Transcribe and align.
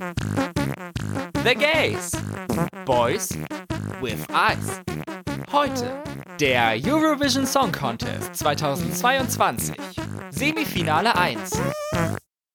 The 0.00 1.54
Gays. 1.54 2.12
Boys 2.86 3.28
with 4.00 4.26
Eyes. 4.32 4.80
Heute 5.52 6.02
der 6.40 6.80
Eurovision 6.82 7.44
Song 7.44 7.70
Contest 7.70 8.34
2022. 8.36 9.76
Semifinale 10.30 11.14
1. 11.14 11.50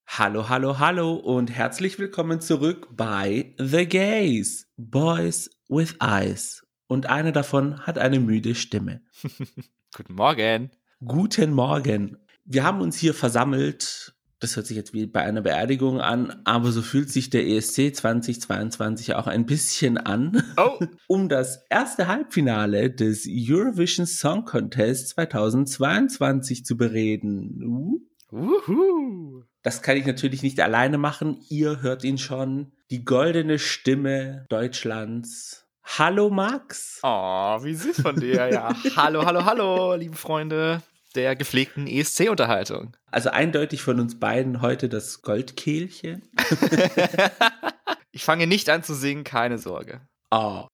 Hallo, 0.07 0.49
hallo, 0.49 0.79
hallo 0.79 1.13
und 1.13 1.51
herzlich 1.51 1.99
willkommen 1.99 2.41
zurück 2.41 2.87
bei 2.95 3.53
The 3.59 3.85
Gays. 3.85 4.67
Boys 4.77 5.51
with 5.69 5.97
Eyes. 6.01 6.65
Und 6.87 7.05
einer 7.05 7.31
davon 7.31 7.79
hat 7.85 7.99
eine 7.99 8.19
müde 8.19 8.55
Stimme. 8.55 9.03
Guten 9.95 10.15
Morgen. 10.15 10.71
Guten 11.05 11.53
Morgen. 11.53 12.17
Wir 12.43 12.63
haben 12.63 12.81
uns 12.81 12.97
hier 12.97 13.13
versammelt. 13.13 14.14
Das 14.45 14.55
hört 14.55 14.67
sich 14.67 14.77
jetzt 14.77 14.93
wie 14.93 15.07
bei 15.07 15.23
einer 15.23 15.41
Beerdigung 15.41 15.99
an, 15.99 16.39
aber 16.43 16.71
so 16.71 16.83
fühlt 16.83 17.09
sich 17.09 17.31
der 17.31 17.47
ESC 17.47 17.95
2022 17.95 19.15
auch 19.15 19.25
ein 19.25 19.47
bisschen 19.47 19.97
an, 19.97 20.43
Oh. 20.55 20.77
um 21.07 21.29
das 21.29 21.65
erste 21.71 22.05
Halbfinale 22.05 22.91
des 22.91 23.27
Eurovision 23.27 24.05
Song 24.05 24.45
Contest 24.45 25.09
2022 25.15 26.63
zu 26.63 26.77
bereden. 26.77 27.63
Uh. 27.65 28.01
Uhu. 28.31 29.41
Das 29.63 29.81
kann 29.81 29.97
ich 29.97 30.05
natürlich 30.05 30.43
nicht 30.43 30.59
alleine 30.59 30.99
machen. 30.99 31.39
Ihr 31.49 31.81
hört 31.81 32.03
ihn 32.03 32.19
schon. 32.19 32.71
Die 32.91 33.03
goldene 33.03 33.57
Stimme 33.57 34.45
Deutschlands. 34.49 35.65
Hallo 35.83 36.29
Max. 36.29 36.99
Oh, 37.01 37.63
wie 37.63 37.73
süß 37.73 37.99
von 37.99 38.19
dir, 38.19 38.47
ja. 38.51 38.75
hallo, 38.95 39.25
hallo, 39.25 39.43
hallo, 39.43 39.95
liebe 39.95 40.15
Freunde 40.15 40.83
der 41.15 41.35
gepflegten 41.35 41.87
ESC-Unterhaltung. 41.87 42.95
Also 43.11 43.29
eindeutig 43.29 43.81
von 43.81 43.99
uns 43.99 44.19
beiden 44.19 44.61
heute 44.61 44.89
das 44.89 45.21
Goldkehlchen. 45.21 46.23
ich 48.11 48.23
fange 48.23 48.47
nicht 48.47 48.69
an 48.69 48.83
zu 48.83 48.93
singen, 48.93 49.23
keine 49.23 49.57
Sorge. 49.57 50.01
Oh. 50.31 50.67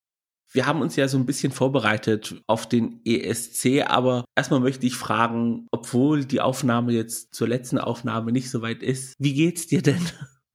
Wir 0.53 0.65
haben 0.65 0.81
uns 0.81 0.98
ja 0.98 1.07
so 1.07 1.17
ein 1.17 1.25
bisschen 1.25 1.53
vorbereitet 1.53 2.41
auf 2.45 2.67
den 2.67 2.99
ESC, 3.05 3.83
aber 3.85 4.25
erstmal 4.35 4.59
möchte 4.59 4.85
ich 4.85 4.95
fragen, 4.95 5.67
obwohl 5.71 6.25
die 6.25 6.41
Aufnahme 6.41 6.91
jetzt 6.91 7.33
zur 7.33 7.48
letzten 7.48 7.77
Aufnahme 7.77 8.33
nicht 8.33 8.49
so 8.49 8.61
weit 8.61 8.83
ist, 8.83 9.15
wie 9.17 9.33
geht's 9.33 9.67
dir 9.67 9.81
denn? 9.81 10.05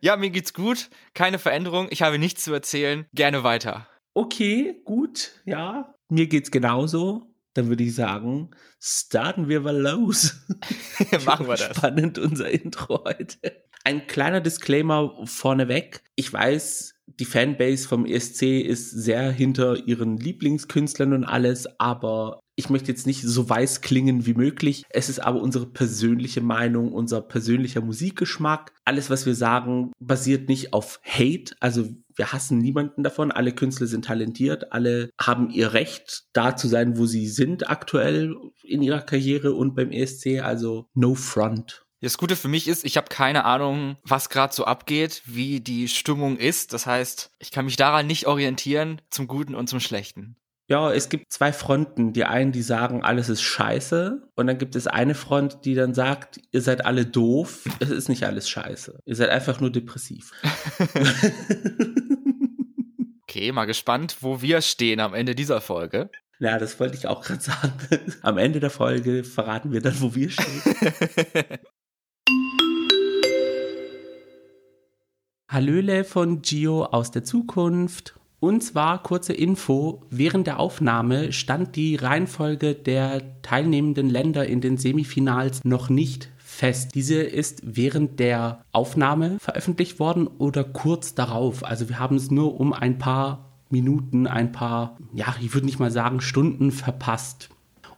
Ja, 0.01 0.17
mir 0.17 0.31
geht's 0.31 0.53
gut. 0.53 0.91
Keine 1.15 1.39
Veränderung. 1.39 1.89
Ich 1.91 2.03
habe 2.03 2.19
nichts 2.19 2.45
zu 2.45 2.53
erzählen. 2.53 3.07
Gerne 3.15 3.43
weiter. 3.43 3.89
Okay, 4.13 4.81
gut, 4.85 5.33
ja. 5.47 5.95
Mir 6.09 6.27
geht's 6.27 6.51
genauso. 6.51 7.35
Dann 7.57 7.69
würde 7.69 7.85
ich 7.85 7.95
sagen, 7.95 8.51
starten 8.79 9.49
wir 9.49 9.61
mal 9.61 9.77
los. 9.77 10.47
Machen 11.25 11.47
wir 11.47 11.57
das. 11.57 11.77
Spannend 11.77 12.19
unser 12.19 12.51
Intro 12.51 13.05
heute. 13.05 13.65
Ein 13.83 14.07
kleiner 14.07 14.41
Disclaimer 14.41 15.15
vorneweg. 15.25 16.03
Ich 16.17 16.31
weiß, 16.33 16.95
die 17.07 17.25
Fanbase 17.25 17.89
vom 17.89 18.05
ESC 18.05 18.61
ist 18.61 18.91
sehr 18.91 19.31
hinter 19.31 19.87
ihren 19.87 20.19
Lieblingskünstlern 20.19 21.15
und 21.15 21.25
alles, 21.25 21.67
aber 21.79 22.41
ich 22.57 22.71
möchte 22.71 22.89
jetzt 22.89 23.07
nicht 23.07 23.23
so 23.23 23.49
weiß 23.49 23.83
klingen 23.83 24.25
wie 24.27 24.35
möglich. 24.35 24.85
Es 24.89 25.09
ist 25.11 25.21
aber 25.21 25.41
unsere 25.41 25.67
persönliche 25.67 26.41
Meinung, 26.41 26.93
unser 26.93 27.21
persönlicher 27.21 27.83
Musikgeschmack. 27.83 28.73
Alles, 28.85 29.11
was 29.11 29.27
wir 29.27 29.35
sagen, 29.35 29.93
basiert 30.01 30.49
nicht 30.49 30.73
auf 30.73 31.01
Hate. 31.05 31.55
Also 31.61 31.87
wir 32.17 32.33
hassen 32.33 32.59
niemanden 32.59 33.03
davon. 33.03 33.31
Alle 33.31 33.53
Künstler 33.53 33.87
sind 33.87 34.07
talentiert. 34.07 34.73
Alle 34.73 35.11
haben 35.21 35.51
ihr 35.51 35.75
Recht, 35.75 36.25
da 36.33 36.57
zu 36.57 36.67
sein, 36.67 36.97
wo 36.97 37.05
sie 37.05 37.29
sind 37.29 37.69
aktuell 37.69 38.35
in 38.63 38.83
ihrer 38.83 39.03
Karriere 39.03 39.53
und 39.53 39.75
beim 39.75 39.93
ESC. 39.93 40.41
Also 40.41 40.89
no 40.95 41.15
front. 41.15 41.85
Das 42.01 42.19
Gute 42.19 42.37
für 42.37 42.49
mich 42.49 42.69
ist, 42.69 42.85
ich 42.85 42.97
habe 42.97 43.09
keine 43.09 43.45
Ahnung, 43.45 43.97
was 44.03 44.29
gerade 44.29 44.55
so 44.55 44.65
abgeht, 44.65 45.23
wie 45.25 45.61
die 45.61 45.89
Stimmung 45.89 46.37
ist. 46.37 46.73
Das 46.73 46.87
heißt, 46.87 47.31
ich 47.39 47.51
kann 47.51 47.65
mich 47.65 47.77
daran 47.77 48.07
nicht 48.07 48.27
orientieren, 48.27 49.03
zum 49.11 49.27
Guten 49.27 49.55
und 49.55 49.69
zum 49.69 49.81
Schlechten. 49.81 50.37
Ja, 50.69 50.93
es 50.93 51.09
gibt 51.09 51.33
zwei 51.33 51.53
Fronten. 51.53 52.13
Die 52.13 52.25
einen, 52.25 52.51
die 52.51 52.63
sagen, 52.63 53.05
alles 53.05 53.29
ist 53.29 53.43
scheiße. 53.43 54.29
Und 54.35 54.47
dann 54.49 54.59
gibt 54.59 54.75
es 54.75 54.89
eine 54.89 55.15
Front, 55.15 55.65
die 55.65 55.75
dann 55.75 55.95
sagt, 55.95 56.41
ihr 56.51 56.61
seid 56.61 56.85
alle 56.85 57.07
doof. 57.07 57.65
Es 57.79 57.91
ist 57.91 58.09
nicht 58.09 58.25
alles 58.25 58.49
scheiße. 58.49 58.99
Ihr 59.05 59.15
seid 59.15 59.31
einfach 59.31 59.61
nur 59.61 59.71
depressiv. 59.71 60.33
okay, 63.23 63.53
mal 63.53 63.67
gespannt, 63.67 64.17
wo 64.23 64.43
wir 64.43 64.61
stehen 64.61 64.99
am 64.99 65.15
Ende 65.15 65.37
dieser 65.37 65.61
Folge. 65.61 66.11
Ja, 66.41 66.59
das 66.59 66.81
wollte 66.81 66.97
ich 66.97 67.07
auch 67.07 67.23
gerade 67.23 67.41
sagen. 67.41 67.73
Am 68.23 68.37
Ende 68.37 68.59
der 68.59 68.71
Folge 68.71 69.23
verraten 69.23 69.71
wir 69.73 69.81
dann, 69.81 70.01
wo 70.01 70.17
wir 70.17 70.31
stehen. 70.31 70.63
Hallöle 75.49 76.03
von 76.03 76.43
Gio 76.43 76.85
aus 76.87 77.13
der 77.13 77.23
Zukunft. 77.23 78.17
Und 78.39 78.63
zwar 78.63 79.03
kurze 79.03 79.33
Info, 79.33 80.03
während 80.11 80.47
der 80.47 80.61
Aufnahme 80.61 81.33
stand 81.33 81.75
die 81.75 81.97
Reihenfolge 81.97 82.75
der 82.75 83.41
teilnehmenden 83.43 84.11
Länder 84.11 84.47
in 84.47 84.61
den 84.61 84.77
Semifinals 84.77 85.65
noch 85.65 85.89
nicht 85.89 86.31
fest. 86.37 86.95
Diese 86.95 87.17
ist 87.23 87.61
während 87.65 88.21
der 88.21 88.65
Aufnahme 88.73 89.39
veröffentlicht 89.41 89.99
worden 89.99 90.27
oder 90.27 90.65
kurz 90.65 91.15
darauf. 91.15 91.65
Also 91.65 91.89
wir 91.89 91.99
haben 91.99 92.17
es 92.17 92.31
nur 92.31 92.61
um 92.61 92.73
ein 92.73 92.99
paar 92.99 93.47
Minuten, 93.71 94.27
ein 94.27 94.53
paar, 94.53 94.97
ja, 95.13 95.35
ich 95.41 95.55
würde 95.55 95.67
nicht 95.67 95.79
mal 95.79 95.91
sagen 95.91 96.21
Stunden 96.21 96.73
verpasst. 96.73 97.51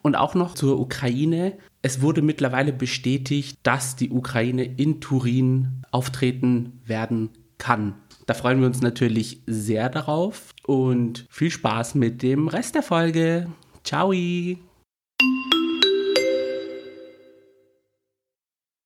Und 0.03 0.16
auch 0.16 0.34
noch 0.34 0.55
zur 0.55 0.81
Ukraine. 0.81 1.59
Es 1.82 2.00
wurde 2.00 2.22
mittlerweile 2.22 2.72
bestätigt, 2.72 3.59
dass 3.65 3.97
die 3.97 4.10
Ukraine 4.10 4.65
in 4.65 5.00
Turin 5.00 5.82
auftreten 5.91 6.81
werden 6.87 7.31
kann. 7.59 7.94
Da 8.28 8.34
freuen 8.34 8.60
wir 8.60 8.66
uns 8.66 8.82
natürlich 8.82 9.40
sehr 9.46 9.88
darauf 9.88 10.50
und 10.66 11.26
viel 11.30 11.50
Spaß 11.50 11.94
mit 11.94 12.22
dem 12.22 12.46
Rest 12.48 12.74
der 12.74 12.82
Folge. 12.82 13.50
Ciao! 13.84 14.12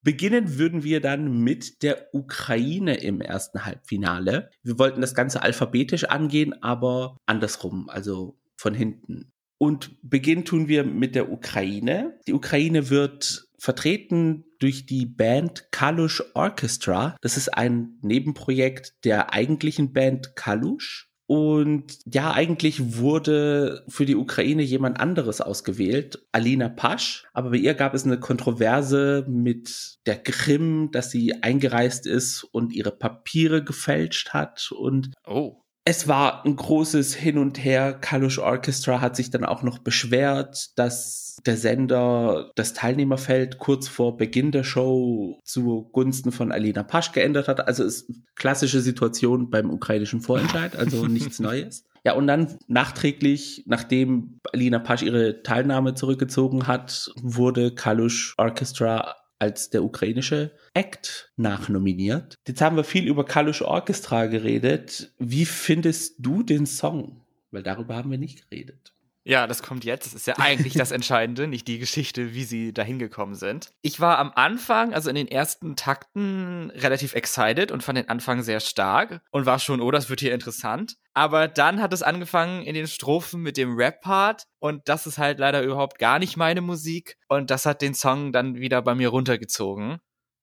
Beginnen 0.04 0.58
würden 0.58 0.84
wir 0.84 1.00
dann 1.00 1.42
mit 1.42 1.82
der 1.82 2.14
Ukraine 2.14 2.98
im 2.98 3.20
ersten 3.20 3.64
Halbfinale. 3.64 4.48
Wir 4.62 4.78
wollten 4.78 5.00
das 5.00 5.12
Ganze 5.12 5.42
alphabetisch 5.42 6.04
angehen, 6.04 6.62
aber 6.62 7.16
andersrum, 7.26 7.88
also 7.88 8.38
von 8.56 8.74
hinten. 8.74 9.32
Und 9.58 9.96
beginnen 10.08 10.44
tun 10.44 10.68
wir 10.68 10.84
mit 10.84 11.16
der 11.16 11.32
Ukraine. 11.32 12.16
Die 12.28 12.32
Ukraine 12.32 12.90
wird 12.90 13.48
vertreten 13.62 14.44
durch 14.58 14.86
die 14.86 15.06
Band 15.06 15.70
Kalush 15.70 16.20
Orchestra. 16.34 17.16
Das 17.20 17.36
ist 17.36 17.56
ein 17.56 17.96
Nebenprojekt 18.02 19.04
der 19.04 19.32
eigentlichen 19.32 19.92
Band 19.92 20.34
Kalush. 20.34 21.08
Und 21.26 22.00
ja, 22.04 22.32
eigentlich 22.32 22.96
wurde 22.96 23.84
für 23.86 24.04
die 24.04 24.16
Ukraine 24.16 24.62
jemand 24.62 24.98
anderes 24.98 25.40
ausgewählt, 25.40 26.26
Alina 26.32 26.68
Pasch. 26.68 27.24
Aber 27.32 27.50
bei 27.50 27.58
ihr 27.58 27.74
gab 27.74 27.94
es 27.94 28.04
eine 28.04 28.18
Kontroverse 28.18 29.24
mit 29.28 29.98
der 30.06 30.20
Krim, 30.20 30.90
dass 30.90 31.12
sie 31.12 31.40
eingereist 31.44 32.06
ist 32.08 32.42
und 32.42 32.72
ihre 32.72 32.90
Papiere 32.90 33.62
gefälscht 33.62 34.30
hat. 34.30 34.72
Und 34.72 35.12
oh 35.24 35.61
es 35.84 36.06
war 36.06 36.44
ein 36.44 36.54
großes 36.54 37.14
Hin 37.14 37.38
und 37.38 37.62
Her. 37.62 37.92
Kalush 37.92 38.38
Orchestra 38.38 39.00
hat 39.00 39.16
sich 39.16 39.30
dann 39.30 39.44
auch 39.44 39.62
noch 39.62 39.78
beschwert, 39.78 40.70
dass 40.76 41.40
der 41.44 41.56
Sender 41.56 42.52
das 42.54 42.72
Teilnehmerfeld 42.72 43.58
kurz 43.58 43.88
vor 43.88 44.16
Beginn 44.16 44.52
der 44.52 44.62
Show 44.62 45.40
zugunsten 45.44 46.30
von 46.30 46.52
Alina 46.52 46.84
Pasch 46.84 47.10
geändert 47.10 47.48
hat. 47.48 47.66
Also 47.66 47.82
ist 47.82 48.12
klassische 48.36 48.80
Situation 48.80 49.50
beim 49.50 49.70
ukrainischen 49.70 50.20
Vorentscheid, 50.20 50.76
also 50.76 51.06
nichts 51.08 51.40
Neues. 51.40 51.84
Ja, 52.04 52.14
und 52.14 52.26
dann 52.26 52.58
nachträglich, 52.66 53.64
nachdem 53.66 54.40
Alina 54.52 54.78
Pasch 54.78 55.02
ihre 55.02 55.42
Teilnahme 55.42 55.94
zurückgezogen 55.94 56.66
hat, 56.66 57.12
wurde 57.20 57.74
Kalush 57.74 58.34
Orchestra 58.38 59.14
als 59.42 59.70
der 59.70 59.82
ukrainische 59.82 60.52
Act 60.72 61.32
nachnominiert. 61.36 62.36
Jetzt 62.46 62.60
haben 62.60 62.76
wir 62.76 62.84
viel 62.84 63.08
über 63.08 63.24
Kalush 63.24 63.60
Orchestra 63.62 64.26
geredet. 64.26 65.12
Wie 65.18 65.46
findest 65.46 66.14
du 66.20 66.44
den 66.44 66.64
Song? 66.64 67.22
Weil 67.50 67.64
darüber 67.64 67.96
haben 67.96 68.12
wir 68.12 68.18
nicht 68.18 68.48
geredet. 68.48 68.94
Ja, 69.24 69.46
das 69.46 69.62
kommt 69.62 69.84
jetzt. 69.84 70.06
Das 70.06 70.14
ist 70.14 70.26
ja 70.26 70.34
eigentlich 70.38 70.74
das 70.74 70.90
Entscheidende, 70.92 71.46
nicht 71.46 71.68
die 71.68 71.78
Geschichte, 71.78 72.34
wie 72.34 72.44
sie 72.44 72.72
dahin 72.72 72.98
gekommen 72.98 73.34
sind. 73.34 73.72
Ich 73.82 74.00
war 74.00 74.18
am 74.18 74.32
Anfang, 74.34 74.92
also 74.94 75.10
in 75.10 75.16
den 75.16 75.28
ersten 75.28 75.76
Takten, 75.76 76.70
relativ 76.74 77.14
excited 77.14 77.70
und 77.70 77.82
fand 77.82 77.98
den 77.98 78.08
Anfang 78.08 78.42
sehr 78.42 78.60
stark 78.60 79.20
und 79.30 79.46
war 79.46 79.58
schon, 79.58 79.80
oh, 79.80 79.90
das 79.90 80.10
wird 80.10 80.20
hier 80.20 80.34
interessant. 80.34 80.96
Aber 81.14 81.46
dann 81.46 81.80
hat 81.80 81.92
es 81.92 82.02
angefangen 82.02 82.62
in 82.62 82.74
den 82.74 82.88
Strophen 82.88 83.42
mit 83.42 83.56
dem 83.56 83.76
Rap-Part 83.76 84.44
und 84.58 84.88
das 84.88 85.06
ist 85.06 85.18
halt 85.18 85.38
leider 85.38 85.62
überhaupt 85.62 85.98
gar 85.98 86.18
nicht 86.18 86.36
meine 86.36 86.60
Musik 86.60 87.16
und 87.28 87.50
das 87.50 87.64
hat 87.66 87.82
den 87.82 87.94
Song 87.94 88.32
dann 88.32 88.56
wieder 88.56 88.82
bei 88.82 88.94
mir 88.94 89.08
runtergezogen. 89.08 89.98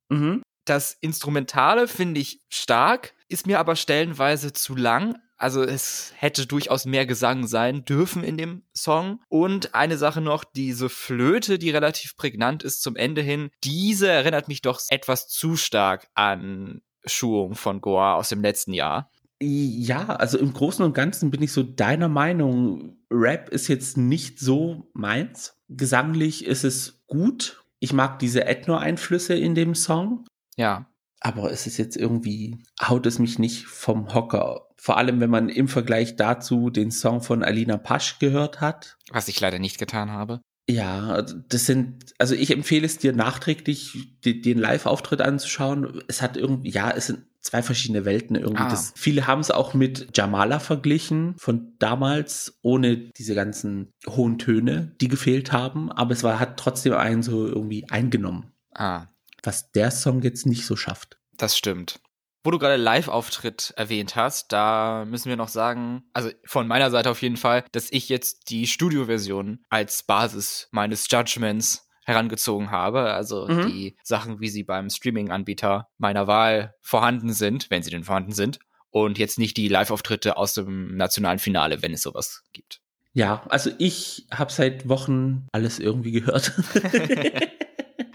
Mhm. 0.09 0.41
Das 0.65 0.95
Instrumentale 1.01 1.87
finde 1.87 2.21
ich 2.21 2.41
stark, 2.49 3.15
ist 3.27 3.47
mir 3.47 3.59
aber 3.59 3.75
stellenweise 3.75 4.53
zu 4.53 4.75
lang. 4.75 5.15
Also 5.39 5.63
es 5.63 6.13
hätte 6.17 6.45
durchaus 6.45 6.85
mehr 6.85 7.07
Gesang 7.07 7.47
sein 7.47 7.85
dürfen 7.85 8.23
in 8.23 8.37
dem 8.37 8.61
Song. 8.73 9.21
Und 9.29 9.73
eine 9.73 9.97
Sache 9.97 10.21
noch, 10.21 10.43
diese 10.43 10.89
Flöte, 10.89 11.57
die 11.57 11.71
relativ 11.71 12.15
prägnant 12.15 12.61
ist 12.61 12.83
zum 12.83 12.95
Ende 12.95 13.21
hin, 13.21 13.49
diese 13.63 14.07
erinnert 14.07 14.47
mich 14.47 14.61
doch 14.61 14.79
etwas 14.89 15.27
zu 15.27 15.55
stark 15.55 16.07
an 16.13 16.81
Rap-Schuhung 17.09 17.55
von 17.55 17.81
Goa 17.81 18.15
aus 18.15 18.29
dem 18.29 18.41
letzten 18.41 18.73
Jahr. 18.73 19.09
Ja, 19.41 20.07
also 20.07 20.37
im 20.37 20.53
Großen 20.53 20.83
und 20.83 20.93
Ganzen 20.93 21.31
bin 21.31 21.41
ich 21.41 21.53
so 21.53 21.63
deiner 21.63 22.09
Meinung. 22.09 22.97
Rap 23.09 23.49
ist 23.49 23.67
jetzt 23.69 23.97
nicht 23.97 24.39
so 24.39 24.89
meins. 24.93 25.55
Gesanglich 25.69 26.45
ist 26.45 26.65
es 26.65 27.01
gut. 27.07 27.63
Ich 27.79 27.93
mag 27.93 28.19
diese 28.19 28.45
Ethno-Einflüsse 28.45 29.35
in 29.35 29.55
dem 29.55 29.75
Song. 29.75 30.25
Ja. 30.57 30.88
Aber 31.19 31.51
es 31.51 31.67
ist 31.67 31.77
jetzt 31.77 31.97
irgendwie, 31.97 32.63
haut 32.81 33.05
es 33.05 33.19
mich 33.19 33.39
nicht 33.39 33.65
vom 33.65 34.13
Hocker. 34.13 34.67
Vor 34.77 34.97
allem, 34.97 35.19
wenn 35.19 35.29
man 35.29 35.49
im 35.49 35.67
Vergleich 35.67 36.15
dazu 36.15 36.69
den 36.69 36.91
Song 36.91 37.21
von 37.21 37.43
Alina 37.43 37.77
Pasch 37.77 38.19
gehört 38.19 38.61
hat. 38.61 38.97
Was 39.11 39.27
ich 39.27 39.39
leider 39.39 39.59
nicht 39.59 39.77
getan 39.77 40.11
habe. 40.11 40.41
Ja, 40.69 41.23
das 41.23 41.65
sind, 41.65 42.13
also 42.19 42.35
ich 42.35 42.51
empfehle 42.51 42.85
es 42.85 42.99
dir 42.99 43.11
nachträglich, 43.11 44.15
den 44.23 44.59
Live-Auftritt 44.59 45.19
anzuschauen. 45.19 46.03
Es 46.07 46.21
hat 46.21 46.37
irgendwie, 46.37 46.69
ja, 46.69 46.91
es 46.91 47.07
sind 47.07 47.25
zwei 47.41 47.63
verschiedene 47.63 48.05
Welten 48.05 48.35
irgendwie. 48.35 48.63
Ah. 48.63 48.69
Das, 48.69 48.93
viele 48.95 49.27
haben 49.27 49.39
es 49.39 49.51
auch 49.51 49.73
mit 49.73 50.15
Jamala 50.15 50.59
verglichen 50.59 51.35
von 51.37 51.73
damals, 51.79 52.59
ohne 52.61 52.97
diese 52.97 53.33
ganzen 53.33 53.91
hohen 54.07 54.37
Töne, 54.37 54.95
die 55.01 55.07
gefehlt 55.07 55.51
haben. 55.51 55.91
Aber 55.91 56.11
es 56.11 56.23
war, 56.23 56.39
hat 56.39 56.57
trotzdem 56.57 56.93
einen 56.93 57.23
so 57.23 57.47
irgendwie 57.47 57.89
eingenommen. 57.89 58.51
Ah. 58.73 59.07
Was 59.43 59.71
der 59.71 59.91
Song 59.91 60.21
jetzt 60.21 60.45
nicht 60.45 60.65
so 60.65 60.75
schafft. 60.75 61.17
Das 61.37 61.57
stimmt. 61.57 61.99
Wo 62.43 62.51
du 62.51 62.59
gerade 62.59 62.77
Live-Auftritt 62.77 63.73
erwähnt 63.75 64.15
hast, 64.15 64.53
da 64.53 65.05
müssen 65.05 65.29
wir 65.29 65.35
noch 65.35 65.49
sagen, 65.49 66.03
also 66.13 66.29
von 66.45 66.67
meiner 66.67 66.89
Seite 66.89 67.09
auf 67.09 67.21
jeden 67.21 67.37
Fall, 67.37 67.65
dass 67.73 67.91
ich 67.91 68.07
jetzt 68.07 68.49
die 68.49 68.65
Studioversion 68.65 69.59
als 69.69 70.03
Basis 70.03 70.69
meines 70.71 71.07
Judgments 71.11 71.89
herangezogen 72.05 72.71
habe. 72.71 73.13
Also 73.13 73.47
mhm. 73.47 73.67
die 73.67 73.97
Sachen, 74.03 74.39
wie 74.39 74.49
sie 74.49 74.63
beim 74.63 74.89
Streaming-Anbieter 74.89 75.89
meiner 75.97 76.27
Wahl 76.27 76.75
vorhanden 76.81 77.33
sind, 77.33 77.69
wenn 77.69 77.83
sie 77.83 77.91
denn 77.91 78.03
vorhanden 78.05 78.31
sind. 78.31 78.59
Und 78.89 79.19
jetzt 79.19 79.37
nicht 79.37 79.57
die 79.57 79.67
Live-Auftritte 79.67 80.37
aus 80.37 80.53
dem 80.53 80.95
nationalen 80.95 81.39
Finale, 81.39 81.81
wenn 81.83 81.93
es 81.93 82.01
sowas 82.01 82.43
gibt. 82.53 82.81
Ja, 83.13 83.43
also 83.49 83.69
ich 83.79 84.27
habe 84.31 84.51
seit 84.51 84.87
Wochen 84.87 85.47
alles 85.51 85.77
irgendwie 85.77 86.11
gehört. 86.11 86.53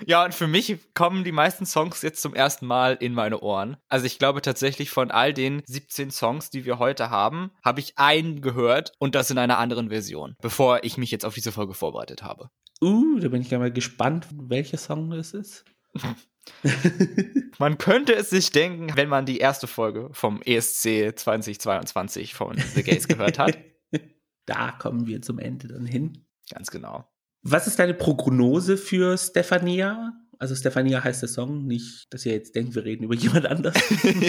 Ja, 0.06 0.24
und 0.24 0.34
für 0.34 0.46
mich 0.46 0.76
kommen 0.94 1.24
die 1.24 1.32
meisten 1.32 1.66
Songs 1.66 2.02
jetzt 2.02 2.20
zum 2.20 2.34
ersten 2.34 2.66
Mal 2.66 2.96
in 3.00 3.14
meine 3.14 3.40
Ohren. 3.40 3.76
Also 3.88 4.06
ich 4.06 4.18
glaube 4.18 4.42
tatsächlich 4.42 4.90
von 4.90 5.10
all 5.10 5.32
den 5.32 5.62
17 5.66 6.10
Songs, 6.10 6.50
die 6.50 6.64
wir 6.64 6.78
heute 6.78 7.10
haben, 7.10 7.50
habe 7.64 7.80
ich 7.80 7.96
einen 7.96 8.40
gehört 8.40 8.92
und 8.98 9.14
das 9.14 9.30
in 9.30 9.38
einer 9.38 9.58
anderen 9.58 9.88
Version, 9.88 10.36
bevor 10.40 10.84
ich 10.84 10.98
mich 10.98 11.10
jetzt 11.10 11.24
auf 11.24 11.34
diese 11.34 11.52
Folge 11.52 11.74
vorbereitet 11.74 12.22
habe. 12.22 12.50
Uh, 12.82 13.18
da 13.18 13.28
bin 13.28 13.40
ich 13.40 13.50
ja 13.50 13.58
mal 13.58 13.72
gespannt, 13.72 14.26
welcher 14.32 14.76
Song 14.76 15.12
es 15.12 15.32
ist. 15.32 15.64
man 17.58 17.78
könnte 17.78 18.14
es 18.14 18.30
sich 18.30 18.50
denken, 18.50 18.88
wenn 18.96 19.08
man 19.08 19.24
die 19.24 19.38
erste 19.38 19.66
Folge 19.66 20.10
vom 20.12 20.42
ESC 20.42 21.12
2022 21.16 22.34
von 22.34 22.58
The 22.58 22.82
Gays 22.82 23.08
gehört 23.08 23.38
hat. 23.38 23.58
Da 24.46 24.72
kommen 24.72 25.06
wir 25.06 25.22
zum 25.22 25.38
Ende 25.38 25.68
dann 25.68 25.86
hin. 25.86 26.26
Ganz 26.50 26.70
genau. 26.70 27.08
Was 27.44 27.67
ist 27.67 27.79
deine 27.79 27.93
Prognose 27.93 28.79
für 28.79 29.19
Stefania? 29.19 30.12
Also 30.38 30.55
Stefania 30.56 31.05
heißt 31.05 31.20
der 31.20 31.29
Song, 31.29 31.67
nicht, 31.67 32.06
dass 32.12 32.25
ihr 32.25 32.32
jetzt 32.32 32.55
denkt, 32.55 32.75
wir 32.75 32.85
reden 32.85 33.05
über 33.05 33.14
jemand 33.14 33.46
anders. 33.46 33.75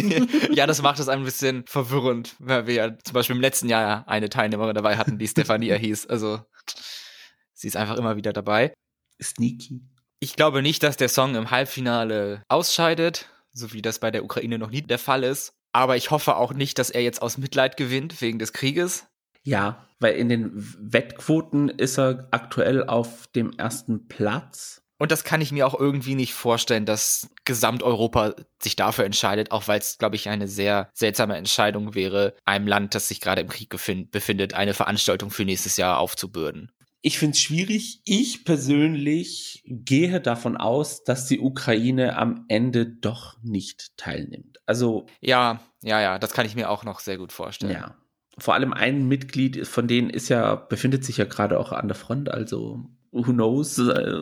ja, 0.51 0.67
das 0.67 0.81
macht 0.81 0.99
es 0.99 1.07
ein 1.07 1.23
bisschen 1.23 1.63
verwirrend, 1.65 2.35
weil 2.39 2.67
wir 2.67 2.73
ja 2.73 2.97
zum 2.99 3.13
Beispiel 3.13 3.37
im 3.37 3.41
letzten 3.41 3.69
Jahr 3.69 4.07
eine 4.07 4.29
Teilnehmerin 4.29 4.75
dabei 4.75 4.97
hatten, 4.97 5.17
die 5.17 5.27
Stefania 5.27 5.75
hieß. 5.77 6.07
Also 6.07 6.41
sie 7.53 7.67
ist 7.67 7.77
einfach 7.77 7.97
immer 7.97 8.17
wieder 8.17 8.33
dabei. 8.33 8.73
Sneaky. 9.21 9.81
Ich 10.19 10.35
glaube 10.35 10.61
nicht, 10.61 10.83
dass 10.83 10.97
der 10.97 11.09
Song 11.09 11.35
im 11.35 11.51
Halbfinale 11.51 12.43
ausscheidet, 12.49 13.29
so 13.53 13.71
wie 13.71 13.81
das 13.81 13.99
bei 13.99 14.11
der 14.11 14.25
Ukraine 14.25 14.59
noch 14.59 14.71
nie 14.71 14.81
der 14.81 14.99
Fall 14.99 15.23
ist. 15.23 15.53
Aber 15.71 15.95
ich 15.95 16.11
hoffe 16.11 16.35
auch 16.35 16.53
nicht, 16.53 16.79
dass 16.79 16.89
er 16.89 17.01
jetzt 17.01 17.21
aus 17.21 17.37
Mitleid 17.37 17.77
gewinnt 17.77 18.21
wegen 18.21 18.39
des 18.39 18.51
Krieges. 18.51 19.07
Ja, 19.45 19.85
weil 19.99 20.15
in 20.15 20.27
den 20.27 20.51
Wettquoten 20.79 21.69
ist 21.69 21.97
er 21.97 22.27
aktuell 22.31 22.83
auf 22.83 23.27
dem 23.27 23.51
ersten 23.57 24.07
Platz. 24.07 24.81
Und 24.97 25.11
das 25.11 25.23
kann 25.23 25.41
ich 25.41 25.51
mir 25.51 25.67
auch 25.67 25.77
irgendwie 25.77 26.15
nicht 26.15 26.33
vorstellen, 26.33 26.85
dass 26.85 27.29
Gesamteuropa 27.43 28.33
sich 28.61 28.75
dafür 28.75 29.05
entscheidet, 29.05 29.51
auch 29.51 29.67
weil 29.67 29.79
es, 29.79 29.97
glaube 29.97 30.15
ich, 30.15 30.29
eine 30.29 30.47
sehr 30.47 30.89
seltsame 30.93 31.35
Entscheidung 31.35 31.95
wäre, 31.95 32.33
einem 32.45 32.67
Land, 32.67 32.95
das 32.95 33.09
sich 33.09 33.19
gerade 33.19 33.41
im 33.41 33.49
Krieg 33.49 33.69
befindet, 33.69 34.53
eine 34.53 34.73
Veranstaltung 34.73 35.31
für 35.31 35.45
nächstes 35.45 35.77
Jahr 35.77 35.99
aufzubürden. 35.99 36.71
Ich 37.01 37.19
finde 37.19 37.33
es 37.33 37.41
schwierig. 37.41 38.01
Ich 38.05 38.45
persönlich 38.45 39.63
gehe 39.67 40.21
davon 40.21 40.57
aus, 40.57 41.03
dass 41.03 41.27
die 41.27 41.39
Ukraine 41.39 42.17
am 42.17 42.45
Ende 42.47 42.87
doch 42.87 43.37
nicht 43.43 43.95
teilnimmt. 43.97 44.59
Also. 44.65 45.05
Ja, 45.19 45.59
ja, 45.83 46.01
ja, 46.01 46.17
das 46.17 46.33
kann 46.33 46.47
ich 46.47 46.55
mir 46.55 46.69
auch 46.69 46.83
noch 46.83 46.99
sehr 46.99 47.17
gut 47.17 47.31
vorstellen. 47.31 47.73
Ja 47.73 47.95
vor 48.37 48.53
allem 48.53 48.73
ein 48.73 49.07
Mitglied 49.07 49.67
von 49.67 49.87
denen 49.87 50.09
ist 50.09 50.29
ja, 50.29 50.55
befindet 50.55 51.05
sich 51.05 51.17
ja 51.17 51.25
gerade 51.25 51.59
auch 51.59 51.71
an 51.71 51.87
der 51.87 51.95
Front, 51.95 52.29
also 52.29 52.85
who 53.11 53.31
knows. 53.31 53.77
Äh, 53.79 54.19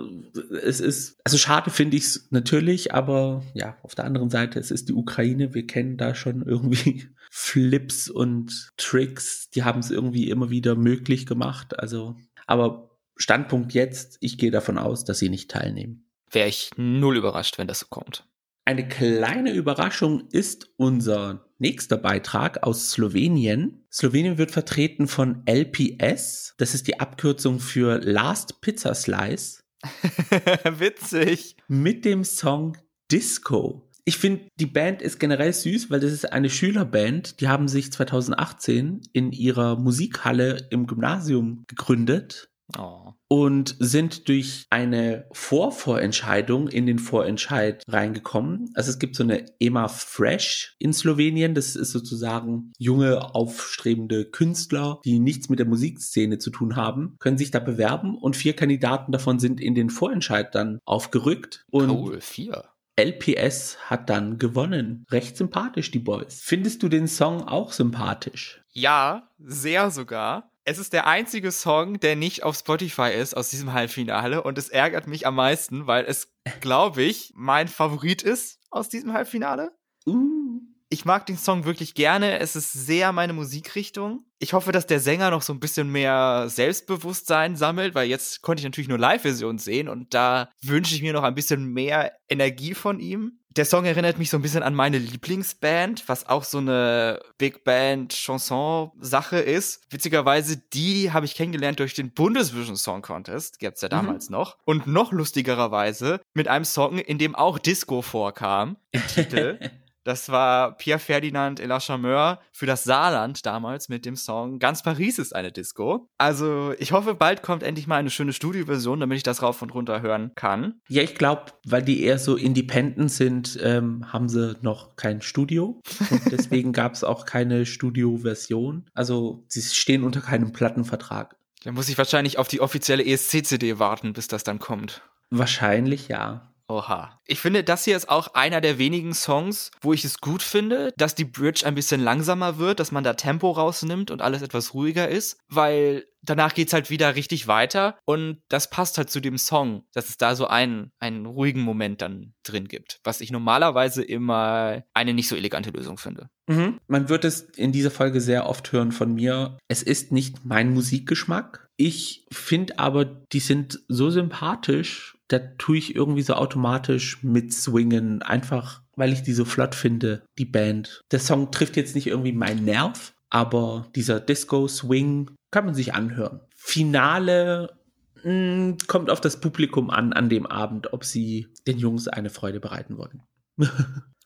es 0.61 0.79
ist, 0.79 1.19
also 1.23 1.37
schade 1.37 1.71
finde 1.71 1.97
ich 1.97 2.03
es 2.03 2.27
natürlich, 2.29 2.93
aber 2.93 3.43
ja, 3.53 3.77
auf 3.81 3.95
der 3.95 4.05
anderen 4.05 4.29
Seite, 4.29 4.59
es 4.59 4.71
ist 4.71 4.89
die 4.89 4.93
Ukraine, 4.93 5.53
wir 5.53 5.65
kennen 5.65 5.97
da 5.97 6.13
schon 6.13 6.43
irgendwie 6.43 7.09
Flips 7.31 8.09
und 8.09 8.71
Tricks, 8.77 9.49
die 9.49 9.63
haben 9.63 9.79
es 9.79 9.89
irgendwie 9.89 10.29
immer 10.29 10.49
wieder 10.51 10.75
möglich 10.75 11.25
gemacht. 11.25 11.79
Also, 11.79 12.15
aber 12.45 12.91
Standpunkt 13.17 13.73
jetzt, 13.73 14.17
ich 14.21 14.37
gehe 14.37 14.51
davon 14.51 14.77
aus, 14.77 15.05
dass 15.05 15.19
sie 15.19 15.29
nicht 15.29 15.49
teilnehmen. 15.49 16.05
Wäre 16.29 16.49
ich 16.49 16.71
null 16.77 17.17
überrascht, 17.17 17.57
wenn 17.57 17.67
das 17.67 17.79
so 17.79 17.87
kommt. 17.89 18.27
Eine 18.65 18.87
kleine 18.87 19.51
Überraschung 19.51 20.29
ist 20.31 20.69
unser 20.77 21.49
nächster 21.59 21.97
Beitrag 21.97 22.63
aus 22.63 22.91
Slowenien. 22.91 23.85
Slowenien 23.91 24.37
wird 24.37 24.51
vertreten 24.51 25.07
von 25.07 25.43
LPS. 25.45 26.55
Das 26.57 26.73
ist 26.73 26.87
die 26.87 26.99
Abkürzung 27.01 27.59
für 27.59 27.99
Last 27.99 28.61
Pizza 28.61 28.95
Slice. 28.95 29.63
Witzig. 30.77 31.57
Mit 31.67 32.05
dem 32.05 32.23
Song 32.23 32.77
Disco. 33.11 33.89
Ich 34.05 34.17
finde, 34.17 34.47
die 34.57 34.65
Band 34.65 35.01
ist 35.01 35.19
generell 35.19 35.51
süß, 35.51 35.89
weil 35.89 35.99
das 35.99 36.13
ist 36.13 36.31
eine 36.31 36.49
Schülerband. 36.49 37.41
Die 37.41 37.49
haben 37.49 37.67
sich 37.67 37.91
2018 37.91 39.01
in 39.11 39.33
ihrer 39.33 39.77
Musikhalle 39.77 40.67
im 40.69 40.87
Gymnasium 40.87 41.65
gegründet. 41.67 42.49
Oh 42.77 43.13
und 43.33 43.75
sind 43.79 44.27
durch 44.27 44.67
eine 44.69 45.25
Vorvorentscheidung 45.31 46.67
in 46.67 46.85
den 46.85 46.99
Vorentscheid 46.99 47.81
reingekommen. 47.87 48.69
Also 48.75 48.91
es 48.91 48.99
gibt 48.99 49.15
so 49.15 49.23
eine 49.23 49.45
EMA 49.59 49.87
Fresh 49.87 50.75
in 50.77 50.93
Slowenien. 50.93 51.55
Das 51.55 51.75
ist 51.75 51.93
sozusagen 51.93 52.73
junge, 52.77 53.33
aufstrebende 53.33 54.25
Künstler, 54.25 54.99
die 55.03 55.17
nichts 55.17 55.49
mit 55.49 55.57
der 55.57 55.65
Musikszene 55.65 56.37
zu 56.37 56.51
tun 56.51 56.75
haben, 56.75 57.15
können 57.17 57.39
sich 57.39 57.49
da 57.49 57.57
bewerben 57.57 58.19
und 58.19 58.35
vier 58.35 58.55
Kandidaten 58.55 59.11
davon 59.11 59.39
sind 59.39 59.59
in 59.59 59.73
den 59.73 59.89
Vorentscheid 59.89 60.53
dann 60.53 60.77
aufgerückt. 60.85 61.65
Und 61.71 61.89
cool, 61.89 62.21
vier. 62.21 62.65
LPS 62.99 63.77
hat 63.89 64.11
dann 64.11 64.37
gewonnen. 64.37 65.07
Recht 65.09 65.37
sympathisch, 65.37 65.89
die 65.89 65.97
Boys. 65.97 66.39
Findest 66.43 66.83
du 66.83 66.89
den 66.89 67.07
Song 67.07 67.41
auch 67.47 67.71
sympathisch? 67.71 68.61
Ja, 68.73 69.29
sehr 69.39 69.89
sogar. 69.89 70.51
Es 70.65 70.77
ist 70.77 70.93
der 70.93 71.07
einzige 71.07 71.51
Song, 71.51 71.99
der 71.99 72.15
nicht 72.15 72.43
auf 72.43 72.55
Spotify 72.55 73.11
ist 73.11 73.35
aus 73.35 73.49
diesem 73.49 73.73
Halbfinale 73.73 74.43
und 74.43 74.57
es 74.57 74.69
ärgert 74.69 75.07
mich 75.07 75.27
am 75.27 75.35
meisten, 75.35 75.87
weil 75.87 76.05
es, 76.05 76.33
glaube 76.61 77.03
ich, 77.03 77.33
mein 77.35 77.67
Favorit 77.67 78.21
ist 78.21 78.59
aus 78.71 78.87
diesem 78.87 79.11
Halbfinale. 79.11 79.75
Uh. 80.05 80.61
Ich 80.87 81.05
mag 81.05 81.25
den 81.25 81.39
Song 81.39 81.65
wirklich 81.65 81.95
gerne. 81.95 82.37
Es 82.37 82.55
ist 82.55 82.71
sehr 82.71 83.11
meine 83.13 83.33
Musikrichtung. 83.33 84.25
Ich 84.37 84.53
hoffe, 84.53 84.71
dass 84.71 84.85
der 84.85 84.99
Sänger 84.99 85.31
noch 85.31 85.41
so 85.41 85.51
ein 85.51 85.59
bisschen 85.59 85.91
mehr 85.91 86.45
Selbstbewusstsein 86.49 87.55
sammelt, 87.55 87.95
weil 87.95 88.07
jetzt 88.07 88.43
konnte 88.43 88.61
ich 88.61 88.65
natürlich 88.65 88.89
nur 88.89 88.99
Live-Version 88.99 89.57
sehen 89.57 89.89
und 89.89 90.13
da 90.13 90.51
wünsche 90.61 90.93
ich 90.93 91.01
mir 91.01 91.13
noch 91.13 91.23
ein 91.23 91.33
bisschen 91.33 91.65
mehr 91.65 92.13
Energie 92.29 92.75
von 92.75 92.99
ihm 92.99 93.39
der 93.55 93.65
Song 93.65 93.85
erinnert 93.85 94.17
mich 94.17 94.29
so 94.29 94.37
ein 94.37 94.41
bisschen 94.41 94.63
an 94.63 94.73
meine 94.73 94.97
Lieblingsband, 94.97 96.07
was 96.07 96.27
auch 96.27 96.43
so 96.43 96.57
eine 96.57 97.19
Big 97.37 97.63
Band 97.63 98.13
Chanson 98.13 98.91
Sache 98.99 99.37
ist. 99.37 99.81
Witzigerweise, 99.91 100.57
die 100.57 101.11
habe 101.11 101.25
ich 101.25 101.35
kennengelernt 101.35 101.79
durch 101.79 101.93
den 101.93 102.11
Bundesvision 102.11 102.75
Song 102.75 103.01
Contest, 103.01 103.59
gab's 103.59 103.81
ja 103.81 103.87
mhm. 103.87 103.91
damals 103.91 104.29
mhm. 104.29 104.37
noch. 104.37 104.57
Und 104.65 104.87
noch 104.87 105.11
lustigerweise 105.11 106.19
mit 106.33 106.47
einem 106.47 106.65
Song, 106.65 106.97
in 106.97 107.17
dem 107.17 107.35
auch 107.35 107.59
Disco 107.59 108.01
vorkam 108.01 108.77
im 108.91 109.05
Titel. 109.07 109.59
Das 110.03 110.29
war 110.29 110.77
Pierre 110.77 110.99
Ferdinand 110.99 111.59
et 111.59 111.67
la 111.67 111.79
Charmeur 111.79 112.39
für 112.51 112.65
das 112.65 112.83
Saarland 112.83 113.45
damals 113.45 113.89
mit 113.89 114.05
dem 114.05 114.15
Song 114.15 114.59
Ganz 114.59 114.83
Paris 114.83 115.19
ist 115.19 115.35
eine 115.35 115.51
Disco. 115.51 116.09
Also 116.17 116.73
ich 116.77 116.91
hoffe, 116.91 117.15
bald 117.15 117.41
kommt 117.41 117.63
endlich 117.63 117.87
mal 117.87 117.97
eine 117.97 118.09
schöne 118.09 118.33
Studioversion, 118.33 118.99
damit 118.99 119.17
ich 119.17 119.23
das 119.23 119.41
rauf 119.41 119.61
und 119.61 119.73
runter 119.73 120.01
hören 120.01 120.31
kann. 120.35 120.81
Ja, 120.89 121.01
ich 121.01 121.15
glaube, 121.15 121.53
weil 121.65 121.81
die 121.81 122.03
eher 122.03 122.19
so 122.19 122.35
independent 122.35 123.11
sind, 123.11 123.57
ähm, 123.61 124.11
haben 124.11 124.29
sie 124.29 124.57
noch 124.61 124.95
kein 124.95 125.21
Studio. 125.21 125.81
Und 126.09 126.21
deswegen 126.31 126.73
gab 126.73 126.93
es 126.93 127.03
auch 127.03 127.25
keine 127.25 127.65
Studioversion. 127.65 128.89
Also 128.93 129.45
sie 129.47 129.61
stehen 129.61 130.03
unter 130.03 130.21
keinem 130.21 130.51
Plattenvertrag. 130.51 131.37
Da 131.63 131.71
muss 131.71 131.87
ich 131.87 131.97
wahrscheinlich 131.97 132.37
auf 132.37 132.49
die 132.49 132.59
offizielle 132.59 133.05
ESC-CD 133.05 133.79
warten, 133.79 134.13
bis 134.13 134.27
das 134.27 134.43
dann 134.43 134.59
kommt. 134.59 135.01
Wahrscheinlich 135.29 136.09
ja. 136.09 136.52
Oha. 136.67 137.19
Ich 137.25 137.39
finde, 137.39 137.63
das 137.63 137.83
hier 137.83 137.97
ist 137.97 138.09
auch 138.09 138.33
einer 138.33 138.61
der 138.61 138.77
wenigen 138.77 139.13
Songs, 139.13 139.71
wo 139.81 139.93
ich 139.93 140.05
es 140.05 140.19
gut 140.19 140.41
finde, 140.41 140.93
dass 140.97 141.15
die 141.15 141.25
Bridge 141.25 141.65
ein 141.65 141.75
bisschen 141.75 142.01
langsamer 142.01 142.57
wird, 142.57 142.79
dass 142.79 142.91
man 142.91 143.03
da 143.03 143.13
Tempo 143.13 143.51
rausnimmt 143.51 144.11
und 144.11 144.21
alles 144.21 144.41
etwas 144.41 144.73
ruhiger 144.73 145.09
ist, 145.09 145.37
weil 145.49 146.05
danach 146.21 146.53
geht's 146.53 146.73
halt 146.73 146.89
wieder 146.89 147.15
richtig 147.15 147.47
weiter 147.47 147.97
und 148.05 148.41
das 148.47 148.69
passt 148.69 148.97
halt 148.97 149.09
zu 149.09 149.19
dem 149.19 149.37
Song, 149.37 149.83
dass 149.93 150.09
es 150.09 150.17
da 150.17 150.35
so 150.35 150.47
einen, 150.47 150.91
einen 150.99 151.25
ruhigen 151.25 151.61
Moment 151.61 152.01
dann 152.01 152.33
drin 152.43 152.67
gibt, 152.67 152.99
was 153.03 153.21
ich 153.21 153.31
normalerweise 153.31 154.03
immer 154.03 154.83
eine 154.93 155.13
nicht 155.13 155.27
so 155.27 155.35
elegante 155.35 155.71
Lösung 155.71 155.97
finde. 155.97 156.29
Mhm. 156.47 156.79
Man 156.87 157.09
wird 157.09 157.25
es 157.25 157.41
in 157.41 157.71
dieser 157.71 157.91
Folge 157.91 158.21
sehr 158.21 158.47
oft 158.47 158.71
hören 158.71 158.91
von 158.91 159.13
mir. 159.13 159.57
Es 159.67 159.83
ist 159.83 160.11
nicht 160.11 160.45
mein 160.45 160.73
Musikgeschmack. 160.73 161.67
Ich 161.75 162.25
finde 162.31 162.79
aber, 162.79 163.05
die 163.05 163.39
sind 163.39 163.79
so 163.87 164.09
sympathisch, 164.09 165.12
da 165.27 165.39
tue 165.39 165.77
ich 165.77 165.95
irgendwie 165.95 166.21
so 166.21 166.33
automatisch 166.33 167.23
mit 167.23 167.53
swingen, 167.53 168.21
einfach 168.21 168.83
weil 168.95 169.13
ich 169.13 169.23
die 169.23 169.33
so 169.33 169.45
flott 169.45 169.75
finde, 169.75 170.23
die 170.37 170.45
Band. 170.45 171.01
Der 171.11 171.19
Song 171.19 171.51
trifft 171.51 171.77
jetzt 171.77 171.95
nicht 171.95 172.07
irgendwie 172.07 172.33
meinen 172.33 172.65
Nerv, 172.65 173.13
aber 173.29 173.87
dieser 173.95 174.19
Disco-Swing 174.19 175.31
kann 175.51 175.65
man 175.65 175.75
sich 175.75 175.93
anhören. 175.93 176.41
Finale 176.55 177.75
mh, 178.17 178.23
hm, 178.23 178.77
kommt 178.87 179.09
auf 179.09 179.21
das 179.21 179.39
Publikum 179.39 179.89
an, 179.89 180.13
an 180.13 180.29
dem 180.29 180.45
Abend, 180.45 180.93
ob 180.93 181.03
sie 181.03 181.47
den 181.67 181.77
Jungs 181.77 182.07
eine 182.07 182.29
Freude 182.29 182.59
bereiten 182.59 182.97
wollen. 182.97 183.23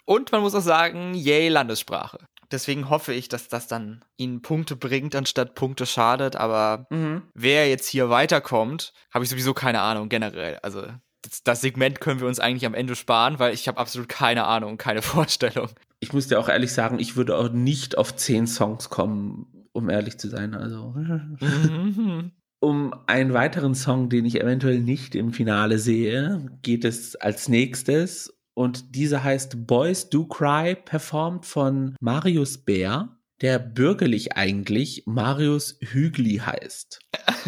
Und 0.05 0.31
man 0.31 0.41
muss 0.41 0.55
auch 0.55 0.61
sagen, 0.61 1.13
yay, 1.13 1.49
Landessprache. 1.49 2.19
Deswegen 2.51 2.89
hoffe 2.89 3.13
ich, 3.13 3.27
dass 3.27 3.49
das 3.49 3.67
dann 3.67 4.05
ihnen 4.15 4.41
Punkte 4.41 4.75
bringt, 4.75 5.15
anstatt 5.15 5.55
Punkte 5.55 5.85
schadet. 5.85 6.35
Aber 6.35 6.87
mhm. 6.89 7.23
wer 7.33 7.67
jetzt 7.69 7.87
hier 7.87 8.09
weiterkommt, 8.09 8.93
habe 9.13 9.25
ich 9.25 9.29
sowieso 9.29 9.53
keine 9.53 9.81
Ahnung 9.81 10.07
generell. 10.07 10.57
Also 10.61 10.83
das, 11.23 11.43
das, 11.43 11.61
Segment 11.61 11.99
können 11.99 12.21
wir 12.21 12.27
uns 12.27 12.39
eigentlich 12.39 12.65
am 12.65 12.73
Ende 12.73 12.95
sparen, 12.95 13.39
weil 13.39 13.53
ich 13.53 13.67
habe 13.67 13.79
absolut 13.79 14.07
keine 14.07 14.45
Ahnung, 14.45 14.77
keine 14.77 15.01
Vorstellung. 15.03 15.69
Ich 15.99 16.13
muss 16.13 16.27
dir 16.27 16.39
auch 16.39 16.47
ehrlich 16.47 16.71
sagen, 16.71 16.99
ich 16.99 17.15
würde 17.15 17.35
auch 17.35 17.51
nicht 17.51 17.97
auf 17.97 18.15
zehn 18.15 18.47
Songs 18.47 18.89
kommen, 18.89 19.67
um 19.73 19.89
ehrlich 19.89 20.17
zu 20.17 20.29
sein. 20.29 20.53
Also 20.53 20.95
um 22.59 22.93
einen 23.07 23.33
weiteren 23.33 23.75
Song, 23.75 24.09
den 24.09 24.25
ich 24.25 24.39
eventuell 24.39 24.79
nicht 24.79 25.15
im 25.15 25.33
Finale 25.33 25.79
sehe, 25.79 26.45
geht 26.61 26.85
es 26.85 27.15
als 27.15 27.49
nächstes. 27.49 28.36
Und 28.57 28.95
dieser 28.95 29.23
heißt 29.23 29.67
Boys 29.67 30.09
Do 30.09 30.25
Cry, 30.25 30.73
performt 30.73 31.45
von 31.45 31.95
Marius 31.99 32.57
Bär, 32.57 33.15
der 33.39 33.59
bürgerlich 33.59 34.35
eigentlich 34.35 35.03
Marius 35.05 35.77
Hügli 35.79 36.39
heißt. 36.39 36.99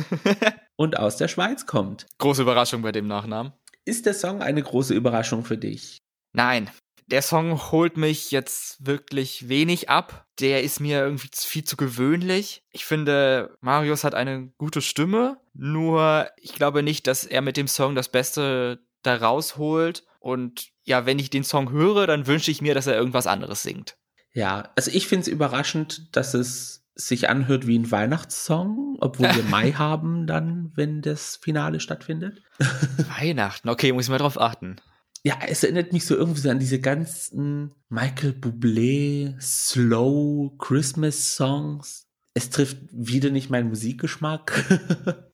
und 0.75 0.99
aus 0.99 1.17
der 1.17 1.27
Schweiz 1.27 1.65
kommt. 1.65 2.05
Große 2.19 2.43
Überraschung 2.43 2.83
bei 2.83 2.91
dem 2.91 3.07
Nachnamen. 3.07 3.53
Ist 3.85 4.05
der 4.05 4.13
Song 4.13 4.43
eine 4.43 4.61
große 4.61 4.93
Überraschung 4.93 5.43
für 5.43 5.57
dich? 5.57 5.97
Nein, 6.33 6.69
der 7.07 7.23
Song 7.23 7.71
holt 7.71 7.97
mich 7.97 8.29
jetzt 8.29 8.85
wirklich 8.85 9.49
wenig 9.49 9.89
ab. 9.89 10.27
Der 10.39 10.61
ist 10.61 10.79
mir 10.79 10.99
irgendwie 10.99 11.29
viel 11.33 11.63
zu 11.63 11.75
gewöhnlich. 11.75 12.61
Ich 12.71 12.85
finde, 12.85 13.57
Marius 13.61 14.03
hat 14.03 14.13
eine 14.13 14.53
gute 14.59 14.83
Stimme, 14.83 15.41
nur 15.53 16.29
ich 16.37 16.53
glaube 16.53 16.83
nicht, 16.83 17.07
dass 17.07 17.25
er 17.25 17.41
mit 17.41 17.57
dem 17.57 17.67
Song 17.67 17.95
das 17.95 18.09
Beste 18.09 18.85
da 19.03 19.15
rausholt. 19.15 20.03
Und 20.19 20.69
ja, 20.83 21.05
wenn 21.05 21.19
ich 21.19 21.29
den 21.29 21.43
Song 21.43 21.71
höre, 21.71 22.07
dann 22.07 22.27
wünsche 22.27 22.51
ich 22.51 22.61
mir, 22.61 22.73
dass 22.73 22.87
er 22.87 22.95
irgendwas 22.95 23.27
anderes 23.27 23.63
singt. 23.63 23.97
Ja, 24.33 24.71
also 24.75 24.91
ich 24.91 25.07
finde 25.07 25.23
es 25.23 25.27
überraschend, 25.27 26.15
dass 26.15 26.33
es 26.33 26.85
sich 26.95 27.29
anhört 27.29 27.65
wie 27.65 27.79
ein 27.79 27.91
Weihnachtssong, 27.91 28.97
obwohl 28.99 29.33
wir 29.33 29.43
Mai 29.49 29.71
haben 29.71 30.27
dann, 30.27 30.71
wenn 30.75 31.01
das 31.01 31.37
Finale 31.37 31.79
stattfindet. 31.79 32.41
Weihnachten, 33.19 33.69
okay, 33.69 33.93
muss 33.93 34.05
ich 34.05 34.09
mal 34.09 34.17
drauf 34.17 34.39
achten. 34.39 34.77
Ja, 35.23 35.37
es 35.47 35.63
erinnert 35.63 35.91
mich 35.91 36.05
so 36.05 36.15
irgendwie 36.15 36.39
so 36.39 36.49
an 36.49 36.59
diese 36.59 36.79
ganzen 36.79 37.73
Michael 37.89 38.31
Bublé 38.31 39.39
Slow 39.41 40.55
Christmas 40.57 41.35
Songs. 41.35 42.07
Es 42.33 42.49
trifft 42.49 42.77
wieder 42.91 43.29
nicht 43.29 43.49
meinen 43.49 43.69
Musikgeschmack. 43.69 45.25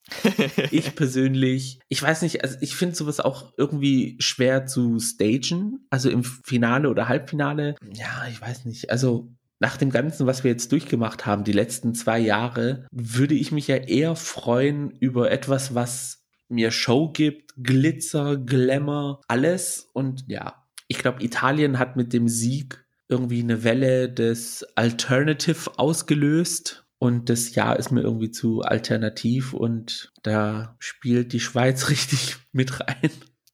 ich 0.72 0.96
persönlich, 0.96 1.80
ich 1.90 2.02
weiß 2.02 2.22
nicht, 2.22 2.44
also 2.44 2.58
ich 2.62 2.76
finde 2.76 2.96
sowas 2.96 3.20
auch 3.20 3.54
irgendwie 3.58 4.18
schwer 4.20 4.66
zu 4.66 5.00
stagen. 5.00 5.86
Also 5.90 6.10
im 6.10 6.24
Finale 6.24 6.90
oder 6.90 7.08
Halbfinale. 7.08 7.76
Ja, 7.94 8.26
ich 8.30 8.40
weiß 8.40 8.66
nicht. 8.66 8.92
Also 8.92 9.32
nach 9.60 9.78
dem 9.78 9.90
Ganzen, 9.90 10.28
was 10.28 10.44
wir 10.44 10.52
jetzt 10.52 10.72
durchgemacht 10.72 11.26
haben, 11.26 11.44
die 11.44 11.54
letzten 11.54 11.96
zwei 11.96 12.20
Jahre, 12.20 12.88
würde 12.92 13.36
ich 13.36 13.52
mich 13.52 13.68
ja 13.68 13.78
eher 13.78 14.16
freuen 14.16 14.92
über 14.92 15.32
etwas, 15.32 15.74
was 15.74 16.26
mir 16.50 16.72
Show 16.72 17.10
gibt, 17.12 17.54
Glitzer, 17.58 18.38
Glamour, 18.38 19.22
alles. 19.28 19.90
Und 19.94 20.26
ja, 20.28 20.66
ich 20.88 21.00
glaube, 21.00 21.24
Italien 21.24 21.80
hat 21.80 21.96
mit 21.96 22.14
dem 22.14 22.28
Sieg 22.28 22.86
irgendwie 23.08 23.42
eine 23.42 23.64
Welle 23.64 24.10
des 24.10 24.66
Alternative 24.76 25.78
ausgelöst. 25.78 26.85
Und 27.06 27.30
das 27.30 27.54
Jahr 27.54 27.78
ist 27.78 27.92
mir 27.92 28.02
irgendwie 28.02 28.32
zu 28.32 28.64
alternativ 28.64 29.54
und 29.54 30.12
da 30.24 30.76
spielt 30.80 31.34
die 31.34 31.40
Schweiz 31.40 31.90
richtig 31.92 32.38
mit 32.52 32.80
rein. 32.80 33.12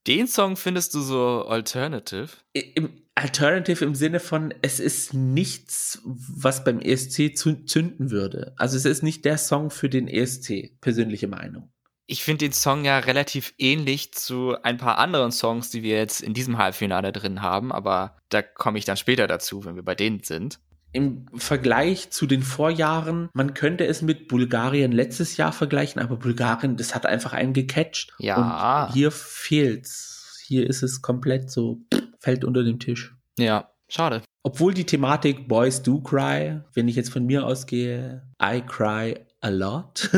Den 0.08 0.26
Song 0.28 0.56
findest 0.56 0.96
du 0.96 1.02
so 1.02 1.44
alternative? 1.46 2.30
Im 2.54 3.02
alternative 3.14 3.84
im 3.84 3.94
Sinne 3.94 4.22
von, 4.22 4.54
es 4.62 4.80
ist 4.80 5.14
nichts, 5.14 6.00
was 6.06 6.64
beim 6.64 6.80
ESC 6.80 7.38
zünden 7.38 8.10
würde. 8.10 8.54
Also 8.56 8.78
es 8.78 8.86
ist 8.86 9.04
nicht 9.04 9.26
der 9.26 9.38
Song 9.38 9.70
für 9.70 9.90
den 9.90 10.08
ESC, 10.08 10.80
persönliche 10.80 11.28
Meinung. 11.28 11.74
Ich 12.08 12.24
finde 12.24 12.46
den 12.46 12.54
Song 12.54 12.86
ja 12.86 13.00
relativ 13.00 13.54
ähnlich 13.58 14.14
zu 14.14 14.56
ein 14.64 14.78
paar 14.78 14.98
anderen 14.98 15.34
Songs, 15.34 15.70
die 15.70 15.84
wir 15.84 15.98
jetzt 15.98 16.22
in 16.22 16.34
diesem 16.34 16.58
Halbfinale 16.58 17.12
drin 17.12 17.42
haben, 17.42 17.74
aber 17.74 18.16
da 18.30 18.42
komme 18.42 18.80
ich 18.80 18.86
dann 18.86 18.98
später 18.98 19.28
dazu, 19.28 19.66
wenn 19.66 19.76
wir 19.76 19.84
bei 19.84 19.96
denen 19.96 20.24
sind 20.24 20.62
im 20.94 21.26
Vergleich 21.36 22.10
zu 22.10 22.26
den 22.26 22.44
Vorjahren, 22.44 23.30
man 23.34 23.54
könnte 23.54 23.86
es 23.86 24.02
mit 24.02 24.28
Bulgarien 24.28 24.92
letztes 24.92 25.38
Jahr 25.38 25.54
vergleichen, 25.54 26.02
aber 26.02 26.18
Bulgarien, 26.18 26.78
das 26.78 26.96
hat 26.96 27.06
einfach 27.06 27.34
einen 27.34 27.54
gecatcht. 27.54 28.14
Ja. 28.20 28.88
Und 28.88 28.94
hier 28.94 29.12
fehlt's. 29.12 30.44
Hier 30.46 30.70
ist 30.70 30.84
es 30.84 31.02
komplett 31.02 31.50
so, 31.50 31.80
fällt 32.20 32.44
unter 32.44 32.64
dem 32.64 32.80
Tisch. 32.80 33.16
Ja, 33.38 33.72
schade. 33.88 34.22
Obwohl 34.44 34.74
die 34.74 34.86
Thematik 34.86 35.48
Boys 35.48 35.82
Do 35.82 36.02
Cry, 36.02 36.62
wenn 36.74 36.88
ich 36.88 36.96
jetzt 36.96 37.12
von 37.12 37.26
mir 37.26 37.46
ausgehe, 37.46 38.28
I 38.42 38.62
cry 38.62 39.20
a 39.40 39.50
lot. 39.50 40.10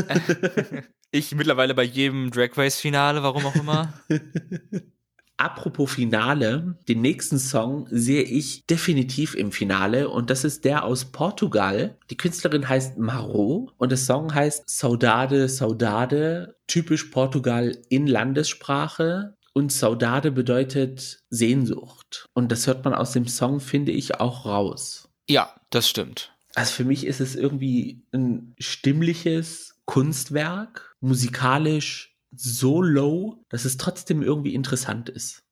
ich 1.12 1.36
mittlerweile 1.36 1.76
bei 1.76 1.84
jedem 1.84 2.32
Drag 2.32 2.58
Race 2.58 2.80
Finale, 2.80 3.22
warum 3.22 3.46
auch 3.46 3.56
immer. 3.56 3.94
Apropos 5.38 5.92
Finale, 5.92 6.78
den 6.88 7.02
nächsten 7.02 7.40
Song 7.40 7.88
sehe 7.90 8.22
ich 8.22 8.66
definitiv 8.68 9.36
im 9.36 9.52
Finale 9.52 10.10
und 10.10 10.30
das 10.30 10.44
ist 10.44 10.64
der 10.64 10.86
aus 10.86 11.06
Portugal. 11.06 11.98
Die 12.10 12.18
Künstlerin 12.18 12.70
heißt 12.70 12.98
Marot 12.98 13.74
und 13.78 13.90
der 13.90 13.98
Song 13.98 14.34
heißt 14.34 14.70
Saudade, 14.70 15.50
Saudade, 15.50 16.56
typisch 16.68 17.06
Portugal 17.06 17.78
in 17.90 18.08
Landessprache. 18.08 19.36
Und 19.56 19.72
Saudade 19.72 20.32
bedeutet 20.32 21.20
Sehnsucht. 21.30 22.28
Und 22.34 22.52
das 22.52 22.66
hört 22.66 22.84
man 22.86 22.96
aus 22.96 23.12
dem 23.12 23.28
Song, 23.28 23.60
finde 23.60 23.92
ich, 23.92 24.20
auch 24.20 24.48
raus. 24.48 25.10
Ja, 25.30 25.54
das 25.70 25.88
stimmt. 25.88 26.34
Also 26.56 26.74
für 26.74 26.86
mich 26.86 27.06
ist 27.06 27.20
es 27.20 27.36
irgendwie 27.36 28.04
ein 28.12 28.56
stimmliches 28.60 29.76
Kunstwerk, 29.86 30.96
musikalisch 31.02 32.13
so 32.36 32.82
low, 32.82 33.44
dass 33.50 33.66
es 33.66 33.78
trotzdem 33.78 34.22
irgendwie 34.22 34.54
interessant 34.54 35.10
ist. 35.10 35.44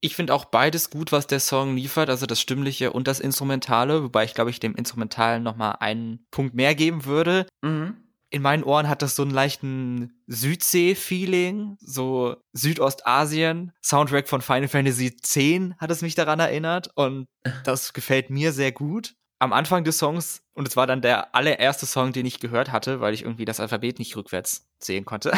Ich 0.00 0.14
finde 0.14 0.34
auch 0.34 0.44
beides 0.46 0.90
gut, 0.90 1.10
was 1.10 1.26
der 1.26 1.40
Song 1.40 1.76
liefert, 1.76 2.10
also 2.10 2.26
das 2.26 2.40
Stimmliche 2.40 2.92
und 2.92 3.08
das 3.08 3.18
Instrumentale, 3.18 4.02
wobei 4.02 4.24
ich 4.24 4.34
glaube 4.34 4.50
ich 4.50 4.60
dem 4.60 4.74
Instrumentalen 4.74 5.42
nochmal 5.42 5.76
einen 5.80 6.26
Punkt 6.30 6.54
mehr 6.54 6.74
geben 6.74 7.04
würde. 7.06 7.46
Mhm. 7.62 7.96
In 8.28 8.42
meinen 8.42 8.64
Ohren 8.64 8.88
hat 8.88 9.02
das 9.02 9.16
so 9.16 9.22
einen 9.22 9.30
leichten 9.30 10.20
Südsee-Feeling, 10.26 11.76
so 11.80 12.36
Südostasien. 12.52 13.72
Soundtrack 13.82 14.28
von 14.28 14.42
Final 14.42 14.68
Fantasy 14.68 15.06
X 15.06 15.38
hat 15.78 15.90
es 15.90 16.02
mich 16.02 16.16
daran 16.16 16.40
erinnert 16.40 16.90
und 16.96 17.26
das 17.64 17.92
gefällt 17.92 18.28
mir 18.28 18.52
sehr 18.52 18.72
gut 18.72 19.14
am 19.38 19.52
Anfang 19.52 19.84
des 19.84 19.98
Songs, 19.98 20.42
und 20.54 20.66
es 20.66 20.76
war 20.76 20.86
dann 20.86 21.02
der 21.02 21.34
allererste 21.34 21.84
Song, 21.84 22.12
den 22.12 22.24
ich 22.24 22.40
gehört 22.40 22.72
hatte, 22.72 23.00
weil 23.00 23.12
ich 23.12 23.22
irgendwie 23.22 23.44
das 23.44 23.60
Alphabet 23.60 23.98
nicht 23.98 24.16
rückwärts 24.16 24.66
sehen 24.78 25.04
konnte, 25.04 25.32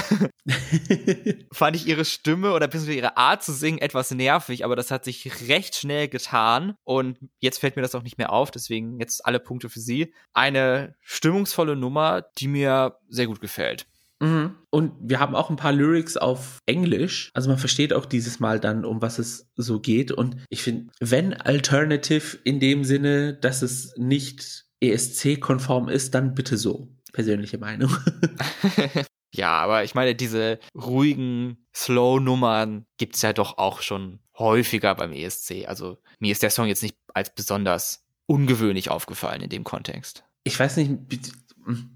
fand 1.52 1.74
ich 1.74 1.86
ihre 1.86 2.04
Stimme 2.04 2.52
oder 2.52 2.68
beziehungsweise 2.68 2.98
ihre 2.98 3.16
Art 3.16 3.42
zu 3.42 3.52
singen 3.52 3.78
etwas 3.78 4.12
nervig, 4.12 4.64
aber 4.64 4.76
das 4.76 4.90
hat 4.90 5.04
sich 5.04 5.48
recht 5.48 5.74
schnell 5.74 6.08
getan 6.08 6.74
und 6.84 7.18
jetzt 7.40 7.58
fällt 7.58 7.76
mir 7.76 7.82
das 7.82 7.94
auch 7.94 8.02
nicht 8.02 8.18
mehr 8.18 8.32
auf, 8.32 8.50
deswegen 8.50 9.00
jetzt 9.00 9.26
alle 9.26 9.40
Punkte 9.40 9.68
für 9.68 9.80
sie. 9.80 10.14
Eine 10.32 10.94
stimmungsvolle 11.00 11.74
Nummer, 11.74 12.22
die 12.38 12.48
mir 12.48 12.98
sehr 13.08 13.26
gut 13.26 13.40
gefällt. 13.40 13.86
Mhm. 14.20 14.56
Und 14.70 14.92
wir 15.00 15.20
haben 15.20 15.34
auch 15.34 15.50
ein 15.50 15.56
paar 15.56 15.72
Lyrics 15.72 16.16
auf 16.16 16.58
Englisch. 16.66 17.30
Also 17.34 17.48
man 17.48 17.58
versteht 17.58 17.92
auch 17.92 18.06
dieses 18.06 18.40
Mal 18.40 18.60
dann, 18.60 18.84
um 18.84 19.00
was 19.00 19.18
es 19.18 19.48
so 19.56 19.80
geht. 19.80 20.12
Und 20.12 20.36
ich 20.48 20.62
finde, 20.62 20.92
wenn 21.00 21.34
Alternative 21.34 22.38
in 22.44 22.60
dem 22.60 22.84
Sinne, 22.84 23.34
dass 23.34 23.62
es 23.62 23.94
nicht 23.96 24.66
ESC-konform 24.80 25.88
ist, 25.88 26.14
dann 26.14 26.34
bitte 26.34 26.56
so. 26.56 26.88
Persönliche 27.12 27.58
Meinung. 27.58 27.96
ja, 29.32 29.50
aber 29.50 29.84
ich 29.84 29.94
meine, 29.94 30.14
diese 30.14 30.58
ruhigen 30.74 31.66
Slow-Nummern 31.74 32.86
gibt 32.98 33.16
es 33.16 33.22
ja 33.22 33.32
doch 33.32 33.58
auch 33.58 33.82
schon 33.82 34.20
häufiger 34.36 34.94
beim 34.94 35.12
ESC. 35.12 35.66
Also 35.66 35.98
mir 36.18 36.32
ist 36.32 36.42
der 36.42 36.50
Song 36.50 36.66
jetzt 36.66 36.82
nicht 36.82 36.96
als 37.14 37.34
besonders 37.34 38.04
ungewöhnlich 38.26 38.90
aufgefallen 38.90 39.40
in 39.40 39.48
dem 39.48 39.64
Kontext. 39.64 40.24
Ich 40.44 40.58
weiß 40.58 40.76
nicht, 40.76 40.92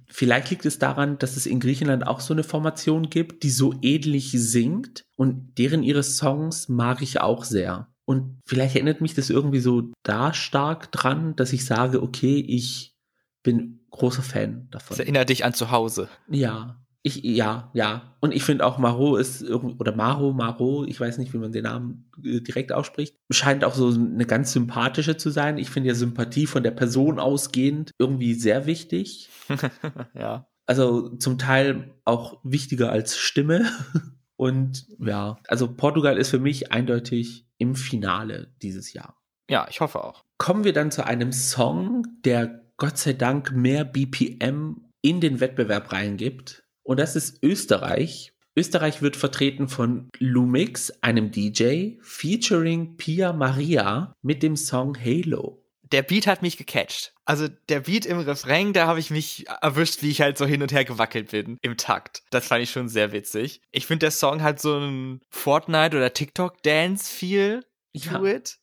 vielleicht 0.09 0.51
liegt 0.51 0.67
es 0.67 0.79
daran, 0.79 1.19
dass 1.19 1.37
es 1.37 1.47
in 1.47 1.61
Griechenland 1.61 2.07
auch 2.07 2.21
so 2.21 2.35
eine 2.35 2.45
Formation 2.45 3.09
gibt, 3.11 3.43
die 3.43 3.51
so 3.51 3.75
ähnlich 3.83 4.33
singt 4.33 5.05
und 5.17 5.59
deren 5.59 5.83
ihre 5.83 6.03
Songs 6.03 6.69
mag 6.69 7.03
ich 7.03 7.21
auch 7.21 7.45
sehr. 7.45 7.89
Und 8.05 8.41
vielleicht 8.45 8.75
erinnert 8.75 9.01
mich 9.01 9.15
das 9.15 9.31
irgendwie 9.31 9.61
so 9.61 9.93
da 10.03 10.35
stark 10.35 10.91
dran, 10.93 11.37
dass 11.37 11.53
ich 11.53 11.65
sage, 11.65 12.03
okay, 12.03 12.41
ich 12.41 12.95
bin 13.43 13.81
großer 13.91 14.23
Fan 14.23 14.69
davon. 14.71 14.97
Das 14.97 14.99
erinnert 14.99 15.29
dich 15.29 15.45
an 15.45 15.55
zu 15.55 15.71
Hause. 15.71 16.09
Ja. 16.29 16.82
Ich, 17.05 17.23
ja, 17.25 17.71
ja. 17.75 18.15
Und 18.21 18.33
ich 18.33 18.45
finde 18.45 18.65
auch 18.65 18.79
Maro 18.79 19.17
ist 19.17 19.43
irgendwie, 19.43 19.75
oder 19.79 19.95
Maro, 19.95 20.33
Maro, 20.33 20.85
ich 20.85 21.01
weiß 21.01 21.19
nicht, 21.19 21.33
wie 21.33 21.39
man 21.39 21.51
den 21.51 21.65
Namen 21.65 22.11
äh, 22.25 22.41
direkt 22.41 22.73
ausspricht, 22.73 23.17
scheint 23.31 23.65
auch 23.65 23.75
so 23.75 23.89
eine 23.89 24.25
ganz 24.25 24.53
sympathische 24.53 25.17
zu 25.17 25.31
sein. 25.31 25.59
Ich 25.59 25.71
finde 25.71 25.89
ja 25.89 25.95
Sympathie 25.95 26.47
von 26.47 26.63
der 26.63 26.71
Person 26.71 27.19
ausgehend 27.19 27.91
irgendwie 27.99 28.35
sehr 28.35 28.67
wichtig. 28.67 29.31
ja. 30.15 30.47
Also 30.67 31.09
zum 31.17 31.39
Teil 31.39 31.93
auch 32.05 32.39
wichtiger 32.45 32.93
als 32.93 33.17
Stimme. 33.19 33.69
Und 34.37 34.87
ja, 34.99 35.39
also 35.47 35.73
Portugal 35.73 36.17
ist 36.19 36.31
für 36.31 36.39
mich 36.39 36.73
eindeutig 36.73 37.47
im 37.59 37.75
Finale 37.75 38.53
dieses 38.63 38.93
Jahr. 38.93 39.17
Ja, 39.49 39.67
ich 39.69 39.81
hoffe 39.81 40.03
auch. 40.03 40.25
Kommen 40.39 40.65
wir 40.65 40.73
dann 40.73 40.91
zu 40.91 41.05
einem 41.05 41.33
Song, 41.33 42.07
der 42.25 42.63
Gott 42.77 42.99
sei 42.99 43.13
Dank 43.13 43.53
mehr 43.53 43.85
BPM 43.85 44.89
in 45.03 45.21
den 45.21 45.41
Wettbewerb 45.41 45.93
reingibt. 45.93 46.62
Und 46.83 46.99
das 46.99 47.17
ist 47.17 47.43
Österreich. 47.43 48.33
Österreich 48.55 49.01
wird 49.01 49.17
vertreten 49.17 49.69
von 49.69 50.11
Lumix, 50.19 50.91
einem 51.01 51.31
DJ, 51.31 51.97
featuring 52.03 52.97
Pia 52.97 53.33
Maria 53.33 54.15
mit 54.21 54.43
dem 54.43 54.57
Song 54.57 54.97
Halo. 54.99 55.63
Der 55.91 56.03
Beat 56.03 56.27
hat 56.27 56.43
mich 56.43 56.57
gecatcht. 56.57 57.15
Also 57.27 57.49
der 57.69 57.81
Beat 57.81 58.07
im 58.07 58.19
Refrain, 58.19 58.73
da 58.73 58.87
habe 58.87 58.99
ich 58.99 59.11
mich 59.11 59.47
erwischt, 59.61 60.03
wie 60.03 60.11
ich 60.11 60.23
halt 60.23 60.39
so 60.39 60.47
hin 60.47 60.63
und 60.63 60.73
her 60.73 60.85
gewackelt 60.85 61.31
bin 61.31 61.59
im 61.61 61.77
Takt. 61.77 62.23
Das 62.31 62.47
fand 62.47 62.63
ich 62.63 62.71
schon 62.71 62.89
sehr 62.89 63.13
witzig. 63.13 63.61
Ich 63.71 63.87
finde, 63.87 64.05
der 64.05 64.11
Song 64.11 64.43
hat 64.43 64.61
so 64.61 64.79
ein 64.79 65.21
Fortnite- 65.31 65.97
oder 65.97 66.13
TikTok-Dance-Feel 66.13 67.63
to 67.63 67.67
ja. 67.93 68.25
it. 68.25 68.59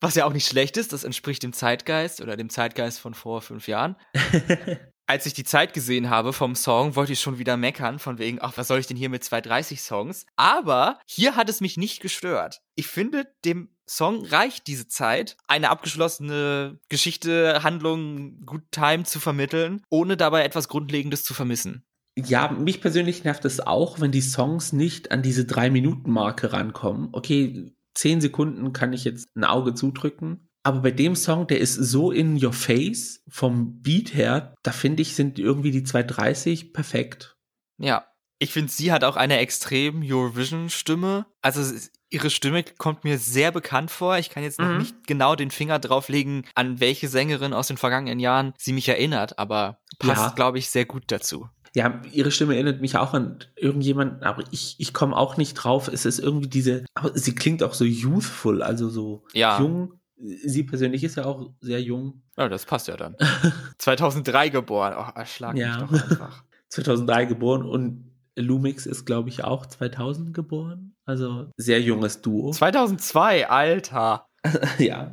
Was 0.00 0.14
ja 0.14 0.24
auch 0.24 0.32
nicht 0.32 0.48
schlecht 0.48 0.78
ist, 0.78 0.92
das 0.92 1.04
entspricht 1.04 1.42
dem 1.42 1.52
Zeitgeist 1.52 2.20
oder 2.20 2.36
dem 2.36 2.50
Zeitgeist 2.50 2.98
von 3.00 3.14
vor 3.14 3.42
fünf 3.42 3.68
Jahren. 3.68 3.96
als 5.06 5.26
ich 5.26 5.34
die 5.34 5.44
Zeit 5.44 5.74
gesehen 5.74 6.10
habe 6.10 6.32
vom 6.32 6.54
Song, 6.54 6.96
wollte 6.96 7.12
ich 7.12 7.20
schon 7.20 7.38
wieder 7.38 7.56
meckern, 7.56 7.98
von 7.98 8.18
wegen, 8.18 8.38
ach, 8.40 8.52
was 8.56 8.68
soll 8.68 8.78
ich 8.78 8.86
denn 8.86 8.96
hier 8.96 9.08
mit 9.08 9.24
230 9.24 9.82
Songs? 9.82 10.26
Aber 10.36 10.98
hier 11.06 11.36
hat 11.36 11.48
es 11.48 11.60
mich 11.60 11.76
nicht 11.76 12.00
gestört. 12.00 12.62
Ich 12.74 12.86
finde, 12.86 13.26
dem 13.44 13.68
Song 13.86 14.24
reicht 14.24 14.66
diese 14.68 14.88
Zeit, 14.88 15.36
eine 15.48 15.70
abgeschlossene 15.70 16.78
Geschichte, 16.88 17.62
Handlung, 17.62 18.40
Good 18.46 18.70
Time 18.70 19.04
zu 19.04 19.20
vermitteln, 19.20 19.82
ohne 19.90 20.16
dabei 20.16 20.44
etwas 20.44 20.68
Grundlegendes 20.68 21.24
zu 21.24 21.34
vermissen. 21.34 21.84
Ja, 22.16 22.50
mich 22.50 22.80
persönlich 22.80 23.24
nervt 23.24 23.44
es 23.44 23.60
auch, 23.60 24.00
wenn 24.00 24.12
die 24.12 24.20
Songs 24.20 24.72
nicht 24.72 25.12
an 25.12 25.22
diese 25.22 25.46
drei 25.46 25.70
Minuten 25.70 26.10
Marke 26.10 26.52
rankommen. 26.52 27.08
Okay, 27.12 27.74
zehn 27.94 28.20
Sekunden 28.20 28.72
kann 28.72 28.92
ich 28.92 29.04
jetzt 29.04 29.34
ein 29.34 29.44
Auge 29.44 29.74
zudrücken, 29.74 30.48
aber 30.62 30.80
bei 30.80 30.90
dem 30.90 31.16
Song, 31.16 31.46
der 31.46 31.58
ist 31.58 31.74
so 31.74 32.12
in 32.12 32.42
your 32.42 32.52
face 32.52 33.22
vom 33.28 33.80
Beat 33.82 34.14
her, 34.14 34.54
da 34.62 34.72
finde 34.72 35.02
ich, 35.02 35.14
sind 35.14 35.38
irgendwie 35.38 35.72
die 35.72 35.82
230 35.82 36.72
perfekt. 36.72 37.36
Ja. 37.78 38.06
Ich 38.38 38.52
finde, 38.52 38.72
sie 38.72 38.90
hat 38.90 39.04
auch 39.04 39.14
eine 39.14 39.38
extrem 39.38 40.02
Eurovision-Stimme. 40.02 41.26
Also 41.42 41.78
ihre 42.10 42.28
Stimme 42.28 42.64
kommt 42.76 43.04
mir 43.04 43.18
sehr 43.18 43.52
bekannt 43.52 43.90
vor. 43.90 44.18
Ich 44.18 44.30
kann 44.30 44.42
jetzt 44.42 44.58
noch 44.58 44.68
mhm. 44.68 44.78
nicht 44.78 45.06
genau 45.06 45.36
den 45.36 45.52
Finger 45.52 45.78
drauflegen, 45.78 46.44
an 46.54 46.80
welche 46.80 47.08
Sängerin 47.08 47.52
aus 47.52 47.68
den 47.68 47.76
vergangenen 47.76 48.18
Jahren 48.18 48.52
sie 48.58 48.72
mich 48.72 48.88
erinnert, 48.88 49.38
aber 49.38 49.78
passt, 49.98 50.22
ja. 50.22 50.28
glaube 50.30 50.58
ich, 50.58 50.70
sehr 50.70 50.86
gut 50.86 51.04
dazu. 51.06 51.48
Ja, 51.74 52.02
ihre 52.12 52.30
Stimme 52.30 52.54
erinnert 52.54 52.80
mich 52.80 52.96
auch 52.96 53.14
an 53.14 53.44
irgendjemanden, 53.56 54.22
aber 54.24 54.42
ich, 54.50 54.74
ich 54.78 54.92
komme 54.92 55.16
auch 55.16 55.36
nicht 55.36 55.54
drauf. 55.54 55.88
Es 55.88 56.04
ist 56.04 56.18
irgendwie 56.18 56.48
diese, 56.48 56.84
aber 56.94 57.16
sie 57.16 57.34
klingt 57.34 57.62
auch 57.62 57.74
so 57.74 57.84
youthful, 57.84 58.62
also 58.62 58.90
so 58.90 59.24
ja. 59.32 59.58
jung 59.58 60.01
sie 60.22 60.62
persönlich 60.62 61.04
ist 61.04 61.16
ja 61.16 61.24
auch 61.24 61.50
sehr 61.60 61.82
jung. 61.82 62.22
Ja, 62.36 62.48
das 62.48 62.64
passt 62.64 62.88
ja 62.88 62.96
dann. 62.96 63.16
2003 63.78 64.48
geboren. 64.50 64.94
Oh, 64.96 65.18
erschlag 65.18 65.56
ja. 65.56 65.78
mich 65.78 66.00
doch 66.00 66.10
einfach. 66.10 66.44
2003 66.68 67.26
geboren 67.26 67.62
und 67.64 68.10
Lumix 68.36 68.86
ist, 68.86 69.04
glaube 69.04 69.28
ich, 69.28 69.44
auch 69.44 69.66
2000 69.66 70.32
geboren. 70.32 70.94
Also 71.04 71.50
sehr 71.56 71.82
junges 71.82 72.22
Duo. 72.22 72.50
2002, 72.50 73.48
Alter. 73.48 74.26
ja. 74.78 75.12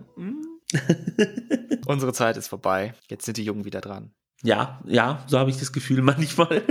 Unsere 1.85 2.13
Zeit 2.13 2.37
ist 2.37 2.47
vorbei. 2.47 2.93
Jetzt 3.09 3.25
sind 3.25 3.37
die 3.37 3.43
Jungen 3.43 3.65
wieder 3.65 3.81
dran. 3.81 4.13
Ja, 4.41 4.81
ja, 4.85 5.25
so 5.27 5.37
habe 5.37 5.49
ich 5.49 5.57
das 5.57 5.73
Gefühl 5.73 6.01
manchmal. 6.01 6.61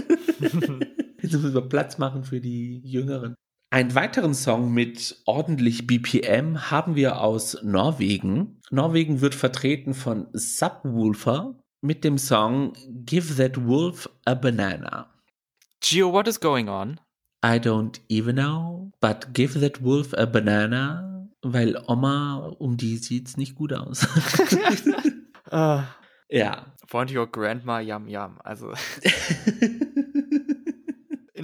Jetzt 0.40 0.55
müssen 1.35 1.53
wir 1.53 1.68
Platz 1.68 1.98
machen 1.98 2.24
für 2.24 2.40
die 2.40 2.79
Jüngeren. 2.79 3.35
Einen 3.70 3.94
weiteren 3.94 4.33
Song 4.33 4.72
mit 4.72 5.20
ordentlich 5.26 5.87
BPM 5.87 6.70
haben 6.70 6.96
wir 6.96 7.20
aus 7.20 7.62
Norwegen. 7.62 8.61
Norwegen 8.70 9.20
wird 9.20 9.35
vertreten 9.35 9.92
von 9.92 10.26
Subwoofer 10.33 11.54
mit 11.83 12.02
dem 12.02 12.16
Song 12.16 12.72
Give 12.88 13.37
That 13.37 13.66
Wolf 13.66 14.09
a 14.24 14.35
Banana. 14.35 15.11
Gio, 15.81 16.12
what 16.12 16.26
is 16.26 16.40
going 16.40 16.68
on? 16.68 16.98
I 17.44 17.59
don't 17.59 18.00
even 18.09 18.37
know, 18.37 18.90
but 19.00 19.35
give 19.35 19.61
that 19.61 19.83
wolf 19.83 20.12
a 20.14 20.26
banana, 20.26 21.28
weil 21.42 21.81
Oma, 21.87 22.57
um 22.59 22.76
die 22.76 22.96
sieht's 22.96 23.37
nicht 23.37 23.54
gut 23.54 23.72
aus. 23.72 24.04
uh, 25.52 25.83
ja. 26.31 26.66
Want 26.90 27.12
your 27.12 27.26
grandma 27.26 27.81
yum 27.81 28.09
yum. 28.09 28.40
Also. 28.42 28.72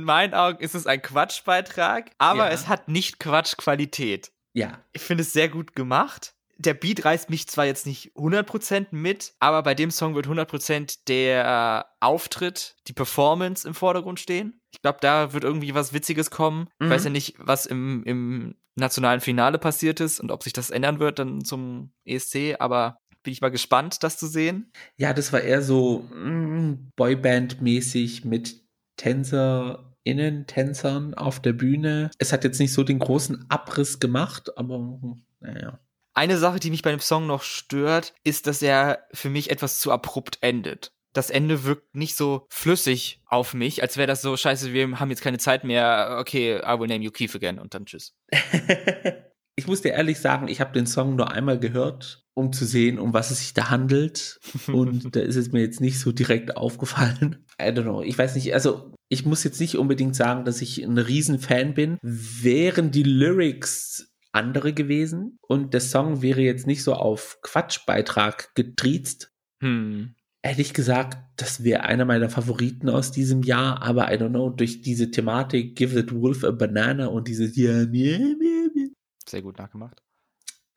in 0.04 0.06
meinen 0.06 0.34
Augen 0.34 0.62
ist 0.62 0.74
es 0.74 0.86
ein 0.86 1.00
Quatschbeitrag, 1.00 2.10
aber 2.18 2.46
ja. 2.46 2.50
es 2.50 2.68
hat 2.68 2.88
nicht 2.88 3.18
Quatschqualität. 3.18 4.32
Ja. 4.52 4.78
Ich 4.92 5.00
finde 5.00 5.22
es 5.22 5.32
sehr 5.32 5.48
gut 5.48 5.74
gemacht. 5.74 6.34
Der 6.58 6.74
Beat 6.74 7.06
reißt 7.06 7.30
mich 7.30 7.48
zwar 7.48 7.64
jetzt 7.64 7.86
nicht 7.86 8.12
100% 8.14 8.88
mit, 8.90 9.32
aber 9.40 9.62
bei 9.62 9.74
dem 9.74 9.90
Song 9.90 10.14
wird 10.14 10.26
100% 10.26 10.98
der 11.08 11.86
Auftritt, 12.00 12.76
die 12.86 12.92
Performance 12.92 13.66
im 13.66 13.74
Vordergrund 13.74 14.20
stehen. 14.20 14.60
Ich 14.72 14.82
glaube, 14.82 14.98
da 15.00 15.32
wird 15.32 15.42
irgendwie 15.42 15.74
was 15.74 15.94
Witziges 15.94 16.30
kommen. 16.30 16.68
Mhm. 16.78 16.86
Ich 16.86 16.90
weiß 16.92 17.04
ja 17.04 17.10
nicht, 17.10 17.34
was 17.38 17.64
im, 17.64 18.04
im 18.04 18.54
nationalen 18.76 19.22
Finale 19.22 19.58
passiert 19.58 20.00
ist 20.00 20.20
und 20.20 20.30
ob 20.30 20.42
sich 20.42 20.52
das 20.52 20.68
ändern 20.68 21.00
wird 21.00 21.18
dann 21.18 21.44
zum 21.44 21.92
ESC, 22.04 22.56
aber 22.58 22.98
bin 23.22 23.32
ich 23.32 23.40
mal 23.40 23.50
gespannt, 23.50 24.02
das 24.02 24.18
zu 24.18 24.26
sehen. 24.26 24.70
Ja, 24.98 25.14
das 25.14 25.32
war 25.32 25.40
eher 25.40 25.62
so 25.62 26.00
mm, 26.14 26.92
Boyband-mäßig 26.94 28.26
mit 28.26 28.62
Tänzer 28.96 29.93
Innentänzern 30.04 31.14
auf 31.14 31.40
der 31.40 31.54
Bühne. 31.54 32.10
Es 32.18 32.32
hat 32.32 32.44
jetzt 32.44 32.60
nicht 32.60 32.72
so 32.72 32.84
den 32.84 32.98
großen 32.98 33.46
Abriss 33.48 33.98
gemacht, 33.98 34.56
aber 34.56 35.00
naja. 35.40 35.80
Eine 36.12 36.38
Sache, 36.38 36.60
die 36.60 36.70
mich 36.70 36.82
bei 36.82 36.90
dem 36.90 37.00
Song 37.00 37.26
noch 37.26 37.42
stört, 37.42 38.14
ist, 38.22 38.46
dass 38.46 38.62
er 38.62 39.06
für 39.12 39.30
mich 39.30 39.50
etwas 39.50 39.80
zu 39.80 39.90
abrupt 39.90 40.38
endet. 40.42 40.92
Das 41.12 41.30
Ende 41.30 41.64
wirkt 41.64 41.94
nicht 41.94 42.16
so 42.16 42.46
flüssig 42.48 43.20
auf 43.26 43.54
mich, 43.54 43.82
als 43.82 43.96
wäre 43.96 44.06
das 44.06 44.22
so, 44.22 44.36
scheiße, 44.36 44.72
wir 44.72 45.00
haben 45.00 45.10
jetzt 45.10 45.22
keine 45.22 45.38
Zeit 45.38 45.64
mehr, 45.64 46.16
okay, 46.20 46.58
I 46.58 46.78
will 46.78 46.88
name 46.88 47.04
you 47.04 47.10
Keith 47.10 47.34
again 47.34 47.58
und 47.58 47.74
dann 47.74 47.86
tschüss. 47.86 48.14
ich 49.56 49.66
muss 49.66 49.82
dir 49.82 49.92
ehrlich 49.92 50.18
sagen, 50.18 50.48
ich 50.48 50.60
habe 50.60 50.72
den 50.72 50.86
Song 50.86 51.16
nur 51.16 51.30
einmal 51.30 51.58
gehört, 51.58 52.24
um 52.34 52.52
zu 52.52 52.64
sehen, 52.64 52.98
um 52.98 53.12
was 53.12 53.30
es 53.30 53.38
sich 53.38 53.54
da 53.54 53.70
handelt. 53.70 54.40
Und 54.66 55.14
da 55.14 55.20
ist 55.20 55.36
es 55.36 55.52
mir 55.52 55.60
jetzt 55.60 55.80
nicht 55.80 56.00
so 56.00 56.10
direkt 56.10 56.56
aufgefallen. 56.56 57.43
I 57.60 57.66
don't 57.66 57.82
know. 57.82 58.02
Ich 58.02 58.16
weiß 58.16 58.34
nicht, 58.34 58.52
also 58.54 58.92
ich 59.08 59.24
muss 59.24 59.44
jetzt 59.44 59.60
nicht 59.60 59.76
unbedingt 59.76 60.16
sagen, 60.16 60.44
dass 60.44 60.60
ich 60.60 60.82
ein 60.82 60.98
Riesenfan 60.98 61.74
bin. 61.74 61.98
Wären 62.02 62.90
die 62.90 63.02
Lyrics 63.02 64.14
andere 64.34 64.72
gewesen 64.72 65.38
und 65.42 65.72
der 65.72 65.80
Song 65.80 66.20
wäre 66.20 66.40
jetzt 66.40 66.66
nicht 66.66 66.82
so 66.82 66.94
auf 66.94 67.38
Quatschbeitrag 67.42 68.54
getriezt, 68.54 69.32
hm. 69.62 70.14
hätte 70.42 70.60
ich 70.60 70.74
gesagt, 70.74 71.18
das 71.36 71.62
wäre 71.62 71.84
einer 71.84 72.04
meiner 72.04 72.28
Favoriten 72.28 72.88
aus 72.88 73.12
diesem 73.12 73.42
Jahr, 73.42 73.82
aber 73.82 74.12
I 74.12 74.16
don't 74.16 74.30
know, 74.30 74.50
durch 74.50 74.82
diese 74.82 75.10
Thematik 75.10 75.76
Give 75.76 75.94
that 75.94 76.12
Wolf 76.12 76.42
a 76.42 76.50
Banana 76.50 77.06
und 77.06 77.28
dieses 77.28 77.56
yeah, 77.56 77.82
yeah, 77.92 78.18
yeah, 78.18 78.88
Sehr 79.28 79.42
gut 79.42 79.58
nachgemacht. 79.58 80.02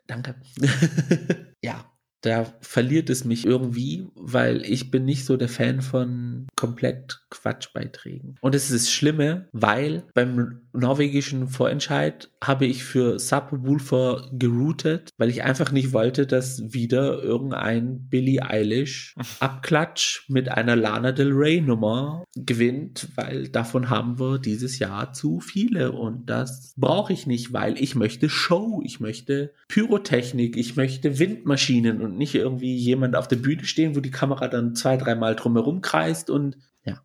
Danke. 0.06 0.36
ja, 1.64 1.92
da 2.22 2.46
verliert 2.62 3.10
es 3.10 3.26
mich 3.26 3.46
irgendwie, 3.46 4.08
weil 4.16 4.64
ich 4.64 4.92
bin 4.92 5.06
nicht 5.06 5.26
so 5.26 5.38
der 5.38 5.50
Fan 5.50 5.82
von 5.82 6.48
komplett 6.56 7.22
Quatschbeiträgen. 7.30 8.36
Und 8.42 8.56
es 8.56 8.70
ist 8.70 8.84
das 8.84 8.92
Schlimme, 8.92 9.48
weil 9.52 10.04
beim 10.14 10.62
norwegischen 10.74 11.48
Vorentscheid 11.48 12.30
habe 12.44 12.66
ich 12.66 12.84
für 12.84 13.20
Subwoofer 13.20 14.30
geroutet, 14.32 15.10
weil 15.18 15.30
ich 15.30 15.44
einfach 15.44 15.72
nicht 15.72 15.94
wollte, 15.94 16.28
dass 16.28 16.74
wieder 16.74 17.22
irgendein 17.22 18.08
Billie 18.10 18.44
Eilish 18.44 19.16
Abklatsch 19.40 20.28
mit 20.30 20.50
einer 20.50 20.76
Lana 20.76 21.12
Del 21.12 21.32
Rey 21.32 21.62
Nummer 21.62 22.24
gewinnt, 22.36 23.10
weil 23.16 23.48
davon 23.50 23.90
haben 23.90 24.20
wir 24.20 24.40
dieses 24.40 24.80
Jahr 24.80 25.14
zu 25.14 25.40
viele 25.40 25.92
und 25.92 26.30
das 26.30 26.74
brauche 26.78 27.14
ich 27.14 27.26
nicht, 27.28 27.54
weil 27.54 27.82
ich 27.82 27.96
möchte 27.96 28.30
Show, 28.30 28.82
ich 28.84 29.00
möchte 29.00 29.54
Pyrotechnik, 29.68 30.58
ich 30.58 30.76
möchte 30.76 31.20
Windmaschinen 31.20 32.02
und 32.02 32.18
nicht 32.18 32.36
irgendwie 32.36 32.76
jemand 32.76 33.16
auf 33.16 33.28
der 33.28 33.38
Bühne 33.38 33.66
stehen, 33.66 33.96
wo 33.96 34.00
die 34.00 34.12
Kamera 34.12 34.48
dann 34.48 34.76
zwei, 34.76 34.98
dreimal 34.98 35.36
drumherum 35.36 35.82
kreist 35.82 36.30
und 36.30 36.58
ja, 36.86 37.02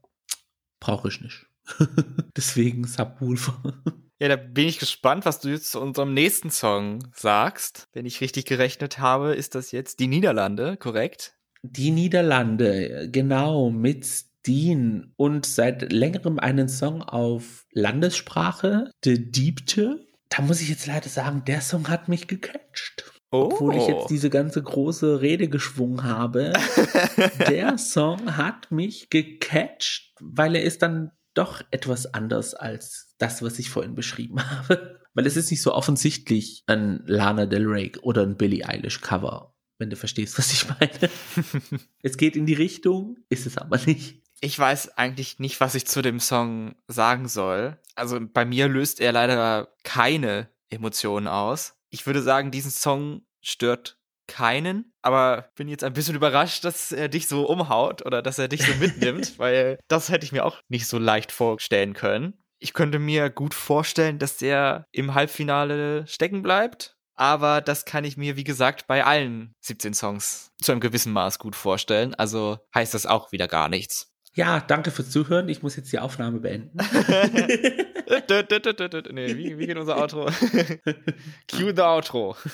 brauche 0.79 1.09
ich 1.09 1.21
nicht. 1.21 1.47
Deswegen 2.37 2.85
Subwoofer. 2.85 3.83
Ja, 4.23 4.29
da 4.29 4.37
bin 4.37 4.69
ich 4.69 4.79
gespannt, 4.79 5.27
was 5.27 5.41
du 5.41 5.49
jetzt 5.49 5.73
zu 5.73 5.81
unserem 5.81 6.15
nächsten 6.15 6.49
Song 6.49 7.01
sagst. 7.13 7.89
Wenn 7.93 8.07
ich 8.07 8.21
richtig 8.21 8.45
gerechnet 8.45 9.01
habe, 9.01 9.35
ist 9.35 9.57
das 9.57 9.73
jetzt 9.73 9.99
die 9.99 10.07
Niederlande, 10.07 10.77
korrekt? 10.77 11.35
Die 11.65 11.91
Niederlande, 11.91 13.09
genau, 13.11 13.71
mit 13.71 14.07
Steen 14.07 15.13
und 15.17 15.45
seit 15.45 15.91
längerem 15.91 16.39
einen 16.39 16.69
Song 16.69 17.03
auf 17.03 17.67
Landessprache, 17.73 18.93
De 19.05 19.19
Diebte. 19.19 20.07
Da 20.29 20.43
muss 20.43 20.61
ich 20.61 20.69
jetzt 20.69 20.87
leider 20.87 21.09
sagen, 21.09 21.43
der 21.45 21.61
Song 21.61 21.89
hat 21.89 22.09
mich 22.09 22.29
gecatcht. 22.29 23.13
Oh. 23.33 23.49
Obwohl 23.51 23.75
ich 23.75 23.89
jetzt 23.89 24.09
diese 24.09 24.31
ganze 24.31 24.63
große 24.63 25.21
Rede 25.21 25.49
geschwungen 25.49 26.05
habe. 26.05 26.53
der 27.49 27.77
Song 27.77 28.37
hat 28.37 28.71
mich 28.71 29.11
gecatcht, 29.11 30.15
weil 30.21 30.55
er 30.55 30.63
ist 30.63 30.83
dann 30.83 31.11
doch 31.35 31.63
etwas 31.71 32.13
anders 32.15 32.55
als 32.55 33.12
das, 33.23 33.43
was 33.43 33.59
ich 33.59 33.71
vorhin 33.71 33.95
beschrieben 33.95 34.43
habe. 34.51 35.01
Weil 35.15 35.27
es 35.27 35.37
ist 35.37 35.51
nicht 35.51 35.63
so 35.63 35.75
offensichtlich 35.75 36.65
ein 36.67 37.03
Lana 37.07 37.47
Del 37.47 37.67
Rey 37.67 37.93
oder 38.03 38.23
ein 38.23 38.37
Billie 38.37 38.67
Eilish 38.67 39.01
Cover, 39.01 39.55
wenn 39.79 39.91
du 39.91 39.97
verstehst, 39.97 40.39
was 40.39 40.53
ich 40.53 40.69
meine. 40.69 41.11
es 42.03 42.17
geht 42.17 42.37
in 42.37 42.47
die 42.47 42.55
Richtung, 42.55 43.19
ist 43.29 43.47
es 43.47 43.59
aber 43.59 43.79
nicht. 43.79 44.23
Ich 44.41 44.59
weiß 44.59 44.99
eigentlich 44.99 45.39
nicht, 45.39 45.61
was 45.61 45.75
ich 45.75 45.87
zu 45.87 46.03
dem 46.03 46.19
Song 46.19 46.75
sagen 46.89 47.29
soll. 47.29 47.79
Also 47.95 48.19
bei 48.21 48.45
mir 48.45 48.69
löst 48.69 49.01
er 49.01 49.13
leider 49.13 49.73
keine 49.85 50.49
Emotionen 50.69 51.29
aus. 51.29 51.75
Ich 51.91 52.07
würde 52.07 52.23
sagen, 52.23 52.51
diesen 52.51 52.71
Song 52.71 53.23
stört 53.41 53.99
keinen, 54.27 54.93
aber 55.03 55.51
bin 55.57 55.69
jetzt 55.69 55.85
ein 55.85 55.93
bisschen 55.93 56.17
überrascht, 56.17 56.65
dass 56.65 56.91
er 56.91 57.09
dich 57.09 57.29
so 57.29 57.47
umhaut 57.47 58.05
oder 58.07 58.23
dass 58.23 58.39
er 58.39 58.49
dich 58.49 58.65
so 58.65 58.73
mitnimmt, 58.77 59.35
weil 59.39 59.79
das 59.89 60.09
hätte 60.09 60.25
ich 60.25 60.33
mir 60.33 60.45
auch 60.45 60.61
nicht 60.69 60.87
so 60.87 60.99
leicht 60.99 61.33
vorstellen 61.33 61.93
können. 61.93 62.42
Ich 62.63 62.75
könnte 62.75 63.01
mir 63.01 63.29
gut 63.29 63.55
vorstellen, 63.55 64.21
dass 64.21 64.37
der 64.37 64.87
im 64.93 65.15
Halbfinale 65.15 66.07
stecken 66.07 66.43
bleibt, 66.43 66.97
aber 67.17 67.61
das 67.61 67.85
kann 67.85 68.05
ich 68.05 68.17
mir, 68.17 68.37
wie 68.37 68.45
gesagt, 68.45 68.87
bei 68.87 69.05
allen 69.05 69.57
17 69.63 69.95
Songs 69.95 70.53
zu 70.63 70.71
einem 70.71 70.81
gewissen 70.81 71.13
Maß 71.13 71.41
gut 71.41 71.57
vorstellen. 71.57 72.15
Also 72.15 72.59
heißt 72.73 72.95
das 72.95 73.05
auch 73.05 73.33
wieder 73.33 73.49
gar 73.49 73.69
nichts. 73.69 74.13
Ja, 74.35 74.61
danke 74.61 74.93
fürs 74.93 75.11
Zuhören. 75.11 75.49
Ich 75.49 75.65
muss 75.65 75.75
jetzt 75.75 75.93
die 75.93 75.99
Aufnahme 75.99 76.39
beenden. 76.39 76.79
nee, 79.13 79.37
wie, 79.37 79.59
wie 79.59 79.67
geht 79.67 79.77
unser 79.77 80.01
Outro? 80.01 80.27
Cue 81.51 81.75
the 81.75 81.83
Outro 81.83 82.37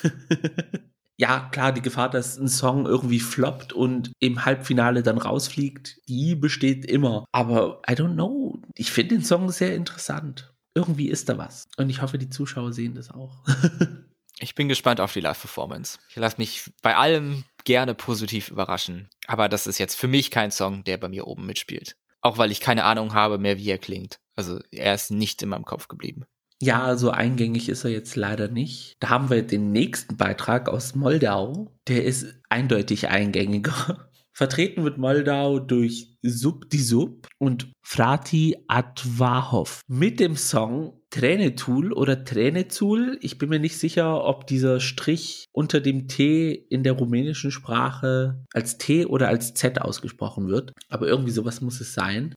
ja, 1.19 1.49
klar, 1.51 1.73
die 1.73 1.83
Gefahr, 1.83 2.09
dass 2.09 2.39
ein 2.39 2.49
Song 2.49 2.87
irgendwie 2.87 3.19
floppt 3.19 3.73
und 3.73 4.13
im 4.21 4.45
Halbfinale 4.45 5.03
dann 5.03 5.19
rausfliegt, 5.19 5.99
die 6.09 6.37
besteht 6.37 6.87
immer. 6.87 7.25
Aber 7.33 7.83
I 7.91 7.95
don't 7.95 8.15
know. 8.15 8.63
Ich 8.77 8.93
finde 8.93 9.17
den 9.17 9.25
Song 9.25 9.51
sehr 9.51 9.75
interessant. 9.75 10.55
Irgendwie 10.75 11.09
ist 11.09 11.29
da 11.29 11.37
was. 11.37 11.67
Und 11.77 11.91
ich 11.91 12.03
hoffe, 12.03 12.19
die 12.19 12.31
Zuschauer 12.31 12.73
sehen 12.73 12.95
das 12.95 13.11
auch. 13.11 13.37
ich 14.39 14.55
bin 14.55 14.69
gespannt 14.69 15.01
auf 15.01 15.13
die 15.13 15.21
Live-Performance. 15.21 15.99
Ich 16.09 16.17
lasse 16.17 16.37
mich 16.39 16.71
bei 16.83 16.95
allem 16.95 17.43
gerne 17.65 17.97
positiv 17.97 18.49
überraschen. 18.49 19.09
Aber 19.27 19.49
das 19.49 19.67
ist 19.67 19.79
jetzt 19.79 19.97
für 19.97 20.09
mich 20.09 20.31
kein 20.31 20.53
Song, 20.53 20.85
der 20.85 20.99
bei 20.99 21.09
mir 21.09 21.27
oben 21.27 21.47
mitspielt. 21.47 21.97
Auch 22.21 22.39
weil 22.39 22.53
ich 22.53 22.61
keine 22.61 22.85
Ahnung 22.85 23.13
habe 23.13 23.39
mehr, 23.39 23.59
wie 23.59 23.71
er 23.71 23.79
klingt. 23.79 24.21
Also 24.37 24.61
er 24.71 24.95
ist 24.95 25.11
nicht 25.11 25.43
in 25.43 25.49
meinem 25.49 25.65
Kopf 25.65 25.89
geblieben. 25.89 26.27
Ja, 26.61 26.97
so 26.97 27.11
eingängig 27.11 27.69
ist 27.69 27.85
er 27.85 27.91
jetzt 27.91 28.17
leider 28.17 28.49
nicht. 28.49 28.97
Da 28.99 29.11
haben 29.11 29.31
wir 29.31 29.43
den 29.43 29.71
nächsten 29.71 30.17
Beitrag 30.17 30.69
aus 30.69 30.95
Moldau. 30.97 31.73
Der 31.87 32.05
ist 32.05 32.27
eindeutig 32.49 33.09
eingängiger. 33.09 34.09
Vertreten 34.33 34.85
wird 34.85 34.99
Moldau 34.99 35.59
durch 35.59 36.17
Sub 36.23 36.71
die 36.71 36.79
Sub 36.79 37.27
und 37.39 37.73
Frati 37.85 38.57
Advahov 38.69 39.81
mit 39.89 40.21
dem 40.21 40.37
Song 40.37 41.01
Tränetul 41.11 41.93
oder 41.93 42.25
Tränezul. 42.25 43.19
Ich 43.21 43.39
bin 43.39 43.49
mir 43.49 43.59
nicht 43.59 43.79
sicher, 43.79 44.25
ob 44.25 44.47
dieser 44.47 44.79
Strich 44.79 45.47
unter 45.53 45.81
dem 45.81 46.07
T 46.07 46.53
in 46.53 46.83
der 46.83 46.93
rumänischen 46.93 47.51
Sprache 47.51 48.45
als 48.53 48.79
T 48.79 49.07
oder 49.07 49.29
als 49.29 49.55
Z 49.55 49.81
ausgesprochen 49.81 50.49
wird. 50.49 50.73
Aber 50.89 51.09
irgendwie 51.09 51.33
sowas 51.33 51.61
muss 51.61 51.81
es 51.81 51.95
sein. 51.95 52.35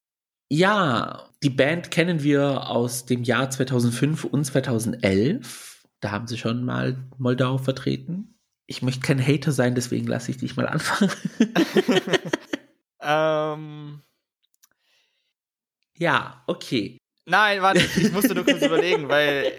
Ja, 0.53 1.29
die 1.43 1.49
Band 1.49 1.91
kennen 1.91 2.23
wir 2.23 2.67
aus 2.69 3.05
dem 3.05 3.23
Jahr 3.23 3.49
2005 3.49 4.25
und 4.25 4.43
2011. 4.43 5.87
Da 6.01 6.11
haben 6.11 6.27
sie 6.27 6.37
schon 6.37 6.65
mal 6.65 7.07
Moldau 7.17 7.57
vertreten. 7.57 8.37
Ich 8.65 8.81
möchte 8.81 8.99
kein 8.99 9.25
Hater 9.25 9.53
sein, 9.53 9.75
deswegen 9.75 10.07
lasse 10.07 10.29
ich 10.29 10.39
dich 10.39 10.57
mal 10.57 10.67
anfangen. 10.67 11.09
ähm. 13.01 14.01
Ja, 15.97 16.43
okay. 16.47 16.97
Nein, 17.25 17.61
warte, 17.61 17.87
ich 17.95 18.11
musste 18.11 18.35
nur 18.35 18.43
kurz 18.43 18.61
überlegen, 18.61 19.07
weil 19.07 19.53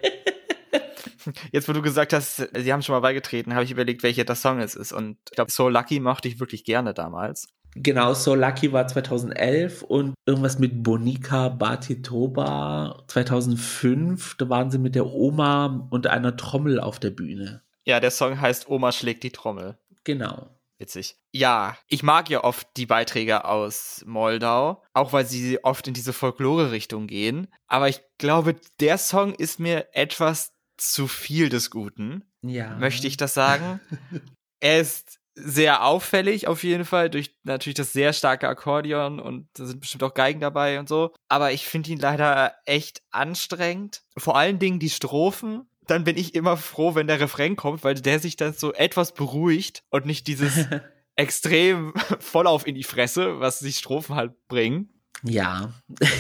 jetzt, 1.53 1.71
wo 1.71 1.73
du 1.73 1.81
gesagt 1.81 2.13
hast, 2.13 2.51
sie 2.55 2.71
haben 2.71 2.83
schon 2.83 2.93
mal 2.93 3.01
beigetreten, 3.01 3.55
habe 3.55 3.65
ich 3.65 3.71
überlegt, 3.71 4.03
welcher 4.03 4.25
der 4.25 4.37
Song 4.37 4.59
es 4.59 4.75
ist. 4.75 4.93
Und 4.93 5.17
ich 5.31 5.37
glaube, 5.37 5.51
So 5.51 5.71
Lucky 5.71 6.01
mochte 6.01 6.29
ich 6.29 6.39
wirklich 6.39 6.65
gerne 6.65 6.93
damals. 6.93 7.49
Genau, 7.75 8.13
So 8.15 8.35
Lucky 8.35 8.73
war 8.73 8.87
2011 8.87 9.83
und 9.83 10.15
irgendwas 10.27 10.59
mit 10.59 10.83
Bonika 10.83 11.49
Batitoba 11.49 13.03
2005. 13.09 14.37
Da 14.37 14.49
waren 14.49 14.71
sie 14.71 14.79
mit 14.79 14.95
der 14.95 15.07
Oma 15.07 15.87
und 15.91 16.07
einer 16.07 16.37
Trommel 16.37 16.81
auf 16.81 16.99
der 16.99 17.11
Bühne. 17.11 17.63
Ja, 17.85 17.99
der 17.99 18.11
Song 18.11 18.41
heißt 18.41 18.69
Oma 18.69 18.93
schlägt 18.93 19.23
die 19.23 19.31
Trommel. 19.31 19.79
Genau. 20.05 20.51
Witzig. 20.79 21.17
Ja, 21.31 21.79
ich 21.87 22.03
mag 22.03 22.29
ja 22.29 22.43
oft 22.43 22.67
die 22.77 22.87
Beiträge 22.87 23.45
aus 23.45 24.03
Moldau, 24.05 24.83
auch 24.93 25.13
weil 25.13 25.25
sie 25.25 25.63
oft 25.63 25.87
in 25.87 25.95
diese 25.95 26.13
Folklore-Richtung 26.13 27.07
gehen. 27.07 27.47
Aber 27.69 27.89
ich 27.89 28.01
glaube, 28.19 28.57
der 28.81 28.99
Song 28.99 29.33
ist 29.33 29.61
mir 29.61 29.87
etwas 29.93 30.53
zu 30.77 31.07
viel 31.07 31.49
des 31.49 31.71
Guten. 31.71 32.25
Ja. 32.43 32.77
Möchte 32.77 33.07
ich 33.07 33.17
das 33.17 33.33
sagen? 33.33 33.81
er 34.61 34.81
ist 34.81 35.21
sehr 35.35 35.85
auffällig 35.85 36.47
auf 36.47 36.63
jeden 36.63 36.85
Fall 36.85 37.09
durch 37.09 37.35
natürlich 37.43 37.77
das 37.77 37.93
sehr 37.93 38.13
starke 38.13 38.49
Akkordeon 38.49 39.19
und 39.19 39.49
da 39.55 39.65
sind 39.65 39.81
bestimmt 39.81 40.03
auch 40.03 40.15
Geigen 40.15 40.41
dabei 40.41 40.79
und 40.79 40.89
so. 40.89 41.13
Aber 41.29 41.53
ich 41.53 41.67
finde 41.67 41.91
ihn 41.91 41.99
leider 41.99 42.55
echt 42.67 43.03
anstrengend. 43.11 44.03
Vor 44.17 44.37
allen 44.37 44.59
Dingen 44.59 44.79
die 44.79 44.91
Strophen. 44.91 45.67
Dann 45.87 46.05
bin 46.05 46.17
ich 46.17 46.35
immer 46.35 46.57
froh, 46.57 46.95
wenn 46.95 47.09
der 47.09 47.21
Refrain 47.21 47.57
kommt, 47.57 47.83
weil 47.83 47.95
der 47.95 48.21
sich 48.21 48.37
dann 48.37 48.53
so 48.53 48.73
etwas 48.73 49.15
beruhigt 49.15 49.83
und 49.91 50.07
nicht 50.07 50.27
dieses 50.27 50.67
extrem 51.17 51.93
Vollauf 52.21 52.67
in 52.67 52.75
die 52.75 52.85
Fresse, 52.85 53.41
was 53.41 53.59
die 53.59 53.73
Strophen 53.73 54.15
halt 54.15 54.33
bringen. 54.49 54.91
Ja. 55.23 55.73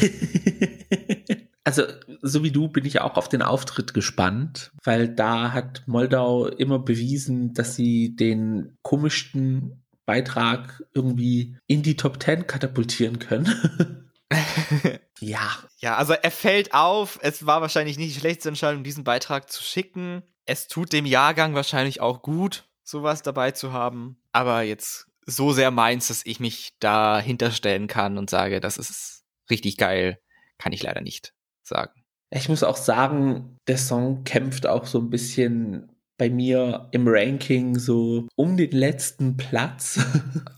Also, 1.64 1.84
so 2.22 2.44
wie 2.44 2.52
du 2.52 2.68
bin 2.68 2.84
ich 2.86 3.00
auch 3.00 3.16
auf 3.16 3.28
den 3.28 3.42
Auftritt 3.42 3.94
gespannt, 3.94 4.70
weil 4.84 5.08
da 5.08 5.52
hat 5.52 5.82
Moldau 5.86 6.46
immer 6.46 6.78
bewiesen, 6.78 7.52
dass 7.52 7.74
sie 7.74 8.14
den 8.14 8.78
komischsten 8.82 9.84
Beitrag 10.06 10.82
irgendwie 10.94 11.56
in 11.66 11.82
die 11.82 11.96
Top 11.96 12.20
Ten 12.20 12.46
katapultieren 12.46 13.18
können. 13.18 14.10
ja. 15.20 15.50
Ja, 15.78 15.96
also 15.96 16.12
er 16.12 16.30
fällt 16.30 16.74
auf. 16.74 17.18
Es 17.22 17.44
war 17.44 17.60
wahrscheinlich 17.60 17.98
nicht 17.98 18.14
die 18.14 18.20
schlechteste 18.20 18.48
Entscheidung, 18.48 18.84
diesen 18.84 19.04
Beitrag 19.04 19.50
zu 19.50 19.62
schicken. 19.62 20.22
Es 20.46 20.68
tut 20.68 20.92
dem 20.92 21.06
Jahrgang 21.06 21.54
wahrscheinlich 21.54 22.00
auch 22.00 22.22
gut, 22.22 22.68
sowas 22.82 23.22
dabei 23.22 23.50
zu 23.50 23.72
haben. 23.72 24.20
Aber 24.32 24.62
jetzt 24.62 25.06
so 25.26 25.52
sehr 25.52 25.70
meins, 25.70 26.08
dass 26.08 26.26
ich 26.26 26.40
mich 26.40 26.72
dahinter 26.80 27.50
stellen 27.50 27.86
kann 27.86 28.18
und 28.18 28.30
sage, 28.30 28.60
das 28.60 28.76
ist 28.76 29.24
richtig 29.50 29.76
geil, 29.76 30.20
kann 30.58 30.72
ich 30.72 30.82
leider 30.82 31.00
nicht 31.00 31.32
sagen. 31.62 32.01
Ich 32.34 32.48
muss 32.48 32.62
auch 32.62 32.76
sagen, 32.76 33.58
der 33.68 33.78
Song 33.78 34.24
kämpft 34.24 34.66
auch 34.66 34.86
so 34.86 34.98
ein 34.98 35.10
bisschen 35.10 35.92
bei 36.16 36.30
mir 36.30 36.88
im 36.92 37.04
Ranking 37.06 37.78
so 37.78 38.28
um 38.36 38.56
den 38.56 38.70
letzten 38.70 39.36
Platz. 39.36 40.00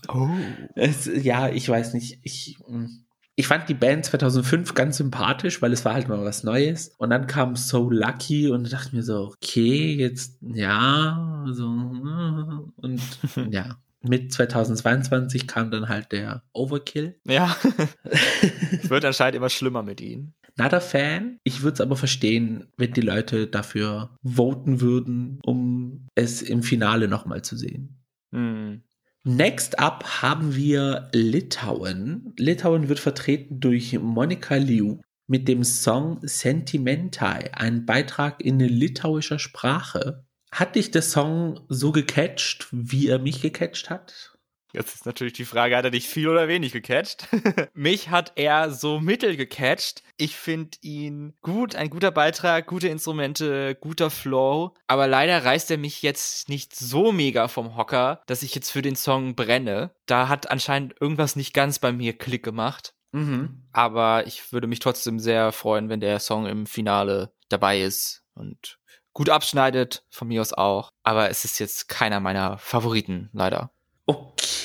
Oh. 0.07 0.29
es, 0.75 1.09
ja, 1.23 1.49
ich 1.49 1.67
weiß 1.67 1.95
nicht. 1.95 2.19
Ich, 2.21 2.59
hm. 2.67 3.05
ich 3.35 3.47
fand 3.47 3.67
die 3.67 3.73
Band 3.73 4.05
2005 4.05 4.75
ganz 4.75 4.97
sympathisch, 4.97 5.63
weil 5.63 5.73
es 5.73 5.83
war 5.83 5.95
halt 5.95 6.07
mal 6.07 6.23
was 6.23 6.43
Neues. 6.43 6.89
Und 6.99 7.09
dann 7.09 7.25
kam 7.25 7.55
So 7.55 7.89
Lucky 7.89 8.49
und 8.51 8.71
dachte 8.71 8.95
mir 8.95 9.01
so, 9.01 9.33
okay, 9.33 9.95
jetzt, 9.95 10.37
ja, 10.41 11.43
so, 11.51 11.65
und 11.65 13.01
ja. 13.49 13.79
mit 14.01 14.31
2022 14.31 15.47
kam 15.47 15.71
dann 15.71 15.89
halt 15.89 16.11
der 16.11 16.43
Overkill. 16.53 17.19
Ja. 17.25 17.57
es 18.03 18.89
wird 18.91 19.03
anscheinend 19.03 19.37
immer 19.37 19.49
schlimmer 19.49 19.81
mit 19.81 20.01
ihnen. 20.01 20.35
Nada 20.57 20.79
Fan. 20.79 21.39
Ich 21.43 21.61
würde 21.61 21.75
es 21.75 21.81
aber 21.81 21.97
verstehen, 21.97 22.67
wenn 22.77 22.93
die 22.93 23.01
Leute 23.01 23.47
dafür 23.47 24.17
voten 24.23 24.79
würden, 24.79 25.39
um 25.43 26.07
es 26.15 26.41
im 26.41 26.63
Finale 26.63 27.07
nochmal 27.07 27.41
zu 27.41 27.57
sehen. 27.57 28.01
Hm. 28.31 28.83
Next 29.23 29.79
up 29.79 30.21
haben 30.21 30.55
wir 30.55 31.09
Litauen. 31.11 32.33
Litauen 32.37 32.89
wird 32.89 32.99
vertreten 32.99 33.59
durch 33.59 33.97
Monika 33.99 34.55
Liu 34.55 34.99
mit 35.27 35.47
dem 35.47 35.63
Song 35.63 36.19
Sentimentai, 36.21 37.51
ein 37.53 37.85
Beitrag 37.85 38.41
in 38.43 38.59
litauischer 38.59 39.39
Sprache. 39.39 40.25
Hat 40.51 40.75
dich 40.75 40.91
der 40.91 41.01
Song 41.01 41.61
so 41.69 41.91
gecatcht, 41.91 42.67
wie 42.71 43.07
er 43.07 43.19
mich 43.19 43.41
gecatcht 43.41 43.89
hat? 43.89 44.34
Jetzt 44.75 44.93
ist 44.93 45.05
natürlich 45.05 45.33
die 45.33 45.45
Frage, 45.45 45.77
hat 45.77 45.85
er 45.85 45.91
dich 45.91 46.09
viel 46.09 46.27
oder 46.27 46.49
wenig 46.49 46.73
gecatcht? 46.73 47.27
Mich 47.73 48.09
hat 48.09 48.33
er 48.35 48.71
so 48.71 48.99
mittel 48.99 49.37
gecatcht. 49.37 50.03
Ich 50.17 50.35
finde 50.35 50.77
ihn 50.81 51.33
gut, 51.41 51.75
ein 51.75 51.89
guter 51.89 52.11
Beitrag, 52.11 52.67
gute 52.67 52.89
Instrumente, 52.89 53.75
guter 53.75 54.09
Flow. 54.09 54.73
Aber 54.87 55.07
leider 55.07 55.45
reißt 55.45 55.71
er 55.71 55.77
mich 55.77 56.01
jetzt 56.01 56.49
nicht 56.49 56.75
so 56.75 57.11
mega 57.11 57.47
vom 57.47 57.77
Hocker, 57.77 58.21
dass 58.27 58.43
ich 58.43 58.53
jetzt 58.53 58.69
für 58.69 58.81
den 58.81 58.97
Song 58.97 59.35
brenne. 59.35 59.91
Da 60.05 60.27
hat 60.27 60.51
anscheinend 60.51 60.95
irgendwas 60.99 61.35
nicht 61.35 61.53
ganz 61.53 61.79
bei 61.79 61.91
mir 61.91 62.17
Klick 62.17 62.43
gemacht. 62.43 62.93
Mhm. 63.13 63.63
Aber 63.71 64.27
ich 64.27 64.51
würde 64.51 64.67
mich 64.67 64.79
trotzdem 64.79 65.19
sehr 65.19 65.53
freuen, 65.53 65.87
wenn 65.87 66.01
der 66.01 66.19
Song 66.19 66.45
im 66.47 66.65
Finale 66.65 67.33
dabei 67.47 67.81
ist 67.81 68.23
und 68.33 68.77
gut 69.13 69.29
abschneidet, 69.29 70.03
von 70.09 70.27
mir 70.27 70.41
aus 70.41 70.51
auch. 70.51 70.89
Aber 71.03 71.29
es 71.29 71.45
ist 71.45 71.59
jetzt 71.59 71.87
keiner 71.87 72.19
meiner 72.19 72.57
Favoriten, 72.57 73.29
leider. 73.31 73.71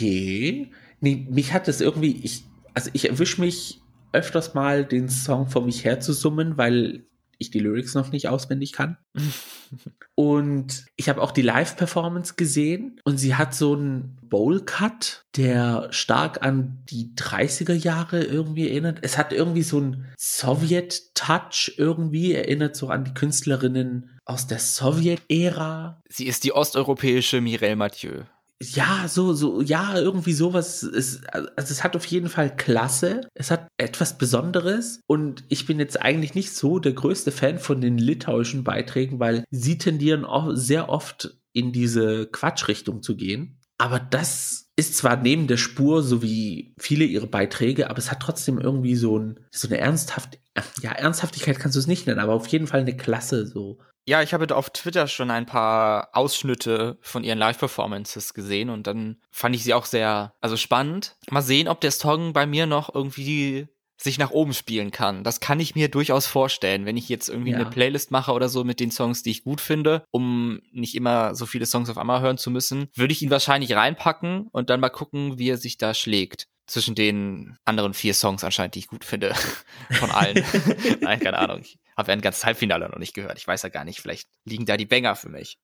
Okay. 0.01 0.71
Nee, 1.01 1.27
mich 1.31 1.53
hat 1.53 1.69
es 1.69 1.81
irgendwie, 1.81 2.21
ich, 2.23 2.45
also 2.75 2.91
ich 2.93 3.09
erwische 3.09 3.41
mich 3.41 3.81
öfters 4.13 4.55
mal, 4.55 4.85
den 4.85 5.09
Song 5.09 5.47
vor 5.47 5.65
mich 5.65 5.85
her 5.85 6.01
zu 6.01 6.13
summen, 6.13 6.57
weil 6.57 7.05
ich 7.39 7.51
die 7.51 7.59
Lyrics 7.59 7.95
noch 7.95 8.13
nicht 8.13 8.29
auswendig 8.29 8.73
kann. 8.73 8.99
und 10.15 10.85
ich 10.97 11.09
habe 11.09 11.23
auch 11.23 11.33
die 11.33 11.43
Live-Performance 11.43 12.35
gesehen 12.37 13.01
und 13.05 13.17
sie 13.17 13.35
hat 13.35 13.55
so 13.55 13.75
einen 13.75 14.19
Bowl-Cut, 14.23 15.25
der 15.37 15.89
stark 15.91 16.43
an 16.45 16.83
die 16.91 17.15
30er 17.17 17.73
Jahre 17.73 18.23
irgendwie 18.23 18.69
erinnert. 18.69 18.99
Es 19.03 19.17
hat 19.17 19.33
irgendwie 19.33 19.63
so 19.63 19.79
einen 19.79 20.07
Sowjet-Touch 20.19 21.75
irgendwie, 21.79 22.35
erinnert 22.35 22.77
so 22.77 22.89
an 22.89 23.05
die 23.05 23.15
Künstlerinnen 23.15 24.19
aus 24.27 24.47
der 24.47 24.59
Sowjet-Ära. 24.59 26.03
Sie 26.09 26.27
ist 26.27 26.45
die 26.45 26.53
osteuropäische 26.53 27.41
Mireille 27.41 27.77
Mathieu 27.77 28.25
ja, 28.62 29.09
so, 29.09 29.33
so, 29.33 29.62
ja, 29.62 29.99
irgendwie 29.99 30.35
sowas. 30.35 30.83
Ist, 30.83 31.27
also 31.33 31.49
es 31.57 31.83
hat 31.83 31.96
auf 31.96 32.05
jeden 32.07 32.29
Fall 32.29 32.55
Klasse. 32.55 33.23
Es 33.35 33.51
hat 33.51 33.68
etwas 33.79 34.18
Besonderes. 34.18 35.01
Und 35.07 35.44
ich 35.49 35.66
bin 35.66 35.79
jetzt 35.79 36.01
eigentlich 36.01 36.35
nicht 36.35 36.55
so 36.55 36.79
der 36.79 36.92
größte 36.92 37.33
Fan 37.33 37.59
von 37.59 37.81
den 37.81 37.96
litauischen 37.96 38.62
Beiträgen, 38.62 39.18
weil 39.18 39.44
sie 39.51 39.79
tendieren 39.79 40.25
auch 40.25 40.51
sehr 40.55 40.88
oft 40.90 41.38
in 41.53 41.73
diese 41.73 42.27
Quatschrichtung 42.27 43.03
zu 43.03 43.16
gehen. 43.16 43.61
Aber 43.79 43.99
das 43.99 44.66
ist 44.77 44.96
zwar 44.96 45.16
neben 45.16 45.46
der 45.46 45.57
Spur, 45.57 46.03
so 46.03 46.23
wie 46.23 46.75
viele 46.79 47.05
ihre 47.05 47.27
Beiträge, 47.27 47.88
aber 47.88 47.99
es 47.99 48.11
hat 48.11 48.20
trotzdem 48.20 48.59
irgendwie 48.59 48.94
so, 48.94 49.18
ein, 49.18 49.40
so 49.51 49.68
eine 49.68 49.79
ernsthaft, 49.79 50.38
ja, 50.83 50.92
Ernsthaftigkeit 50.92 51.59
kannst 51.59 51.77
du 51.77 51.81
es 51.81 51.87
nicht 51.87 52.07
nennen, 52.07 52.20
aber 52.20 52.35
auf 52.35 52.46
jeden 52.49 52.66
Fall 52.66 52.81
eine 52.81 52.96
Klasse, 52.96 53.46
so. 53.46 53.79
Ja, 54.11 54.23
ich 54.23 54.35
habe 54.35 54.57
auf 54.57 54.70
Twitter 54.70 55.07
schon 55.07 55.31
ein 55.31 55.46
paar 55.46 56.09
Ausschnitte 56.14 56.99
von 57.01 57.23
ihren 57.23 57.38
Live-Performances 57.38 58.35
gesehen 58.35 58.68
und 58.68 58.88
dann 58.88 59.18
fand 59.31 59.55
ich 59.55 59.62
sie 59.62 59.73
auch 59.73 59.85
sehr, 59.85 60.35
also 60.40 60.57
spannend. 60.57 61.14
Mal 61.31 61.42
sehen, 61.42 61.68
ob 61.68 61.81
der 61.81 61.92
Song 61.92 62.33
bei 62.33 62.44
mir 62.44 62.66
noch 62.66 62.92
irgendwie 62.92 63.68
sich 63.96 64.18
nach 64.18 64.33
oben 64.33 64.53
spielen 64.53 64.90
kann. 64.90 65.23
Das 65.23 65.38
kann 65.38 65.61
ich 65.61 65.77
mir 65.77 65.88
durchaus 65.88 66.27
vorstellen, 66.27 66.87
wenn 66.87 66.96
ich 66.96 67.09
jetzt 67.09 67.29
irgendwie 67.29 67.53
ja. 67.53 67.59
eine 67.59 67.70
Playlist 67.70 68.11
mache 68.11 68.33
oder 68.33 68.49
so 68.49 68.64
mit 68.64 68.81
den 68.81 68.90
Songs, 68.90 69.23
die 69.23 69.31
ich 69.31 69.44
gut 69.44 69.61
finde, 69.61 70.03
um 70.11 70.61
nicht 70.73 70.96
immer 70.96 71.37
so 71.37 71.46
viele 71.46 71.66
Songs 71.66 71.88
auf 71.88 71.96
einmal 71.96 72.20
hören 72.20 72.37
zu 72.37 72.51
müssen, 72.51 72.88
würde 72.96 73.12
ich 73.12 73.23
ihn 73.23 73.31
wahrscheinlich 73.31 73.77
reinpacken 73.77 74.49
und 74.51 74.70
dann 74.70 74.81
mal 74.81 74.88
gucken, 74.88 75.38
wie 75.38 75.51
er 75.51 75.57
sich 75.57 75.79
da 75.79 75.94
schlägt 75.94 76.49
zwischen 76.70 76.94
den 76.94 77.57
anderen 77.64 77.94
vier 77.94 78.14
Songs 78.14 78.44
anscheinend, 78.44 78.75
die 78.75 78.81
ich 78.81 78.87
gut 78.87 79.05
finde. 79.05 79.35
Von 79.90 80.11
allen. 80.11 80.44
Nein, 81.01 81.20
keine 81.20 81.38
Ahnung. 81.38 81.62
Habe 82.01 82.13
ja 82.13 82.17
ein 82.17 82.23
ganzes 82.23 82.47
Halbfinale 82.47 82.89
noch 82.89 82.99
nicht 82.99 83.15
gehört. 83.15 83.39
Ich 83.39 83.47
weiß 83.47 83.63
ja 83.63 83.69
gar 83.69 83.85
nicht, 83.85 84.01
vielleicht 84.01 84.29
liegen 84.45 84.65
da 84.65 84.79
die 84.79 84.87
Banger 84.87 85.15
für 85.17 85.29
mich. 85.29 85.59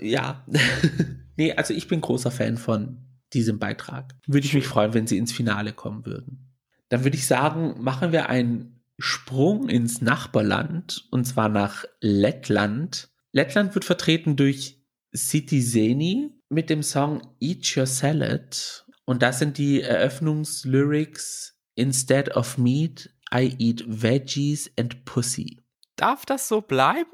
Ja. 0.00 0.46
nee, 1.36 1.52
also 1.52 1.74
ich 1.74 1.86
bin 1.86 2.00
großer 2.00 2.30
Fan 2.30 2.56
von 2.56 3.04
diesem 3.34 3.58
Beitrag. 3.58 4.14
Würde 4.26 4.46
ich 4.46 4.54
mich 4.54 4.66
freuen, 4.66 4.94
wenn 4.94 5.06
sie 5.06 5.18
ins 5.18 5.32
Finale 5.32 5.74
kommen 5.74 6.06
würden. 6.06 6.54
Dann 6.88 7.04
würde 7.04 7.18
ich 7.18 7.26
sagen, 7.26 7.74
machen 7.78 8.12
wir 8.12 8.30
einen 8.30 8.80
Sprung 8.98 9.68
ins 9.68 10.00
Nachbarland 10.00 11.06
und 11.10 11.26
zwar 11.26 11.50
nach 11.50 11.84
Lettland. 12.00 13.10
Lettland 13.32 13.74
wird 13.74 13.84
vertreten 13.84 14.36
durch 14.36 14.82
City 15.14 15.62
Zeni 15.62 16.30
mit 16.48 16.70
dem 16.70 16.82
Song 16.82 17.20
Eat 17.38 17.76
Your 17.76 17.86
Salad 17.86 18.86
und 19.04 19.22
das 19.22 19.38
sind 19.38 19.58
die 19.58 19.82
Eröffnungslyrics 19.82 21.58
Instead 21.78 22.34
of 22.34 22.58
meat, 22.58 23.08
I 23.34 23.54
eat 23.58 23.84
veggies 23.86 24.70
and 24.78 25.04
pussy. 25.04 25.60
Darf 25.96 26.24
das 26.24 26.48
so 26.48 26.60
bleiben? 26.60 27.10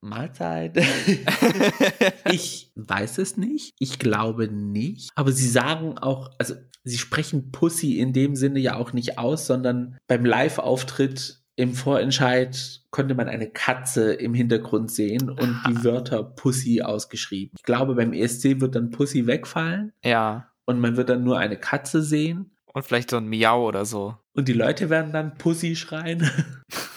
Mahlzeit. 0.00 0.76
ich 2.30 2.70
weiß 2.74 3.18
es 3.18 3.36
nicht. 3.36 3.74
Ich 3.78 3.98
glaube 3.98 4.48
nicht. 4.48 5.10
Aber 5.14 5.32
sie 5.32 5.48
sagen 5.48 5.98
auch, 5.98 6.30
also 6.38 6.54
sie 6.82 6.98
sprechen 6.98 7.52
Pussy 7.52 7.98
in 7.98 8.12
dem 8.12 8.36
Sinne 8.36 8.60
ja 8.60 8.76
auch 8.76 8.92
nicht 8.92 9.18
aus, 9.18 9.46
sondern 9.46 9.96
beim 10.06 10.24
Live-Auftritt 10.24 11.40
im 11.56 11.72
Vorentscheid 11.72 12.82
konnte 12.90 13.14
man 13.14 13.28
eine 13.28 13.48
Katze 13.48 14.12
im 14.12 14.34
Hintergrund 14.34 14.90
sehen 14.90 15.30
und 15.30 15.62
die 15.68 15.84
Wörter 15.84 16.22
Pussy 16.24 16.82
ausgeschrieben. 16.82 17.54
Ich 17.56 17.62
glaube, 17.62 17.94
beim 17.94 18.12
ESC 18.12 18.60
wird 18.60 18.74
dann 18.74 18.90
Pussy 18.90 19.26
wegfallen. 19.26 19.92
Ja 20.04 20.50
und 20.66 20.80
man 20.80 20.96
wird 20.96 21.08
dann 21.08 21.24
nur 21.24 21.38
eine 21.38 21.56
Katze 21.56 22.02
sehen. 22.02 22.50
Und 22.74 22.84
vielleicht 22.84 23.10
so 23.10 23.16
ein 23.16 23.28
Miau 23.28 23.66
oder 23.66 23.86
so. 23.86 24.16
Und 24.34 24.48
die 24.48 24.52
Leute 24.52 24.90
werden 24.90 25.12
dann 25.12 25.38
Pussy 25.38 25.76
schreien. 25.76 26.28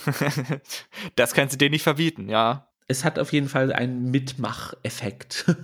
das 1.16 1.34
kannst 1.34 1.54
du 1.54 1.58
dir 1.58 1.70
nicht 1.70 1.84
verbieten, 1.84 2.28
ja. 2.28 2.68
Es 2.88 3.06
hat 3.06 3.20
auf 3.20 3.32
jeden 3.32 3.48
Fall 3.48 3.72
einen 3.72 4.12
Mitmacheffekt. 4.12 5.46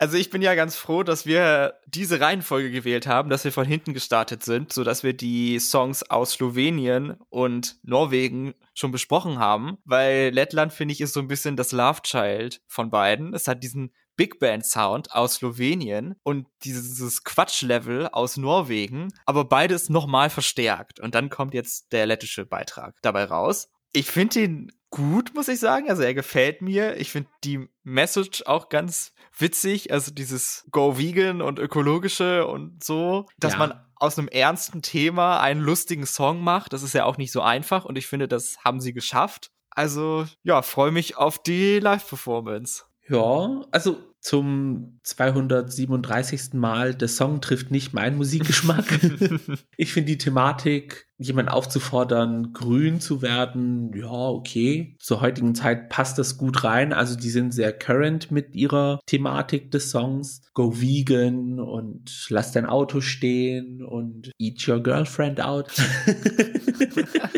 Also 0.00 0.16
ich 0.16 0.30
bin 0.30 0.42
ja 0.42 0.54
ganz 0.54 0.76
froh, 0.76 1.02
dass 1.02 1.26
wir 1.26 1.74
diese 1.88 2.20
Reihenfolge 2.20 2.70
gewählt 2.70 3.08
haben, 3.08 3.30
dass 3.30 3.42
wir 3.42 3.50
von 3.50 3.66
hinten 3.66 3.94
gestartet 3.94 4.44
sind, 4.44 4.72
so 4.72 4.84
dass 4.84 5.02
wir 5.02 5.12
die 5.12 5.58
Songs 5.58 6.08
aus 6.08 6.34
Slowenien 6.34 7.16
und 7.30 7.78
Norwegen 7.82 8.54
schon 8.74 8.92
besprochen 8.92 9.40
haben, 9.40 9.78
weil 9.84 10.30
Lettland 10.30 10.72
finde 10.72 10.92
ich 10.92 11.00
ist 11.00 11.14
so 11.14 11.20
ein 11.20 11.26
bisschen 11.26 11.56
das 11.56 11.72
Love 11.72 12.02
Child 12.02 12.60
von 12.68 12.90
beiden. 12.90 13.34
Es 13.34 13.48
hat 13.48 13.64
diesen 13.64 13.92
Big 14.18 14.40
Band 14.40 14.66
Sound 14.66 15.12
aus 15.12 15.36
Slowenien 15.36 16.16
und 16.24 16.48
dieses 16.64 17.22
Quatsch-Level 17.22 18.08
aus 18.08 18.36
Norwegen, 18.36 19.14
aber 19.24 19.44
beides 19.44 19.88
nochmal 19.88 20.28
verstärkt. 20.28 20.98
Und 20.98 21.14
dann 21.14 21.30
kommt 21.30 21.54
jetzt 21.54 21.92
der 21.92 22.04
lettische 22.04 22.44
Beitrag 22.44 22.96
dabei 23.00 23.24
raus. 23.24 23.70
Ich 23.92 24.10
finde 24.10 24.40
ihn 24.40 24.72
gut, 24.90 25.34
muss 25.34 25.48
ich 25.48 25.60
sagen. 25.60 25.88
Also 25.88 26.02
er 26.02 26.14
gefällt 26.14 26.62
mir. 26.62 26.96
Ich 26.96 27.12
finde 27.12 27.30
die 27.44 27.68
Message 27.84 28.42
auch 28.44 28.68
ganz 28.68 29.12
witzig. 29.38 29.92
Also 29.92 30.10
dieses 30.10 30.66
Go 30.72 30.98
Vegan 30.98 31.40
und 31.40 31.60
ökologische 31.60 32.46
und 32.46 32.82
so, 32.82 33.26
dass 33.38 33.52
ja. 33.52 33.58
man 33.60 33.86
aus 33.94 34.18
einem 34.18 34.28
ernsten 34.28 34.82
Thema 34.82 35.40
einen 35.40 35.60
lustigen 35.60 36.06
Song 36.06 36.42
macht. 36.42 36.72
Das 36.72 36.82
ist 36.82 36.92
ja 36.92 37.04
auch 37.04 37.18
nicht 37.18 37.32
so 37.32 37.40
einfach 37.40 37.84
und 37.84 37.96
ich 37.96 38.08
finde, 38.08 38.26
das 38.26 38.58
haben 38.64 38.80
sie 38.80 38.92
geschafft. 38.92 39.52
Also 39.70 40.26
ja, 40.42 40.62
freue 40.62 40.90
mich 40.90 41.16
auf 41.16 41.40
die 41.40 41.78
Live-Performance. 41.78 42.84
Ja, 43.08 43.64
also 43.70 43.96
zum 44.20 44.98
237. 45.04 46.54
Mal, 46.54 46.94
der 46.94 47.08
Song 47.08 47.40
trifft 47.40 47.70
nicht 47.70 47.94
meinen 47.94 48.16
Musikgeschmack. 48.16 48.84
ich 49.76 49.92
finde 49.92 50.10
die 50.12 50.18
Thematik, 50.18 51.06
jemanden 51.18 51.50
aufzufordern, 51.50 52.52
grün 52.52 53.00
zu 53.00 53.22
werden, 53.22 53.92
ja, 53.94 54.10
okay. 54.10 54.96
Zur 54.98 55.20
heutigen 55.20 55.54
Zeit 55.54 55.88
passt 55.88 56.18
das 56.18 56.36
gut 56.36 56.64
rein. 56.64 56.92
Also 56.92 57.16
die 57.16 57.30
sind 57.30 57.54
sehr 57.54 57.72
current 57.72 58.30
mit 58.30 58.54
ihrer 58.54 59.00
Thematik 59.06 59.70
des 59.70 59.90
Songs. 59.90 60.42
Go 60.52 60.80
vegan 60.80 61.60
und 61.60 62.26
lass 62.28 62.52
dein 62.52 62.66
Auto 62.66 63.00
stehen 63.00 63.82
und 63.82 64.32
eat 64.38 64.66
your 64.66 64.82
girlfriend 64.82 65.40
out. 65.40 65.72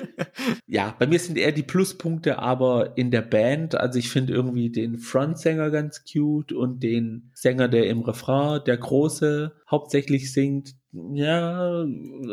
ja, 0.71 0.95
bei 1.01 1.09
mir 1.09 1.19
sind 1.19 1.37
eher 1.37 1.51
die 1.51 1.65
Pluspunkte 1.65 2.39
aber 2.39 2.97
in 2.97 3.11
der 3.11 3.23
Band. 3.23 3.75
Also 3.75 3.99
ich 3.99 4.09
finde 4.09 4.33
irgendwie 4.33 4.71
den 4.71 4.99
Frontsänger 4.99 5.69
ganz 5.71 6.05
cute 6.05 6.53
und 6.53 6.81
den 6.81 7.33
Sänger, 7.35 7.67
der 7.67 7.89
im 7.89 8.03
Refrain, 8.03 8.63
der 8.65 8.77
große, 8.77 9.53
hauptsächlich 9.69 10.33
singt. 10.33 10.77
Ja, 10.93 11.85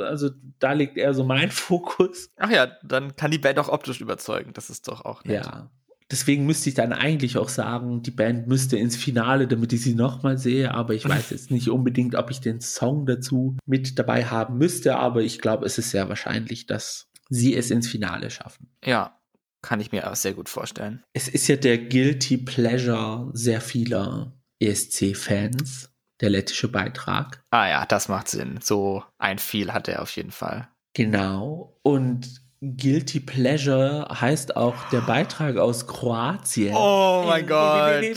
also 0.03 0.29
da 0.59 0.73
liegt 0.73 0.97
eher 0.97 1.15
so 1.15 1.23
mein 1.23 1.49
Fokus. 1.51 2.29
Ach 2.37 2.51
ja, 2.51 2.67
dann 2.83 3.15
kann 3.15 3.31
die 3.31 3.39
Band 3.39 3.57
auch 3.57 3.69
optisch 3.69 4.01
überzeugen. 4.01 4.51
Das 4.53 4.69
ist 4.69 4.87
doch 4.87 5.03
auch 5.03 5.23
nett. 5.23 5.43
Ja. 5.43 5.71
Deswegen 6.11 6.45
müsste 6.45 6.69
ich 6.69 6.75
dann 6.75 6.93
eigentlich 6.93 7.39
auch 7.39 7.49
sagen, 7.49 8.03
die 8.03 8.11
Band 8.11 8.47
müsste 8.47 8.77
ins 8.77 8.95
Finale, 8.95 9.47
damit 9.47 9.73
ich 9.73 9.81
sie 9.81 9.95
nochmal 9.95 10.37
sehe. 10.37 10.75
Aber 10.75 10.93
ich 10.93 11.09
weiß 11.09 11.29
jetzt 11.31 11.49
nicht 11.49 11.69
unbedingt, 11.69 12.13
ob 12.13 12.29
ich 12.29 12.39
den 12.39 12.61
Song 12.61 13.07
dazu 13.07 13.57
mit 13.65 13.97
dabei 13.97 14.25
haben 14.25 14.59
müsste. 14.59 14.97
Aber 14.97 15.23
ich 15.23 15.39
glaube, 15.39 15.65
es 15.65 15.79
ist 15.79 15.89
sehr 15.89 16.07
wahrscheinlich, 16.07 16.67
dass 16.67 17.07
sie 17.29 17.55
es 17.55 17.71
ins 17.71 17.87
Finale 17.87 18.29
schaffen. 18.29 18.69
Ja, 18.83 19.19
kann 19.61 19.79
ich 19.79 19.91
mir 19.91 20.09
auch 20.09 20.15
sehr 20.15 20.33
gut 20.33 20.49
vorstellen. 20.49 21.03
Es 21.13 21.27
ist 21.27 21.47
ja 21.47 21.55
der 21.55 21.77
Guilty 21.77 22.37
Pleasure 22.37 23.29
sehr 23.33 23.61
vieler 23.61 24.33
ESC-Fans, 24.59 25.89
der 26.21 26.29
lettische 26.29 26.67
Beitrag. 26.67 27.43
Ah 27.51 27.67
ja, 27.67 27.85
das 27.85 28.07
macht 28.07 28.27
Sinn. 28.27 28.59
So 28.61 29.03
ein 29.17 29.39
viel 29.39 29.73
hat 29.73 29.87
er 29.87 30.01
auf 30.01 30.15
jeden 30.15 30.31
Fall. 30.31 30.67
Genau. 30.93 31.77
Und 31.83 32.41
Guilty 32.61 33.19
Pleasure 33.19 34.07
heißt 34.09 34.55
auch 34.55 34.89
der 34.89 35.01
Beitrag 35.01 35.57
aus 35.57 35.85
Kroatien. 35.85 36.73
Oh 36.75 37.23
mein 37.27 37.45
Gott. 37.45 38.03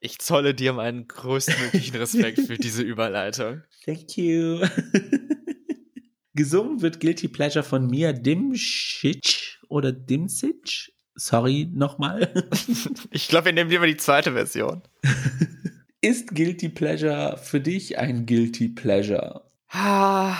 Ich 0.00 0.18
zolle 0.18 0.52
dir 0.52 0.74
meinen 0.74 1.08
größtmöglichen 1.08 1.96
Respekt 1.96 2.38
für 2.40 2.58
diese 2.58 2.82
Überleitung. 2.82 3.62
Thank 3.86 4.18
you. 4.18 4.60
Gesungen 6.34 6.82
wird 6.82 7.00
Guilty 7.00 7.28
Pleasure 7.28 7.64
von 7.64 7.86
Mia 7.86 8.12
Dimcic 8.12 9.60
oder 9.68 9.92
Dimcic. 9.92 10.92
Sorry 11.14 11.68
nochmal. 11.72 12.32
Ich 13.10 13.28
glaube, 13.28 13.46
wir 13.46 13.52
nehmen 13.52 13.70
lieber 13.70 13.86
die 13.86 13.96
zweite 13.96 14.32
Version. 14.32 14.82
Ist 16.00 16.34
Guilty 16.34 16.68
Pleasure 16.68 17.38
für 17.38 17.60
dich 17.60 17.96
ein 17.98 18.26
Guilty 18.26 18.68
Pleasure? 18.68 19.48
Ah, 19.70 20.36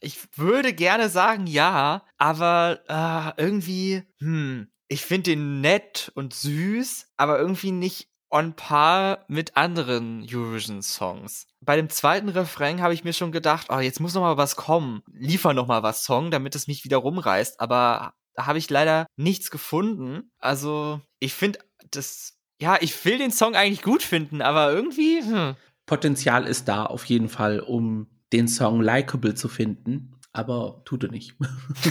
ich 0.00 0.18
würde 0.36 0.72
gerne 0.72 1.08
sagen 1.08 1.46
ja, 1.46 2.04
aber 2.16 2.80
ah, 2.88 3.34
irgendwie, 3.36 4.02
hm, 4.20 4.68
ich 4.88 5.02
finde 5.02 5.30
den 5.30 5.60
nett 5.60 6.12
und 6.14 6.32
süß, 6.32 7.08
aber 7.16 7.38
irgendwie 7.38 7.72
nicht 7.72 8.08
on 8.34 8.52
par 8.54 9.24
mit 9.28 9.56
anderen 9.56 10.26
Eurovision-Songs. 10.28 11.46
Bei 11.60 11.76
dem 11.76 11.88
zweiten 11.88 12.28
Refrain 12.28 12.82
habe 12.82 12.92
ich 12.92 13.04
mir 13.04 13.12
schon 13.12 13.30
gedacht, 13.30 13.68
oh, 13.70 13.78
jetzt 13.78 14.00
muss 14.00 14.12
noch 14.14 14.22
mal 14.22 14.36
was 14.36 14.56
kommen. 14.56 15.02
Liefer 15.12 15.54
noch 15.54 15.68
mal 15.68 15.84
was 15.84 16.04
Song, 16.04 16.32
damit 16.32 16.56
es 16.56 16.66
mich 16.66 16.84
wieder 16.84 16.96
rumreißt. 16.96 17.60
Aber 17.60 18.14
da 18.34 18.46
habe 18.46 18.58
ich 18.58 18.68
leider 18.68 19.06
nichts 19.16 19.52
gefunden. 19.52 20.32
Also, 20.38 21.00
ich 21.20 21.32
finde 21.32 21.60
das, 21.92 22.36
ja, 22.60 22.76
ich 22.80 23.04
will 23.04 23.18
den 23.18 23.30
Song 23.30 23.54
eigentlich 23.54 23.82
gut 23.82 24.02
finden, 24.02 24.42
aber 24.42 24.72
irgendwie, 24.72 25.22
hm. 25.22 25.54
Potenzial 25.86 26.46
ist 26.46 26.66
da 26.66 26.86
auf 26.86 27.04
jeden 27.04 27.28
Fall, 27.28 27.60
um 27.60 28.08
den 28.32 28.48
Song 28.48 28.80
likable 28.80 29.34
zu 29.34 29.48
finden, 29.48 30.16
aber 30.32 30.82
tut 30.84 31.04
er 31.04 31.10
nicht. 31.10 31.36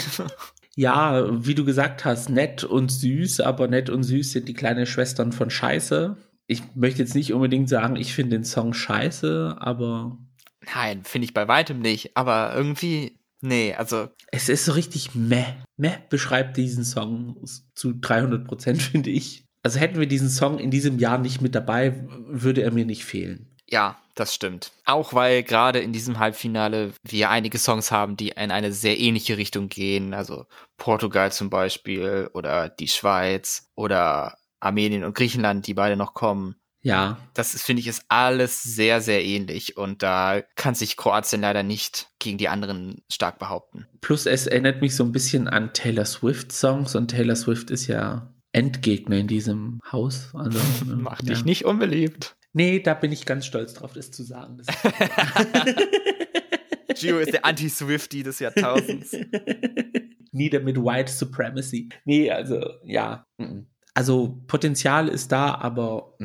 ja, 0.76 1.46
wie 1.46 1.56
du 1.56 1.64
gesagt 1.64 2.04
hast, 2.04 2.30
nett 2.30 2.66
und 2.66 2.92
süß, 2.92 3.40
aber 3.40 3.70
nett 3.70 3.90
und 3.90 4.04
süß 4.04 4.32
sind 4.32 4.50
die 4.50 4.54
kleinen 4.54 4.86
Schwestern 4.86 5.32
von 5.32 5.50
Scheiße. 5.50 6.18
Ich 6.48 6.62
möchte 6.76 7.02
jetzt 7.02 7.16
nicht 7.16 7.34
unbedingt 7.34 7.70
sagen, 7.70 7.96
ich 7.96 8.14
finde 8.14 8.38
den 8.38 8.44
Song 8.44 8.74
scheiße, 8.74 9.58
aber. 9.60 10.18
Nein, 10.74 11.04
finde 11.04 11.26
ich 11.26 11.34
bei 11.34 11.48
weitem 11.48 11.80
nicht, 11.80 12.16
aber 12.16 12.54
irgendwie, 12.56 13.20
nee, 13.42 13.74
also. 13.74 14.10
Es 14.32 14.50
ist 14.50 14.66
so 14.66 14.74
richtig 14.74 15.16
meh. 15.16 15.46
Meh 15.78 15.98
beschreibt 16.10 16.58
diesen 16.58 16.84
Song 16.84 17.38
zu 17.76 17.94
300 17.94 18.46
Prozent, 18.46 18.82
finde 18.82 19.10
ich. 19.10 19.46
Also 19.64 19.80
hätten 19.80 20.00
wir 20.00 20.08
diesen 20.08 20.30
Song 20.30 20.60
in 20.60 20.72
diesem 20.72 21.00
Jahr 21.00 21.18
nicht 21.18 21.42
mit 21.42 21.56
dabei, 21.56 22.06
würde 22.28 22.64
er 22.64 22.72
mir 22.72 22.86
nicht 22.86 23.06
fehlen. 23.06 23.48
Ja, 23.70 23.98
das 24.16 24.36
stimmt. 24.36 24.72
Auch 24.86 25.14
weil 25.14 25.42
gerade 25.42 25.80
in 25.80 25.94
diesem 25.94 26.20
Halbfinale 26.20 26.94
wir 27.04 27.30
einige 27.30 27.58
Songs 27.58 27.90
haben, 27.92 28.18
die 28.18 28.30
in 28.30 28.52
eine 28.52 28.72
sehr 28.72 29.00
ähnliche 29.00 29.38
Richtung 29.38 29.70
gehen. 29.70 30.14
Also 30.14 30.46
Portugal 30.78 31.32
zum 31.32 31.50
Beispiel 31.50 32.30
oder 32.34 32.70
die 32.70 32.90
Schweiz 32.90 33.72
oder 33.76 34.38
Armenien 34.64 35.04
und 35.04 35.16
Griechenland, 35.16 35.68
die 35.68 35.74
beide 35.74 35.96
noch 35.96 36.14
kommen. 36.14 36.56
Ja. 36.84 37.18
Das 37.34 37.60
finde 37.62 37.80
ich, 37.80 37.88
ist 37.88 38.04
alles 38.10 38.62
sehr, 38.62 39.02
sehr 39.02 39.24
ähnlich 39.24 39.78
und 39.78 40.04
da 40.04 40.42
kann 40.56 40.76
sich 40.76 40.98
Kroatien 40.98 41.42
leider 41.42 41.64
nicht 41.64 42.10
gegen 42.20 42.38
die 42.38 42.50
anderen 42.50 43.02
stark 43.10 43.40
behaupten. 43.40 43.88
Plus 44.02 44.26
es 44.26 44.48
erinnert 44.48 44.82
mich 44.82 44.96
so 44.96 45.04
ein 45.06 45.14
bisschen 45.14 45.48
an 45.48 45.74
Taylor 45.74 46.06
Swift 46.06 46.52
Songs 46.52 46.96
und 46.96 47.08
Taylor 47.08 47.38
Swift 47.38 47.72
ist 47.72 47.88
ja 47.88 48.34
Endgegner 48.52 49.18
in 49.18 49.28
diesem 49.28 49.80
Haus. 49.92 50.30
Also, 50.34 50.60
Macht 50.86 51.24
ja. 51.24 51.34
dich 51.34 51.46
nicht 51.46 51.66
unbeliebt. 51.66 52.36
Nee, 52.52 52.82
da 52.82 52.94
bin 52.94 53.12
ich 53.12 53.26
ganz 53.26 53.46
stolz 53.46 53.74
drauf, 53.74 53.94
das 53.94 54.12
zu 54.12 54.24
sagen. 54.24 54.58
Das 54.58 54.68
Gio 57.00 57.20
ist 57.20 57.34
der 57.34 57.46
Anti-Swifty 57.46 58.24
des 58.24 58.40
Jahrtausends. 58.40 59.16
Nieder 60.32 60.60
mit 60.60 60.78
White 60.78 61.12
Supremacy. 61.12 61.90
Nee, 62.06 62.30
also 62.30 62.62
ja. 62.84 63.26
Also 63.94 64.44
Potenzial 64.48 65.08
ist 65.08 65.32
da, 65.32 65.56
aber 65.56 66.18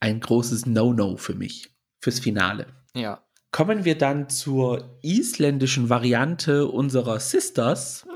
ein 0.00 0.20
großes 0.20 0.66
No-No 0.66 1.16
für 1.16 1.34
mich, 1.34 1.70
fürs 2.00 2.20
Finale. 2.20 2.66
Ja. 2.94 3.22
Kommen 3.50 3.84
wir 3.84 3.96
dann 3.96 4.28
zur 4.28 4.98
isländischen 5.02 5.88
Variante 5.88 6.66
unserer 6.66 7.20
Sisters 7.20 8.06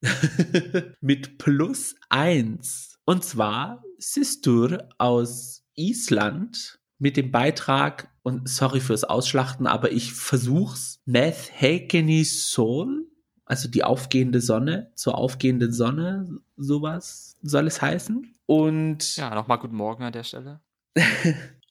mit 1.00 1.38
plus 1.38 1.96
eins. 2.08 2.98
Und 3.04 3.24
zwar 3.24 3.82
Sistur 3.98 4.88
aus 4.98 5.64
Island 5.74 6.80
mit 6.98 7.16
dem 7.16 7.32
Beitrag, 7.32 8.10
und 8.22 8.48
sorry 8.48 8.80
fürs 8.80 9.04
Ausschlachten, 9.04 9.66
aber 9.66 9.92
ich 9.92 10.12
versuch's, 10.12 11.00
Meth 11.06 11.50
Hakeni 11.58 12.24
Sol, 12.24 13.06
also 13.46 13.68
die 13.68 13.82
aufgehende 13.82 14.40
Sonne, 14.40 14.92
zur 14.94 15.16
aufgehenden 15.16 15.72
Sonne, 15.72 16.38
sowas 16.60 17.36
soll 17.42 17.66
es 17.66 17.80
heißen. 17.82 18.34
Und 18.46 19.16
Ja, 19.16 19.34
nochmal 19.34 19.58
guten 19.58 19.76
Morgen 19.76 20.04
an 20.04 20.12
der 20.12 20.24
Stelle. 20.24 20.60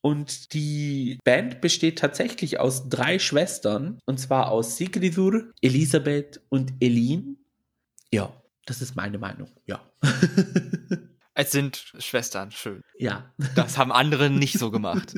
Und 0.02 0.54
die 0.54 1.20
Band 1.26 1.60
besteht 1.60 2.00
tatsächlich 2.00 2.60
aus 2.60 2.88
drei 2.88 3.20
Schwestern, 3.20 4.00
und 4.06 4.18
zwar 4.18 4.50
aus 4.50 4.78
Sigridur, 4.78 5.52
Elisabeth 5.62 6.42
und 6.48 6.72
Elin. 6.80 7.38
Ja, 8.10 8.32
das 8.66 8.82
ist 8.82 8.96
meine 8.96 9.18
Meinung, 9.18 9.50
ja. 9.66 9.82
Es 11.36 11.52
sind 11.52 11.94
Schwestern, 12.00 12.52
schön. 12.52 12.82
ja, 12.98 13.34
Das 13.56 13.78
haben 13.78 13.94
andere 13.94 14.30
nicht 14.30 14.60
so 14.60 14.72
gemacht. 14.72 15.14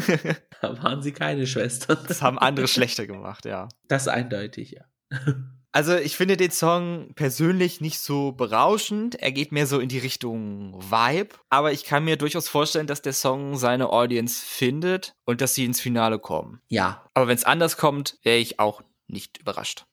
da 0.60 0.82
waren 0.82 1.00
sie 1.00 1.12
keine 1.12 1.46
Schwestern. 1.46 1.96
Das 2.06 2.20
haben 2.20 2.38
andere 2.38 2.68
schlechter 2.68 3.06
gemacht, 3.06 3.46
ja. 3.46 3.68
Das 3.88 4.06
eindeutig, 4.06 4.72
ja. 4.72 4.84
Also 5.74 5.96
ich 5.96 6.16
finde 6.16 6.36
den 6.36 6.52
Song 6.52 7.14
persönlich 7.16 7.80
nicht 7.80 7.98
so 7.98 8.30
berauschend. 8.30 9.16
Er 9.16 9.32
geht 9.32 9.50
mehr 9.50 9.66
so 9.66 9.80
in 9.80 9.88
die 9.88 9.98
Richtung 9.98 10.80
Vibe. 10.80 11.34
Aber 11.50 11.72
ich 11.72 11.82
kann 11.82 12.04
mir 12.04 12.16
durchaus 12.16 12.48
vorstellen, 12.48 12.86
dass 12.86 13.02
der 13.02 13.12
Song 13.12 13.56
seine 13.56 13.90
Audience 13.90 14.46
findet 14.46 15.16
und 15.24 15.40
dass 15.40 15.56
sie 15.56 15.64
ins 15.64 15.80
Finale 15.80 16.20
kommen. 16.20 16.60
Ja, 16.68 17.04
Aber 17.12 17.26
wenn 17.26 17.36
es 17.36 17.42
anders 17.42 17.76
kommt, 17.76 18.18
wäre 18.22 18.38
ich 18.38 18.60
auch 18.60 18.82
nicht 19.08 19.38
überrascht. 19.38 19.84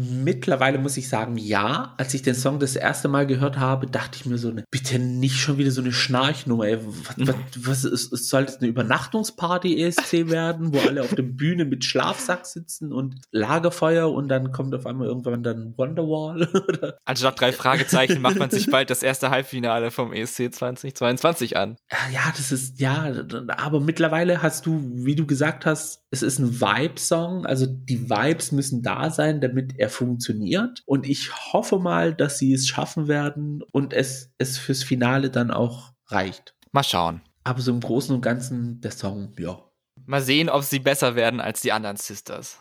Mittlerweile 0.00 0.78
muss 0.78 0.96
ich 0.96 1.08
sagen, 1.08 1.36
ja. 1.36 1.94
Als 1.96 2.14
ich 2.14 2.22
den 2.22 2.36
Song 2.36 2.60
das 2.60 2.76
erste 2.76 3.08
Mal 3.08 3.26
gehört 3.26 3.58
habe, 3.58 3.88
dachte 3.88 4.16
ich 4.20 4.26
mir 4.26 4.38
so, 4.38 4.52
ne, 4.52 4.62
bitte 4.70 5.00
nicht 5.00 5.40
schon 5.40 5.58
wieder 5.58 5.72
so 5.72 5.80
eine 5.80 5.90
Schnarchnummer. 5.90 6.68
Ey. 6.68 6.78
Was, 7.16 7.26
was, 7.26 7.44
was 7.56 7.84
ist, 7.84 8.12
es 8.12 8.28
soll 8.28 8.44
das 8.44 8.58
eine 8.58 8.68
Übernachtungsparty 8.68 9.82
ESC 9.82 10.12
werden, 10.30 10.72
wo 10.72 10.78
alle 10.78 11.02
auf 11.02 11.16
der 11.16 11.24
Bühne 11.24 11.64
mit 11.64 11.84
Schlafsack 11.84 12.46
sitzen 12.46 12.92
und 12.92 13.16
Lagerfeuer 13.32 14.12
und 14.12 14.28
dann 14.28 14.52
kommt 14.52 14.72
auf 14.72 14.86
einmal 14.86 15.08
irgendwann 15.08 15.42
dann 15.42 15.74
Wonderwall 15.76 16.48
oder 16.68 16.98
Anstatt 17.04 17.40
drei 17.40 17.50
Fragezeichen 17.50 18.22
macht 18.22 18.38
man 18.38 18.50
sich 18.50 18.66
bald 18.70 18.90
das 18.90 19.02
erste 19.02 19.30
Halbfinale 19.30 19.90
vom 19.90 20.12
ESC 20.12 20.54
2022 20.54 21.56
an. 21.56 21.76
ja, 22.12 22.32
das 22.36 22.52
ist 22.52 22.78
ja, 22.78 23.12
aber 23.48 23.80
mittlerweile 23.80 24.42
hast 24.42 24.64
du, 24.64 24.80
wie 24.94 25.16
du 25.16 25.26
gesagt 25.26 25.66
hast, 25.66 26.04
es 26.10 26.22
ist 26.22 26.38
ein 26.38 26.60
Vibe-Song, 26.60 27.44
also 27.44 27.66
die 27.66 28.08
Vibes 28.08 28.52
müssen 28.52 28.82
da 28.82 29.10
sein, 29.10 29.40
damit 29.40 29.78
er 29.78 29.90
funktioniert. 29.90 30.82
Und 30.86 31.06
ich 31.06 31.30
hoffe 31.52 31.78
mal, 31.78 32.14
dass 32.14 32.38
sie 32.38 32.52
es 32.54 32.66
schaffen 32.66 33.08
werden 33.08 33.62
und 33.72 33.92
es, 33.92 34.32
es 34.38 34.56
fürs 34.58 34.82
Finale 34.82 35.30
dann 35.30 35.50
auch 35.50 35.92
reicht. 36.06 36.54
Mal 36.72 36.84
schauen. 36.84 37.20
Aber 37.44 37.60
so 37.60 37.70
im 37.72 37.80
Großen 37.80 38.14
und 38.14 38.22
Ganzen 38.22 38.80
der 38.80 38.90
Song, 38.90 39.32
ja. 39.38 39.62
Mal 40.06 40.22
sehen, 40.22 40.48
ob 40.48 40.62
sie 40.62 40.78
besser 40.78 41.14
werden 41.14 41.40
als 41.40 41.60
die 41.60 41.72
anderen 41.72 41.96
Sisters. 41.96 42.58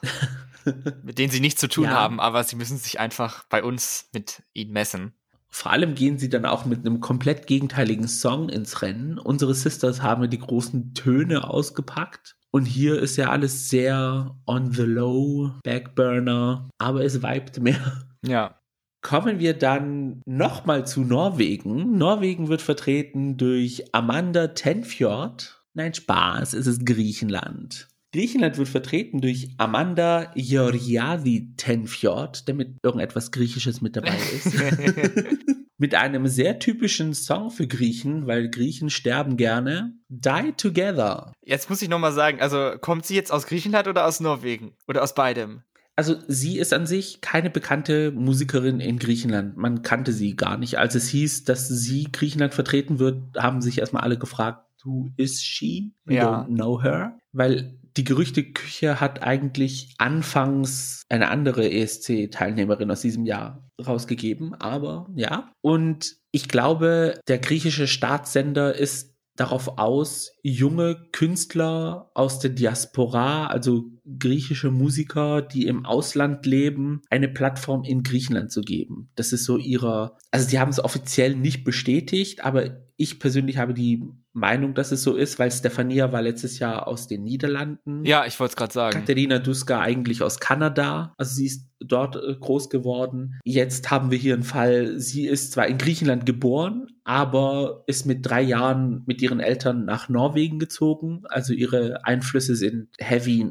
mit 1.03 1.17
denen 1.17 1.31
sie 1.31 1.39
nichts 1.39 1.61
zu 1.61 1.67
tun 1.69 1.85
Ja. 1.85 1.91
haben, 1.91 2.19
aber 2.19 2.43
sie 2.43 2.57
müssen 2.57 2.77
sich 2.77 2.99
einfach 2.99 3.45
bei 3.45 3.63
uns 3.63 4.09
mit 4.13 4.43
ihnen 4.53 4.73
messen. 4.73 5.13
Vor 5.49 5.71
allem 5.71 5.95
gehen 5.95 6.19
sie 6.19 6.29
dann 6.29 6.45
auch 6.45 6.65
mit 6.65 6.79
einem 6.79 6.99
komplett 6.99 7.47
gegenteiligen 7.47 8.07
Song 8.07 8.49
ins 8.49 8.81
Rennen. 8.81 9.17
Unsere 9.17 9.55
Sisters 9.55 10.01
haben 10.01 10.29
die 10.29 10.39
großen 10.39 10.93
Töne 10.93 11.45
ausgepackt. 11.49 12.36
Und 12.57 12.65
hier 12.65 12.99
ist 12.99 13.17
ja 13.17 13.29
alles 13.29 13.69
sehr 13.69 14.35
on 14.47 14.73
the 14.73 14.81
low, 14.81 15.51
Backburner, 15.63 16.67
aber 16.79 17.05
es 17.05 17.21
vibet 17.21 17.59
mehr. 17.59 18.01
Ja. 18.25 18.59
Kommen 19.03 19.37
wir 19.37 19.53
dann 19.53 20.23
nochmal 20.25 20.87
zu 20.87 21.01
Norwegen. 21.01 21.99
Norwegen 21.99 22.47
wird 22.47 22.63
vertreten 22.63 23.37
durch 23.37 23.93
Amanda 23.93 24.47
Tenfjord. 24.47 25.61
Nein, 25.75 25.93
Spaß, 25.93 26.53
es 26.53 26.65
ist 26.65 26.83
Griechenland. 26.83 27.89
Griechenland 28.11 28.57
wird 28.57 28.69
vertreten 28.69 29.21
durch 29.21 29.53
Amanda 29.57 30.33
Georgiadi 30.35 31.53
Tenfjord, 31.57 32.49
damit 32.49 32.79
irgendetwas 32.81 33.29
Griechisches 33.31 33.81
mit 33.81 33.95
dabei 33.95 34.17
ist. 34.33 34.51
mit 35.77 35.95
einem 35.95 36.27
sehr 36.27 36.59
typischen 36.59 37.13
Song 37.13 37.51
für 37.51 37.67
Griechen, 37.67 38.27
weil 38.27 38.49
Griechen 38.49 38.89
sterben 38.89 39.37
gerne. 39.37 39.93
Die 40.09 40.53
Together. 40.57 41.31
Jetzt 41.43 41.69
muss 41.69 41.81
ich 41.81 41.89
nochmal 41.89 42.13
sagen, 42.13 42.41
also 42.41 42.71
kommt 42.79 43.05
sie 43.05 43.15
jetzt 43.15 43.31
aus 43.31 43.45
Griechenland 43.45 43.87
oder 43.87 44.05
aus 44.05 44.19
Norwegen? 44.19 44.73
Oder 44.87 45.03
aus 45.03 45.13
beidem? 45.13 45.61
Also 45.95 46.15
sie 46.27 46.59
ist 46.59 46.73
an 46.73 46.85
sich 46.85 47.21
keine 47.21 47.49
bekannte 47.49 48.11
Musikerin 48.11 48.79
in 48.79 48.99
Griechenland. 48.99 49.57
Man 49.57 49.81
kannte 49.81 50.13
sie 50.13 50.35
gar 50.35 50.57
nicht. 50.57 50.77
Als 50.77 50.93
es 50.93 51.07
hieß, 51.09 51.43
dass 51.45 51.67
sie 51.67 52.07
Griechenland 52.11 52.53
vertreten 52.53 52.99
wird, 52.99 53.35
haben 53.35 53.61
sich 53.61 53.79
erstmal 53.79 54.03
alle 54.03 54.17
gefragt, 54.19 54.63
who 54.83 55.09
is 55.17 55.41
she? 55.41 55.91
We 56.05 56.15
Ja. 56.15 56.41
don't 56.43 56.53
know 56.55 56.81
her. 56.83 57.17
Weil 57.31 57.79
die 57.97 58.03
Gerüchteküche 58.03 59.01
hat 59.01 59.23
eigentlich 59.23 59.95
anfangs 59.97 61.01
eine 61.09 61.29
andere 61.29 61.69
ESC-Teilnehmerin 61.69 62.91
aus 62.91 63.01
diesem 63.01 63.25
Jahr 63.25 63.67
rausgegeben, 63.85 64.53
aber 64.53 65.07
ja. 65.15 65.51
Und 65.61 66.17
ich 66.31 66.47
glaube, 66.47 67.19
der 67.27 67.39
griechische 67.39 67.87
Staatssender 67.87 68.75
ist 68.75 69.15
darauf 69.35 69.77
aus, 69.77 70.31
junge 70.41 71.07
Künstler 71.11 72.11
aus 72.13 72.39
der 72.39 72.51
Diaspora, 72.51 73.47
also 73.47 73.85
griechische 74.19 74.71
Musiker, 74.71 75.41
die 75.41 75.67
im 75.67 75.85
Ausland 75.85 76.45
leben, 76.45 77.01
eine 77.09 77.27
Plattform 77.27 77.83
in 77.83 78.03
Griechenland 78.03 78.51
zu 78.51 78.61
geben. 78.61 79.09
Das 79.15 79.33
ist 79.33 79.45
so 79.45 79.57
ihrer, 79.57 80.17
also 80.31 80.47
sie 80.47 80.59
haben 80.59 80.69
es 80.69 80.83
offiziell 80.83 81.35
nicht 81.35 81.63
bestätigt, 81.63 82.43
aber 82.43 82.87
ich 82.97 83.19
persönlich 83.19 83.57
habe 83.57 83.73
die 83.73 84.03
Meinung, 84.33 84.73
dass 84.73 84.91
es 84.91 85.03
so 85.03 85.15
ist, 85.15 85.39
weil 85.39 85.51
Stefania 85.51 86.11
war 86.11 86.21
letztes 86.21 86.59
Jahr 86.59 86.87
aus 86.87 87.07
den 87.07 87.23
Niederlanden. 87.23 88.03
Ja, 88.05 88.25
ich 88.25 88.39
wollte 88.39 88.51
es 88.51 88.55
gerade 88.55 88.73
sagen. 88.73 88.99
Katharina 88.99 89.39
Duska 89.39 89.81
eigentlich 89.81 90.21
aus 90.23 90.39
Kanada, 90.39 91.13
also 91.17 91.35
sie 91.35 91.45
ist 91.45 91.69
dort 91.79 92.15
äh, 92.15 92.35
groß 92.39 92.69
geworden. 92.69 93.39
Jetzt 93.43 93.91
haben 93.91 94.11
wir 94.11 94.17
hier 94.17 94.33
einen 94.33 94.43
Fall, 94.43 94.99
sie 94.99 95.27
ist 95.27 95.51
zwar 95.51 95.67
in 95.67 95.77
Griechenland 95.77 96.25
geboren, 96.25 96.87
aber 97.03 97.83
ist 97.87 98.05
mit 98.05 98.25
drei 98.25 98.41
Jahren 98.41 99.03
mit 99.05 99.21
ihren 99.21 99.39
Eltern 99.39 99.85
nach 99.85 100.09
Norwegen 100.09 100.59
gezogen. 100.59 101.21
Also 101.29 101.53
ihre 101.53 102.05
Einflüsse 102.05 102.55
sind 102.55 102.89
heavy 102.97 103.43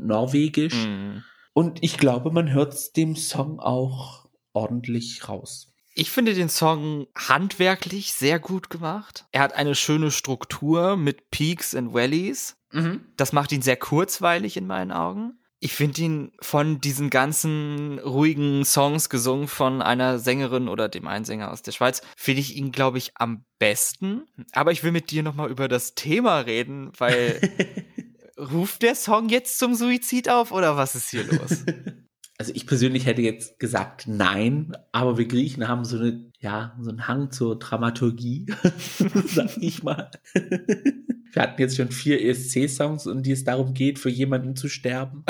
norwegisch. 0.47 0.75
Mhm. 0.75 1.25
Und 1.53 1.83
ich 1.83 1.97
glaube, 1.97 2.31
man 2.31 2.53
hört 2.53 2.97
dem 2.97 3.17
Song 3.17 3.61
auch 3.61 4.29
ordentlich 4.53 5.29
raus. 5.29 5.73
Ich 5.95 6.11
finde 6.11 6.35
den 6.35 6.51
Song 6.51 7.07
handwerklich 7.17 8.13
sehr 8.13 8.39
gut 8.39 8.69
gemacht. 8.69 9.25
Er 9.33 9.41
hat 9.41 9.55
eine 9.55 9.75
schöne 9.75 10.11
Struktur 10.11 10.97
mit 10.97 11.31
Peaks 11.31 11.75
and 11.75 11.95
Valleys. 11.95 12.57
Das 13.17 13.33
macht 13.33 13.53
ihn 13.53 13.63
sehr 13.63 13.79
kurzweilig 13.79 14.59
in 14.59 14.67
meinen 14.67 14.93
Augen. 14.93 15.39
Ich 15.59 15.73
finde 15.73 16.03
ihn 16.03 16.33
von 16.43 16.83
diesen 16.83 17.09
ganzen 17.09 17.99
ruhigen 18.01 18.67
Songs 18.67 19.09
gesungen 19.09 19.49
von 19.49 19.81
einer 19.81 20.19
Sängerin 20.19 20.69
oder 20.69 20.91
dem 20.91 21.07
einen 21.07 21.25
Sänger 21.25 21.51
aus 21.51 21.63
der 21.63 21.73
Schweiz, 21.73 22.03
finde 22.15 22.43
ich 22.43 22.55
ihn, 22.55 22.73
glaube 22.73 22.99
ich, 22.99 23.13
am 23.15 23.47
besten. 23.59 24.27
Aber 24.53 24.73
ich 24.73 24.85
will 24.85 24.93
mit 24.93 25.11
dir 25.11 25.23
nochmal 25.23 25.51
über 25.51 25.69
das 25.69 25.95
Thema 25.95 26.41
reden, 26.41 26.93
weil 26.99 27.41
ruft 28.39 28.83
der 28.83 28.95
Song 28.95 29.29
jetzt 29.29 29.59
zum 29.59 29.75
Suizid 29.75 30.29
auf 30.29 30.53
oder 30.53 30.77
was 30.77 30.95
ist 30.95 31.11
hier 31.11 31.25
los? 31.25 31.65
Also 32.39 32.53
ich 32.55 32.67
persönlich 32.67 33.07
hätte 33.07 33.23
jetzt 33.23 33.59
gesagt 33.59 34.07
nein, 34.07 34.77
aber 34.93 35.17
wir 35.17 35.27
Griechen 35.27 35.69
haben 35.69 35.87
so 35.87 35.97
eine, 35.97 36.31
ja, 36.39 36.77
so 36.79 36.91
einen 36.91 37.09
Hang 37.09 37.31
zur 37.31 37.59
Dramaturgie, 37.59 38.45
sag 39.27 39.57
ich 39.57 39.83
mal. 39.83 40.11
Wir 41.33 41.43
hatten 41.43 41.61
jetzt 41.61 41.77
schon 41.77 41.91
vier 41.91 42.23
ESC-Songs, 42.25 43.07
und 43.07 43.25
die 43.25 43.33
es 43.33 43.45
darum 43.45 43.75
geht, 43.75 43.99
für 43.99 44.09
jemanden 44.09 44.57
zu 44.57 44.69
sterben. 44.71 45.23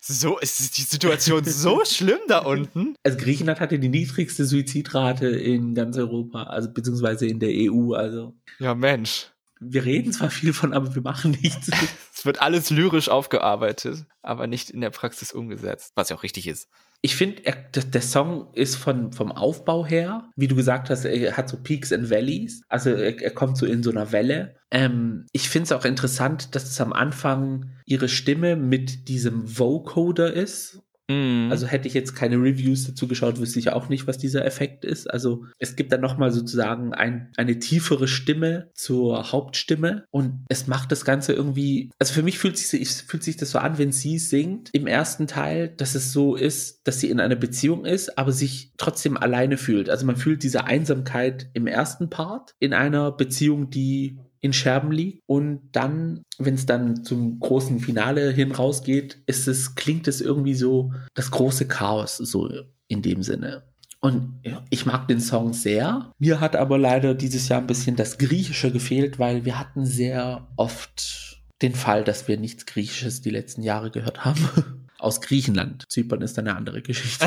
so 0.00 0.38
ist 0.38 0.78
die 0.78 0.82
Situation 0.82 1.42
so 1.44 1.84
schlimm 1.84 2.20
da 2.28 2.38
unten. 2.38 2.94
Also 3.02 3.18
Griechenland 3.18 3.58
hatte 3.58 3.80
die 3.80 3.88
niedrigste 3.88 4.44
Suizidrate 4.44 5.26
in 5.26 5.74
ganz 5.74 5.96
Europa, 5.96 6.44
also 6.44 6.72
beziehungsweise 6.72 7.26
in 7.26 7.40
der 7.40 7.50
EU. 7.52 7.94
Also 7.94 8.36
Ja, 8.60 8.76
Mensch. 8.76 9.32
Wir 9.60 9.84
reden 9.84 10.12
zwar 10.12 10.30
viel 10.30 10.52
von, 10.52 10.72
aber 10.72 10.94
wir 10.94 11.02
machen 11.02 11.36
nichts. 11.42 11.70
Es 12.20 12.26
wird 12.26 12.42
alles 12.42 12.68
lyrisch 12.68 13.08
aufgearbeitet, 13.08 14.04
aber 14.20 14.46
nicht 14.46 14.68
in 14.68 14.82
der 14.82 14.90
Praxis 14.90 15.32
umgesetzt, 15.32 15.92
was 15.94 16.10
ja 16.10 16.16
auch 16.16 16.22
richtig 16.22 16.46
ist. 16.48 16.68
Ich 17.00 17.16
finde, 17.16 17.46
er- 17.46 17.54
der, 17.74 17.84
der 17.84 18.02
Song 18.02 18.52
ist 18.52 18.76
von, 18.76 19.12
vom 19.14 19.32
Aufbau 19.32 19.86
her, 19.86 20.28
wie 20.36 20.46
du 20.46 20.54
gesagt 20.54 20.90
hast, 20.90 21.06
er 21.06 21.38
hat 21.38 21.48
so 21.48 21.56
Peaks 21.62 21.94
and 21.94 22.10
Valleys. 22.10 22.60
Also 22.68 22.90
er, 22.90 23.18
er 23.22 23.30
kommt 23.30 23.56
so 23.56 23.64
in 23.64 23.82
so 23.82 23.90
einer 23.90 24.12
Welle. 24.12 24.54
Ähm, 24.70 25.24
ich 25.32 25.48
finde 25.48 25.64
es 25.64 25.72
auch 25.72 25.86
interessant, 25.86 26.54
dass 26.54 26.64
es 26.64 26.78
am 26.78 26.92
Anfang 26.92 27.70
ihre 27.86 28.10
Stimme 28.10 28.54
mit 28.56 29.08
diesem 29.08 29.58
Vocoder 29.58 30.30
ist. 30.30 30.82
Mhm. 31.10 31.50
Also 31.50 31.66
hätte 31.66 31.88
ich 31.88 31.94
jetzt 31.94 32.14
keine 32.14 32.36
Reviews 32.36 32.86
dazu 32.86 33.08
geschaut, 33.08 33.40
wüsste 33.40 33.58
ich 33.58 33.70
auch 33.70 33.88
nicht, 33.88 34.06
was 34.06 34.16
dieser 34.16 34.44
Effekt 34.44 34.84
ist. 34.84 35.10
Also 35.10 35.44
es 35.58 35.74
gibt 35.74 35.92
dann 35.92 36.00
nochmal 36.00 36.30
sozusagen 36.30 36.94
ein, 36.94 37.32
eine 37.36 37.58
tiefere 37.58 38.06
Stimme 38.06 38.70
zur 38.74 39.32
Hauptstimme 39.32 40.04
und 40.10 40.44
es 40.48 40.68
macht 40.68 40.92
das 40.92 41.04
Ganze 41.04 41.32
irgendwie, 41.32 41.90
also 41.98 42.14
für 42.14 42.22
mich 42.22 42.38
fühlt 42.38 42.56
sich, 42.56 42.88
fühlt 42.88 43.24
sich 43.24 43.36
das 43.36 43.50
so 43.50 43.58
an, 43.58 43.78
wenn 43.78 43.90
sie 43.90 44.18
singt 44.18 44.70
im 44.72 44.86
ersten 44.86 45.26
Teil, 45.26 45.68
dass 45.68 45.96
es 45.96 46.12
so 46.12 46.36
ist, 46.36 46.80
dass 46.84 47.00
sie 47.00 47.10
in 47.10 47.18
einer 47.18 47.36
Beziehung 47.36 47.84
ist, 47.84 48.16
aber 48.16 48.30
sich 48.30 48.72
trotzdem 48.76 49.16
alleine 49.16 49.56
fühlt. 49.56 49.90
Also 49.90 50.06
man 50.06 50.16
fühlt 50.16 50.44
diese 50.44 50.64
Einsamkeit 50.64 51.50
im 51.54 51.66
ersten 51.66 52.08
Part 52.08 52.54
in 52.60 52.72
einer 52.72 53.10
Beziehung, 53.10 53.70
die 53.70 54.18
in 54.40 54.52
Scherben 54.52 54.90
liegt 54.90 55.22
und 55.26 55.60
dann, 55.72 56.22
wenn 56.38 56.54
es 56.54 56.66
dann 56.66 57.04
zum 57.04 57.40
großen 57.40 57.80
Finale 57.80 58.30
hin 58.30 58.52
rausgeht, 58.52 59.18
ist 59.26 59.46
es, 59.48 59.74
klingt 59.74 60.08
es 60.08 60.20
irgendwie 60.20 60.54
so 60.54 60.92
das 61.14 61.30
große 61.30 61.68
Chaos, 61.68 62.16
so 62.16 62.48
in 62.88 63.02
dem 63.02 63.22
Sinne. 63.22 63.64
Und 64.00 64.40
ich 64.70 64.86
mag 64.86 65.08
den 65.08 65.20
Song 65.20 65.52
sehr. 65.52 66.10
Mir 66.18 66.40
hat 66.40 66.56
aber 66.56 66.78
leider 66.78 67.14
dieses 67.14 67.48
Jahr 67.48 67.60
ein 67.60 67.66
bisschen 67.66 67.96
das 67.96 68.16
Griechische 68.16 68.72
gefehlt, 68.72 69.18
weil 69.18 69.44
wir 69.44 69.58
hatten 69.58 69.84
sehr 69.84 70.48
oft 70.56 71.42
den 71.60 71.74
Fall, 71.74 72.02
dass 72.02 72.26
wir 72.26 72.38
nichts 72.38 72.64
Griechisches 72.64 73.20
die 73.20 73.30
letzten 73.30 73.62
Jahre 73.62 73.90
gehört 73.90 74.24
haben. 74.24 74.48
Aus 74.98 75.20
Griechenland. 75.20 75.84
Zypern 75.88 76.22
ist 76.22 76.38
eine 76.38 76.56
andere 76.56 76.80
Geschichte. 76.80 77.26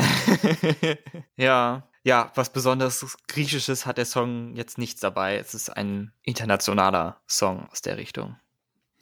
ja. 1.36 1.88
Ja, 2.04 2.30
was 2.34 2.50
besonders 2.52 3.16
Griechisches 3.28 3.86
hat 3.86 3.96
der 3.98 4.04
Song 4.06 4.54
jetzt 4.54 4.78
nichts 4.78 5.00
dabei. 5.00 5.36
Es 5.38 5.54
ist 5.54 5.70
ein 5.70 6.12
internationaler 6.22 7.16
Song 7.26 7.66
aus 7.72 7.80
der 7.82 7.96
Richtung. 7.96 8.36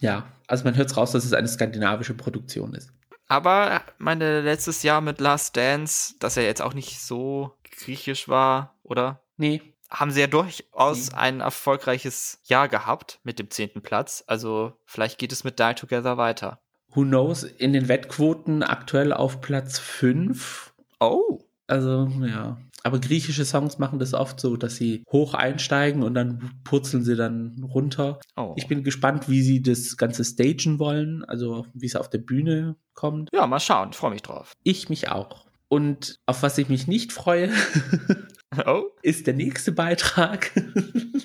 Ja, 0.01 0.25
also 0.47 0.65
man 0.65 0.77
hört 0.77 0.97
raus, 0.97 1.13
dass 1.13 1.25
es 1.25 1.33
eine 1.33 1.49
skandinavische 1.49 2.15
Produktion 2.15 2.75
ist. 2.75 2.91
Aber 3.29 3.83
meine 3.99 4.41
letztes 4.41 4.83
Jahr 4.83 5.01
mit 5.01 5.21
Last 5.21 5.57
Dance, 5.57 6.15
dass 6.21 6.37
er 6.37 6.45
jetzt 6.45 6.63
auch 6.63 6.75
nicht 6.75 7.01
so 7.01 7.57
griechisch 7.79 8.29
war, 8.29 8.75
oder? 8.83 9.21
Nee, 9.37 9.63
Haben 9.91 10.11
sie 10.11 10.21
ja 10.21 10.27
durchaus 10.27 11.11
Nee. 11.11 11.17
ein 11.19 11.41
erfolgreiches 11.41 12.39
Jahr 12.45 12.69
gehabt 12.69 13.21
mit 13.25 13.39
dem 13.39 13.51
zehnten 13.51 13.83
Platz. 13.83 14.25
Also 14.27 14.73
vielleicht 14.87 15.19
geht 15.19 15.33
es 15.33 15.45
mit 15.45 15.59
Die 15.59 15.75
Together 15.75 16.17
weiter. 16.17 16.61
who 16.95 17.03
knows, 17.03 17.43
in 17.43 17.73
den 17.73 17.89
Wettquoten 17.89 18.63
aktuell 18.63 19.13
auf 19.13 19.41
Platz 19.41 19.79
5. 19.79 20.73
Oh. 21.01 21.41
Also, 21.67 22.07
ja. 22.21 22.57
Aber 22.85 22.99
griechische 22.99 23.45
Songs 23.45 23.79
machen 23.79 23.99
das 23.99 24.13
oft 24.15 24.41
so, 24.41 24.57
dass 24.57 24.77
sie 24.77 25.05
hoch 25.11 25.35
einsteigen 25.35 26.03
und 26.03 26.15
dann 26.15 26.51
purzeln 26.65 27.05
sie 27.05 27.15
dann 27.17 27.63
runter. 27.63 28.19
oh. 28.37 28.55
Ich 28.57 28.67
bin 28.67 28.83
gespannt, 28.83 29.29
wie 29.29 29.43
sie 29.43 29.63
das 29.63 29.97
Ganze 29.97 30.25
stagen 30.25 30.79
wollen, 30.79 31.25
also 31.25 31.67
wie 31.75 31.87
es 31.87 31.97
auf 31.97 32.11
der 32.11 32.19
Bühne 32.19 32.77
kommt. 32.95 33.29
ja, 33.33 33.47
mal 33.47 33.61
schauen. 33.61 33.93
Freue 33.93 34.11
mich 34.13 34.23
drauf. 34.23 34.53
Ich 34.65 34.89
mich 34.89 35.09
auch. 35.09 35.47
Und 35.69 36.17
auf 36.27 36.43
was 36.43 36.59
ich 36.59 36.69
mich 36.69 36.87
nicht 36.87 37.13
freue, 37.13 37.51
Oh. 38.67 38.83
ist 39.01 39.27
der 39.27 39.33
nächste 39.35 39.73
Beitrag 39.73 40.51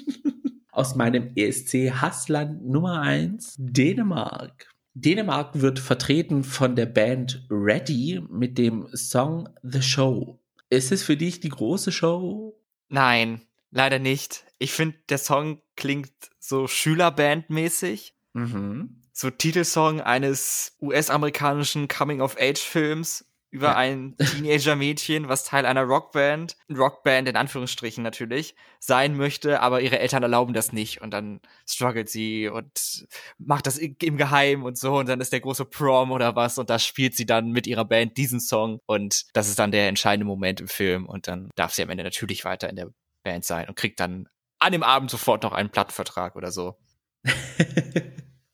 aus 0.71 0.95
meinem 0.95 1.31
ESC-Hassland 1.35 2.65
Nummer 2.65 3.01
1, 3.01 3.55
Dänemark. 3.57 4.69
Dänemark 4.93 5.59
wird 5.59 5.79
vertreten 5.79 6.43
von 6.43 6.75
der 6.75 6.85
Band 6.85 7.45
Ready 7.49 8.21
mit 8.29 8.57
dem 8.57 8.87
Song 8.93 9.49
The 9.63 9.81
Show. 9.81 10.39
Ist 10.69 10.91
es 10.91 11.03
für 11.03 11.17
dich 11.17 11.39
die 11.39 11.49
große 11.49 11.91
Show? 11.91 12.59
Nein, 12.89 13.41
leider 13.71 13.99
nicht. 13.99 14.45
Ich 14.59 14.73
finde, 14.73 14.97
der 15.09 15.17
Song 15.17 15.61
klingt 15.75 16.11
so 16.39 16.65
Schülerband-mäßig. 16.65 18.13
Mhm. 18.33 19.01
So 19.13 19.29
Titelsong 19.29 20.01
eines 20.01 20.75
US-amerikanischen 20.81 21.87
Coming-of-Age-Films 21.87 23.25
über 23.57 23.69
Ja. 23.69 23.75
ein 23.75 24.15
Teenager-Mädchen, 24.17 25.27
was 25.27 25.43
Teil 25.43 25.65
einer 25.65 25.83
Rockband, 25.83 26.55
Rockband 26.69 27.27
in 27.27 27.35
Anführungsstrichen 27.35 28.03
natürlich, 28.03 28.55
sein 28.79 29.17
möchte, 29.17 29.61
aber 29.61 29.81
ihre 29.81 29.99
Eltern 29.99 30.23
erlauben 30.23 30.53
das 30.53 30.71
nicht 30.71 31.01
und 31.01 31.11
dann 31.11 31.41
struggelt 31.67 32.09
sie 32.09 32.47
und 32.47 33.07
macht 33.39 33.65
das 33.67 33.77
im 33.77 34.17
Geheim 34.17 34.63
und 34.63 34.77
so 34.77 34.97
und 34.97 35.09
dann 35.09 35.19
ist 35.19 35.33
der 35.33 35.39
große 35.39 35.65
Prom 35.65 36.11
oder 36.11 36.35
was 36.35 36.57
und 36.57 36.69
da 36.69 36.77
spielt 36.77 37.15
sie 37.15 37.25
dann 37.25 37.51
mit 37.51 37.65
ihrer 37.67 37.85
Band 37.85 38.15
diesen 38.17 38.39
Song 38.39 38.79
und 38.85 39.25
das 39.33 39.49
ist 39.49 39.57
dann 39.57 39.71
der 39.71 39.87
entscheidende 39.87 40.25
Moment 40.25 40.61
im 40.61 40.67
Film 40.67 41.07
und 41.07 41.27
dann 41.27 41.49
darf 41.55 41.73
sie 41.73 41.81
am 41.83 41.89
Ende 41.89 42.03
natürlich 42.03 42.45
weiter 42.45 42.69
in 42.69 42.75
der 42.75 42.91
Band 43.23 43.43
sein 43.43 43.67
und 43.67 43.75
kriegt 43.75 43.99
dann 43.99 44.29
an 44.59 44.71
dem 44.71 44.83
Abend 44.83 45.09
sofort 45.09 45.43
noch 45.43 45.53
einen 45.53 45.69
Plattenvertrag 45.71 46.35
oder 46.35 46.51
so. 46.51 46.77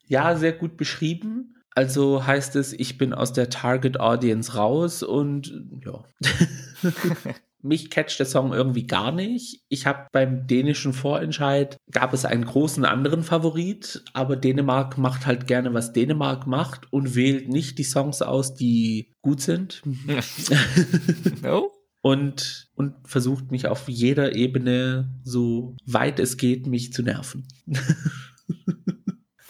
Ja, 0.05 0.35
sehr 0.35 0.51
gut 0.53 0.77
beschrieben. 0.77 1.52
Also 1.75 2.25
heißt 2.25 2.55
es, 2.55 2.73
ich 2.73 2.97
bin 2.97 3.13
aus 3.13 3.33
der 3.33 3.49
Target 3.49 3.99
Audience 3.99 4.53
raus 4.53 5.03
und 5.03 5.53
ja. 5.83 6.03
Mich 7.65 7.89
catcht 7.89 8.19
der 8.19 8.25
Song 8.25 8.51
irgendwie 8.51 8.85
gar 8.85 9.13
nicht. 9.13 9.61
Ich 9.69 9.87
habe 9.87 10.07
beim 10.11 10.47
dänischen 10.47 10.91
Vorentscheid 10.91 11.77
gab 11.91 12.13
es 12.13 12.25
einen 12.25 12.43
großen 12.43 12.83
anderen 12.83 13.23
Favorit, 13.23 14.03
aber 14.11 14.35
Dänemark 14.35 14.97
macht 14.97 15.25
halt 15.25 15.47
gerne, 15.47 15.73
was 15.73 15.93
Dänemark 15.93 16.45
macht 16.45 16.91
und 16.91 17.15
wählt 17.15 17.47
nicht 17.47 17.77
die 17.77 17.85
Songs 17.85 18.21
aus, 18.21 18.53
die 18.53 19.13
gut 19.21 19.39
sind. 19.39 19.81
no? 21.41 21.71
und, 22.03 22.67
und 22.75 22.95
versucht 23.05 23.49
mich 23.49 23.67
auf 23.67 23.87
jeder 23.87 24.35
Ebene, 24.35 25.09
so 25.23 25.77
weit 25.85 26.19
es 26.19 26.35
geht, 26.35 26.67
mich 26.67 26.91
zu 26.91 27.01
nerven. 27.01 27.47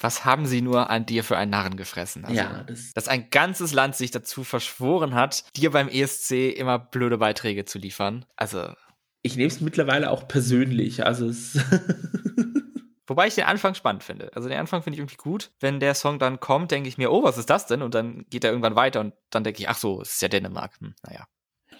was 0.03 0.25
haben 0.25 0.45
sie 0.45 0.61
nur 0.61 0.89
an 0.89 1.05
dir 1.05 1.23
für 1.23 1.37
einen 1.37 1.51
Narren 1.51 1.77
gefressen? 1.77 2.25
Also, 2.25 2.35
ja, 2.35 2.63
das 2.63 2.93
dass 2.93 3.07
ein 3.07 3.29
ganzes 3.29 3.73
Land 3.73 3.95
sich 3.95 4.11
dazu 4.11 4.43
verschworen 4.43 5.15
hat, 5.15 5.45
dir 5.55 5.71
beim 5.71 5.87
ESC 5.87 6.51
immer 6.55 6.77
blöde 6.77 7.17
Beiträge 7.17 7.63
zu 7.65 7.79
liefern. 7.79 8.25
Also. 8.35 8.73
Ich 9.21 9.37
nehme 9.37 9.47
es 9.47 9.61
mittlerweile 9.61 10.11
auch 10.11 10.27
persönlich. 10.27 11.05
Also 11.05 11.27
es. 11.27 11.57
Wobei 13.07 13.27
ich 13.27 13.35
den 13.35 13.45
Anfang 13.45 13.75
spannend 13.75 14.03
finde. 14.03 14.31
Also 14.35 14.49
den 14.49 14.57
Anfang 14.57 14.81
finde 14.83 14.95
ich 14.95 14.99
irgendwie 14.99 15.15
gut. 15.15 15.51
Wenn 15.59 15.79
der 15.79 15.93
Song 15.93 16.19
dann 16.19 16.39
kommt, 16.41 16.71
denke 16.71 16.89
ich 16.89 16.97
mir, 16.97 17.11
oh, 17.11 17.23
was 17.23 17.37
ist 17.37 17.49
das 17.49 17.65
denn? 17.65 17.81
Und 17.81 17.95
dann 17.95 18.25
geht 18.29 18.43
er 18.43 18.51
irgendwann 18.51 18.75
weiter 18.75 18.99
und 18.99 19.13
dann 19.29 19.43
denke 19.43 19.61
ich, 19.61 19.69
ach 19.69 19.77
so, 19.77 20.01
es 20.01 20.13
ist 20.13 20.21
ja 20.21 20.27
Dänemark. 20.27 20.73
Hm, 20.79 20.95
naja. 21.03 21.25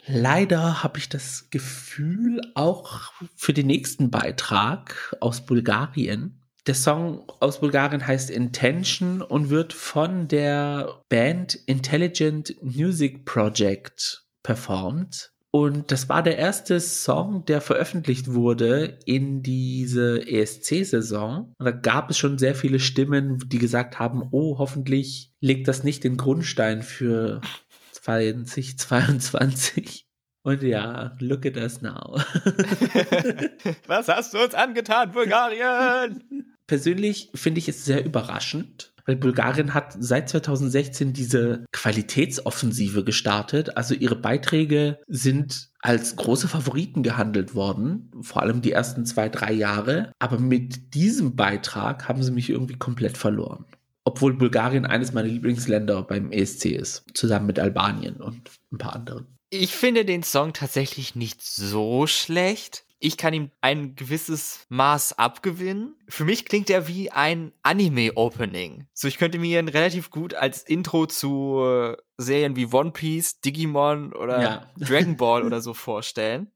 Leider 0.06 0.84
habe 0.84 0.98
ich 0.98 1.10
das 1.10 1.50
Gefühl, 1.50 2.42
auch 2.56 3.14
für 3.36 3.54
den 3.54 3.68
nächsten 3.68 4.12
Beitrag 4.12 5.16
aus 5.22 5.46
Bulgarien. 5.46 6.43
Der 6.66 6.76
Song 6.76 7.26
aus 7.42 7.60
Bulgarien 7.60 8.08
heißt 8.08 8.30
Intention 8.30 9.22
und 9.22 9.50
wird 9.50 9.74
von 9.74 10.30
der 10.30 11.02
Band 11.10 11.56
Intelligent 11.66 12.56
Music 12.62 13.26
Project 13.26 14.24
performt. 14.44 15.32
Und 15.52 15.92
das 15.92 16.08
war 16.10 16.24
der 16.24 16.38
erste 16.38 16.80
Song, 16.80 17.44
der 17.46 17.62
veröffentlicht 17.62 18.34
wurde 18.34 18.98
in 19.06 19.44
diese 19.44 20.28
ESC-Saison. 20.28 21.54
Da 21.60 21.72
gab 21.72 22.10
es 22.10 22.18
schon 22.18 22.40
sehr 22.40 22.56
viele 22.56 22.80
Stimmen, 22.80 23.38
die 23.46 23.60
gesagt 23.60 24.00
haben, 24.00 24.24
oh, 24.32 24.58
hoffentlich 24.58 25.32
legt 25.42 25.68
das 25.68 25.84
nicht 25.84 26.04
den 26.06 26.18
Grundstein 26.18 26.82
für 26.82 27.42
2022. 27.92 30.08
Und 30.44 30.62
ja, 30.62 31.16
look 31.20 31.46
at 31.46 31.56
us 31.56 31.82
now. 31.82 32.16
Was 33.88 34.10
hast 34.10 34.34
du 34.34 34.44
uns 34.44 34.54
angetan, 34.54 35.12
Bulgarien? 35.12 36.22
Persönlich 36.68 37.32
finde 37.34 37.60
ich 37.60 37.70
es 37.70 37.86
sehr 37.86 38.06
überraschend, 38.06 38.94
weil 39.06 39.16
Bulgarien 39.16 39.74
hat 39.74 39.96
seit 39.98 40.28
2016 40.28 41.14
diese 41.14 41.66
Qualitätsoffensive 41.72 43.06
gestartet. 43.06 43.78
Also 43.78 43.94
ihre 43.94 44.18
Beiträge 44.18 45.00
sind 45.08 45.70
als 45.80 46.18
große 46.18 46.50
Favoriten 46.50 47.04
gehandelt 47.04 47.56
worden, 47.56 48.12
vor 48.22 48.42
allem 48.42 48.62
die 48.62 48.74
ersten 48.74 49.06
zwei, 49.06 49.30
drei 49.30 49.54
Jahre. 49.54 50.12
Aber 50.20 50.40
mit 50.40 50.94
diesem 50.94 51.38
Beitrag 51.38 52.10
haben 52.10 52.22
sie 52.22 52.32
mich 52.32 52.50
irgendwie 52.50 52.78
komplett 52.78 53.18
verloren 53.18 53.66
obwohl 54.06 54.34
Bulgarien 54.34 54.86
eines 54.86 55.14
meiner 55.14 55.30
Lieblingsländer 55.30 56.04
beim 56.04 56.32
ESC 56.32 56.66
ist, 56.66 57.06
zusammen 57.14 57.46
mit 57.46 57.58
Albanien 57.58 58.18
und 58.18 58.52
ein 58.72 58.78
paar 58.78 58.96
anderen. 58.96 59.33
Ich 59.56 59.76
finde 59.76 60.04
den 60.04 60.24
Song 60.24 60.52
tatsächlich 60.54 61.14
nicht 61.14 61.44
so 61.44 62.08
schlecht. 62.08 62.86
Ich 62.98 63.18
kann 63.18 63.36
ihm 63.36 63.52
ein 63.62 63.96
gewisses 63.96 64.66
Maß 64.70 65.20
abgewinnen. 65.20 65.96
Für 66.10 66.26
mich 66.26 66.46
klingt 66.46 66.72
er 66.72 66.88
wie 66.88 67.12
ein 67.12 67.52
Anime-Opening. 67.62 68.88
So, 68.94 69.08
ich 69.08 69.20
könnte 69.20 69.38
mir 69.38 69.60
ihn 69.60 69.68
relativ 69.68 70.10
gut 70.10 70.34
als 70.34 70.64
Intro 70.64 71.06
zu 71.06 71.60
äh, 71.66 71.98
Serien 72.18 72.56
wie 72.56 72.66
One 72.66 72.94
Piece, 72.94 73.42
Digimon 73.42 74.14
oder 74.14 74.42
ja. 74.42 74.72
Dragon 74.80 75.18
Ball 75.18 75.44
oder 75.46 75.62
so 75.62 75.76
vorstellen. 75.76 76.52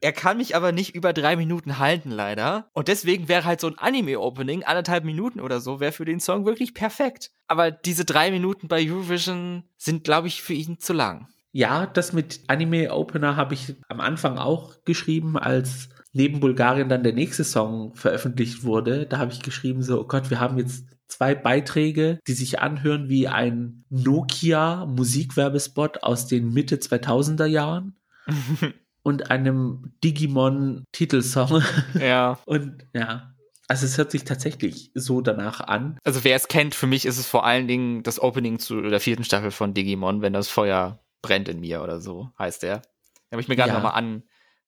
er 0.00 0.12
kann 0.12 0.36
mich 0.36 0.54
aber 0.54 0.70
nicht 0.70 0.94
über 0.94 1.12
drei 1.12 1.34
Minuten 1.34 1.80
halten, 1.80 2.12
leider. 2.12 2.70
Und 2.72 2.86
deswegen 2.86 3.26
wäre 3.26 3.44
halt 3.44 3.60
so 3.60 3.66
ein 3.66 3.78
Anime-Opening, 3.78 4.62
anderthalb 4.62 5.02
Minuten 5.02 5.40
oder 5.40 5.60
so, 5.60 5.80
wäre 5.80 5.90
für 5.90 6.04
den 6.04 6.20
Song 6.20 6.46
wirklich 6.46 6.72
perfekt. 6.72 7.32
Aber 7.48 7.72
diese 7.72 8.04
drei 8.04 8.30
Minuten 8.30 8.68
bei 8.68 8.88
Eurovision 8.88 9.64
sind, 9.76 10.04
glaube 10.04 10.28
ich, 10.28 10.40
für 10.40 10.54
ihn 10.54 10.78
zu 10.78 10.92
lang. 10.92 11.26
Ja, 11.52 11.86
das 11.86 12.12
mit 12.12 12.40
Anime-Opener 12.48 13.36
habe 13.36 13.54
ich 13.54 13.76
am 13.88 14.00
Anfang 14.00 14.38
auch 14.38 14.84
geschrieben, 14.84 15.38
als 15.38 15.90
neben 16.12 16.40
Bulgarien 16.40 16.88
dann 16.88 17.02
der 17.02 17.12
nächste 17.12 17.44
Song 17.44 17.94
veröffentlicht 17.94 18.64
wurde. 18.64 19.06
Da 19.06 19.18
habe 19.18 19.32
ich 19.32 19.42
geschrieben, 19.42 19.82
so, 19.82 20.00
oh 20.00 20.04
Gott, 20.04 20.30
wir 20.30 20.40
haben 20.40 20.58
jetzt 20.58 20.86
zwei 21.08 21.34
Beiträge, 21.34 22.18
die 22.26 22.32
sich 22.32 22.60
anhören 22.60 23.08
wie 23.08 23.28
ein 23.28 23.84
Nokia 23.90 24.86
Musikwerbespot 24.86 26.02
aus 26.02 26.26
den 26.26 26.52
Mitte 26.52 26.76
2000er 26.76 27.46
Jahren. 27.46 27.96
und 29.02 29.30
einem 29.30 29.92
Digimon-Titelsong. 30.04 31.62
Ja. 31.98 32.38
Und 32.46 32.86
ja, 32.94 33.34
also 33.68 33.86
es 33.86 33.98
hört 33.98 34.10
sich 34.10 34.24
tatsächlich 34.24 34.90
so 34.94 35.20
danach 35.20 35.60
an. 35.60 35.98
Also 36.04 36.24
wer 36.24 36.36
es 36.36 36.48
kennt, 36.48 36.74
für 36.74 36.86
mich 36.86 37.06
ist 37.06 37.18
es 37.18 37.26
vor 37.26 37.44
allen 37.44 37.66
Dingen 37.66 38.02
das 38.02 38.20
Opening 38.20 38.58
zu 38.58 38.80
der 38.80 39.00
vierten 39.00 39.24
Staffel 39.24 39.50
von 39.50 39.74
Digimon, 39.74 40.22
wenn 40.22 40.32
das 40.32 40.48
Feuer 40.48 41.01
brennt 41.22 41.48
in 41.48 41.60
mir 41.60 41.82
oder 41.82 42.00
so, 42.00 42.30
heißt 42.38 42.62
der. 42.62 42.82
Habe 43.30 43.40
ich 43.40 43.48
mir 43.48 43.56
gerade 43.56 43.70
ja. 43.70 43.74
nochmal 43.74 43.94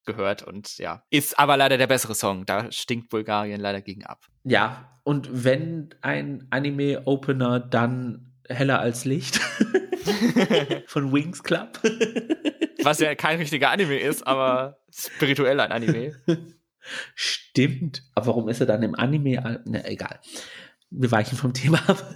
angehört 0.07 0.42
und 0.42 0.78
ja. 0.78 1.05
Ist 1.11 1.38
aber 1.38 1.57
leider 1.57 1.76
der 1.76 1.86
bessere 1.86 2.14
Song. 2.14 2.46
Da 2.46 2.72
stinkt 2.72 3.11
Bulgarien 3.11 3.61
leider 3.61 3.82
gegen 3.82 4.05
ab. 4.05 4.24
Ja, 4.44 4.98
und 5.02 5.44
wenn 5.44 5.94
ein 6.00 6.46
Anime-Opener 6.50 7.61
dann 7.61 8.32
heller 8.48 8.80
als 8.80 9.05
Licht 9.05 9.40
von 10.86 11.12
Wings 11.12 11.42
Club 11.42 11.80
was 12.84 13.00
ja 13.00 13.14
kein 13.14 13.38
richtiger 13.38 13.70
Anime 13.70 13.98
ist, 13.98 14.26
aber 14.26 14.78
spirituell 14.90 15.59
ein 15.61 15.72
Anime. 15.72 16.14
Stimmt. 17.14 18.02
Aber 18.14 18.26
warum 18.26 18.48
ist 18.48 18.61
er 18.61 18.66
dann 18.66 18.82
im 18.82 18.94
Anime? 18.94 19.62
Ne, 19.64 19.84
egal. 19.86 20.20
Wir 20.90 21.11
weichen 21.11 21.36
vom 21.36 21.55
Thema 21.55 21.78
ab. 21.88 22.14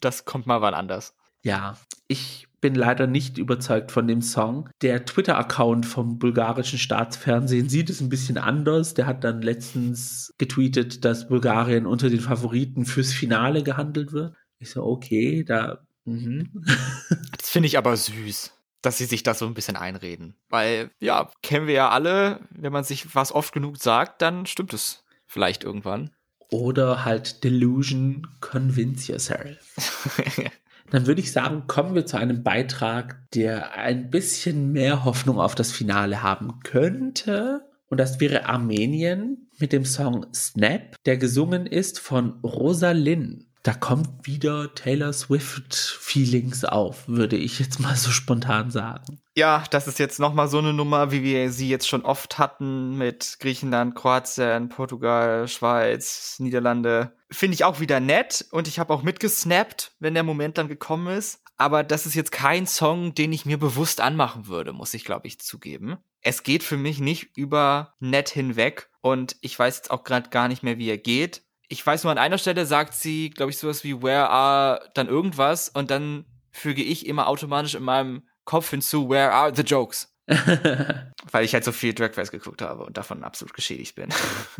das 0.00 0.24
kommt 0.24 0.46
mal 0.46 0.60
wann 0.60 0.74
anders. 0.74 1.14
Ja, 1.42 1.78
ich 2.08 2.48
bin 2.60 2.74
leider 2.74 3.06
nicht 3.06 3.38
überzeugt 3.38 3.90
von 3.92 4.06
dem 4.06 4.22
Song. 4.22 4.68
Der 4.82 5.04
Twitter-Account 5.04 5.86
vom 5.86 6.18
bulgarischen 6.18 6.78
Staatsfernsehen 6.78 7.68
sieht 7.68 7.90
es 7.90 8.00
ein 8.00 8.08
bisschen 8.08 8.38
anders. 8.38 8.94
Der 8.94 9.06
hat 9.06 9.24
dann 9.24 9.42
letztens 9.42 10.34
getweetet, 10.38 11.04
dass 11.04 11.28
Bulgarien 11.28 11.86
unter 11.86 12.10
den 12.10 12.20
Favoriten 12.20 12.84
fürs 12.84 13.12
Finale 13.12 13.62
gehandelt 13.62 14.12
wird. 14.12 14.34
Ich 14.58 14.70
so, 14.70 14.84
okay, 14.84 15.44
da. 15.44 15.80
Mh. 16.04 16.44
Das 17.38 17.48
finde 17.50 17.66
ich 17.66 17.78
aber 17.78 17.96
süß 17.96 18.52
dass 18.82 18.98
sie 18.98 19.04
sich 19.04 19.22
das 19.22 19.38
so 19.38 19.46
ein 19.46 19.54
bisschen 19.54 19.76
einreden. 19.76 20.34
Weil, 20.48 20.90
ja, 21.00 21.30
kennen 21.42 21.66
wir 21.66 21.74
ja 21.74 21.88
alle, 21.90 22.40
wenn 22.50 22.72
man 22.72 22.84
sich 22.84 23.14
was 23.14 23.32
oft 23.32 23.52
genug 23.52 23.76
sagt, 23.76 24.22
dann 24.22 24.46
stimmt 24.46 24.72
es 24.72 25.04
vielleicht 25.26 25.64
irgendwann. 25.64 26.10
Oder 26.50 27.04
halt 27.04 27.44
Delusion, 27.44 28.26
convince 28.40 29.12
yourself. 29.12 30.16
dann 30.90 31.06
würde 31.06 31.20
ich 31.20 31.32
sagen, 31.32 31.64
kommen 31.66 31.94
wir 31.94 32.06
zu 32.06 32.16
einem 32.16 32.42
Beitrag, 32.42 33.30
der 33.34 33.74
ein 33.74 34.10
bisschen 34.10 34.72
mehr 34.72 35.04
Hoffnung 35.04 35.40
auf 35.40 35.54
das 35.54 35.72
Finale 35.72 36.22
haben 36.22 36.60
könnte. 36.62 37.62
Und 37.88 37.98
das 37.98 38.20
wäre 38.20 38.46
Armenien 38.46 39.48
mit 39.58 39.72
dem 39.72 39.84
Song 39.84 40.26
Snap, 40.32 40.96
der 41.06 41.16
gesungen 41.16 41.66
ist 41.66 41.98
von 41.98 42.38
Rosa 42.42 42.92
Lynn 42.92 43.50
da 43.62 43.74
kommt 43.74 44.26
wieder 44.26 44.74
Taylor 44.74 45.12
Swift 45.12 45.74
Feelings 45.74 46.64
auf, 46.64 47.06
würde 47.08 47.36
ich 47.36 47.58
jetzt 47.58 47.78
mal 47.78 47.94
so 47.94 48.10
spontan 48.10 48.70
sagen. 48.70 49.20
Ja, 49.36 49.64
das 49.70 49.86
ist 49.86 49.98
jetzt 49.98 50.18
noch 50.18 50.32
mal 50.32 50.48
so 50.48 50.58
eine 50.58 50.72
Nummer, 50.72 51.12
wie 51.12 51.22
wir 51.22 51.50
sie 51.52 51.68
jetzt 51.68 51.88
schon 51.88 52.04
oft 52.04 52.38
hatten 52.38 52.96
mit 52.96 53.36
Griechenland, 53.40 53.94
Kroatien, 53.94 54.70
Portugal, 54.70 55.46
Schweiz, 55.46 56.36
Niederlande. 56.38 57.12
Finde 57.32 57.54
ich 57.54 57.64
auch 57.64 57.80
wieder 57.80 58.00
nett 58.00 58.46
und 58.50 58.66
ich 58.66 58.78
habe 58.78 58.92
auch 58.92 59.02
mitgesnappt, 59.02 59.92
wenn 60.00 60.14
der 60.14 60.24
Moment 60.24 60.58
dann 60.58 60.68
gekommen 60.68 61.16
ist. 61.16 61.42
Aber 61.56 61.84
das 61.84 62.06
ist 62.06 62.14
jetzt 62.14 62.32
kein 62.32 62.66
Song, 62.66 63.14
den 63.14 63.32
ich 63.32 63.44
mir 63.44 63.58
bewusst 63.58 64.00
anmachen 64.00 64.46
würde, 64.46 64.72
muss 64.72 64.94
ich 64.94 65.04
glaube 65.04 65.26
ich 65.26 65.40
zugeben. 65.40 65.98
Es 66.22 66.42
geht 66.42 66.62
für 66.62 66.76
mich 66.76 66.98
nicht 66.98 67.36
über 67.36 67.94
nett 68.00 68.28
hinweg 68.30 68.90
und 69.00 69.36
ich 69.40 69.58
weiß 69.58 69.76
jetzt 69.76 69.90
auch 69.90 70.04
gerade 70.04 70.30
gar 70.30 70.48
nicht 70.48 70.62
mehr, 70.62 70.78
wie 70.78 70.90
er 70.90 70.98
geht 70.98 71.42
ich 71.70 71.86
weiß 71.86 72.02
nur, 72.02 72.10
an 72.10 72.18
einer 72.18 72.36
Stelle 72.36 72.66
sagt 72.66 72.94
sie, 72.94 73.30
glaube 73.30 73.50
ich, 73.50 73.58
sowas 73.58 73.84
wie 73.84 74.02
Where 74.02 74.28
are 74.28 74.90
dann 74.94 75.06
irgendwas 75.06 75.68
und 75.68 75.90
dann 75.90 76.26
füge 76.50 76.82
ich 76.82 77.06
immer 77.06 77.28
automatisch 77.28 77.76
in 77.76 77.84
meinem 77.84 78.28
Kopf 78.44 78.70
hinzu, 78.70 79.08
Where 79.08 79.32
are 79.32 79.54
the 79.54 79.62
jokes? 79.62 80.12
Weil 80.26 81.44
ich 81.44 81.54
halt 81.54 81.64
so 81.64 81.70
viel 81.70 81.94
Drag 81.94 82.16
Race 82.16 82.32
geguckt 82.32 82.60
habe 82.60 82.84
und 82.84 82.96
davon 82.96 83.22
absolut 83.22 83.54
geschädigt 83.54 83.94
bin. 83.94 84.08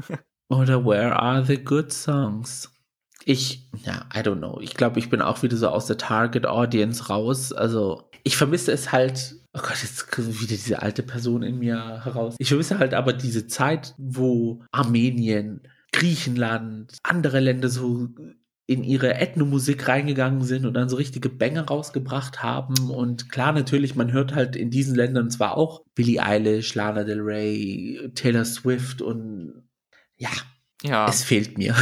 Oder 0.51 0.85
Where 0.85 1.19
are 1.19 1.45
the 1.45 1.63
good 1.63 1.93
songs? 1.93 2.71
Ich, 3.25 3.69
ja, 3.85 4.07
I 4.15 4.19
don't 4.19 4.39
know. 4.39 4.59
Ich 4.61 4.75
glaube, 4.75 4.99
ich 4.99 5.09
bin 5.09 5.23
auch 5.23 5.43
wieder 5.43 5.57
so 5.57 5.69
aus 5.69 5.87
der 5.87 5.97
Target 5.97 6.47
Audience 6.47 7.07
raus. 7.07 7.53
Also, 7.53 8.11
ich 8.25 8.37
vermisse 8.37 8.73
es 8.73 8.93
halt. 8.93 9.37
Oh 9.53 9.61
Gott, 9.61 9.83
jetzt 9.83 10.11
kommt 10.11 10.29
wieder 10.41 10.49
diese 10.49 10.81
alte 10.81 11.03
Person 11.03 11.43
in 11.43 11.59
mir 11.59 12.05
heraus. 12.05 12.37
Ich 12.39 12.49
vermisse 12.49 12.79
halt 12.79 12.95
aber 12.95 13.13
diese 13.13 13.49
Zeit, 13.49 13.95
wo 13.99 14.63
Armenien, 14.71 15.63
Griechenland, 15.93 16.99
andere 17.03 17.41
Länder 17.41 17.69
so 17.69 18.09
in 18.67 18.85
ihre 18.85 19.15
Ethnomusik 19.15 19.89
reingegangen 19.89 20.43
sind 20.45 20.65
und 20.67 20.75
dann 20.75 20.89
so 20.89 20.95
richtige 20.97 21.29
Banger 21.29 21.67
rausgebracht 21.67 22.45
haben. 22.45 22.91
Und 22.91 23.29
klar, 23.31 23.53
natürlich, 23.53 23.97
man 23.97 24.13
hört 24.13 24.37
halt 24.37 24.55
in 24.55 24.71
diesen 24.71 24.95
Ländern 24.95 25.31
zwar 25.31 25.57
auch 25.57 25.83
Billie 25.97 26.23
Eilish, 26.23 26.77
Lana 26.77 27.03
Del 27.03 27.21
Rey, 27.21 28.13
Taylor 28.15 28.45
Swift 28.45 29.03
und 29.03 29.65
ja, 30.21 30.31
Ja, 30.83 31.09
es 31.09 31.25
fehlt 31.25 31.59
mir. 31.59 31.75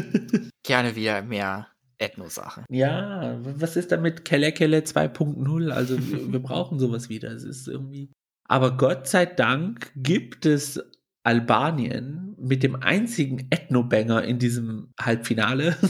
gerne 0.64 0.94
wieder 0.96 1.22
mehr 1.22 1.68
Ethno-Sachen. 1.98 2.64
ja, 2.70 3.38
was 3.42 3.76
ist 3.76 3.90
da 3.92 3.96
mit 3.96 4.24
Kelle 4.24 4.52
Kelle 4.52 4.80
2.0? 4.80 5.70
Also 5.70 5.96
wir, 6.10 6.32
wir 6.32 6.40
brauchen 6.40 6.78
sowas 6.78 7.08
wieder. 7.08 7.30
Es 7.32 7.44
ist 7.44 7.68
irgendwie. 7.68 8.10
Aber 8.48 8.76
Gott 8.76 9.08
sei 9.08 9.24
Dank 9.26 9.90
gibt 9.96 10.44
es 10.46 10.80
Albanien 11.24 12.36
mit 12.38 12.62
dem 12.62 12.76
einzigen 12.76 13.48
Ethno-Banger 13.50 14.22
in 14.24 14.38
diesem 14.38 14.92
Halbfinale. 15.00 15.76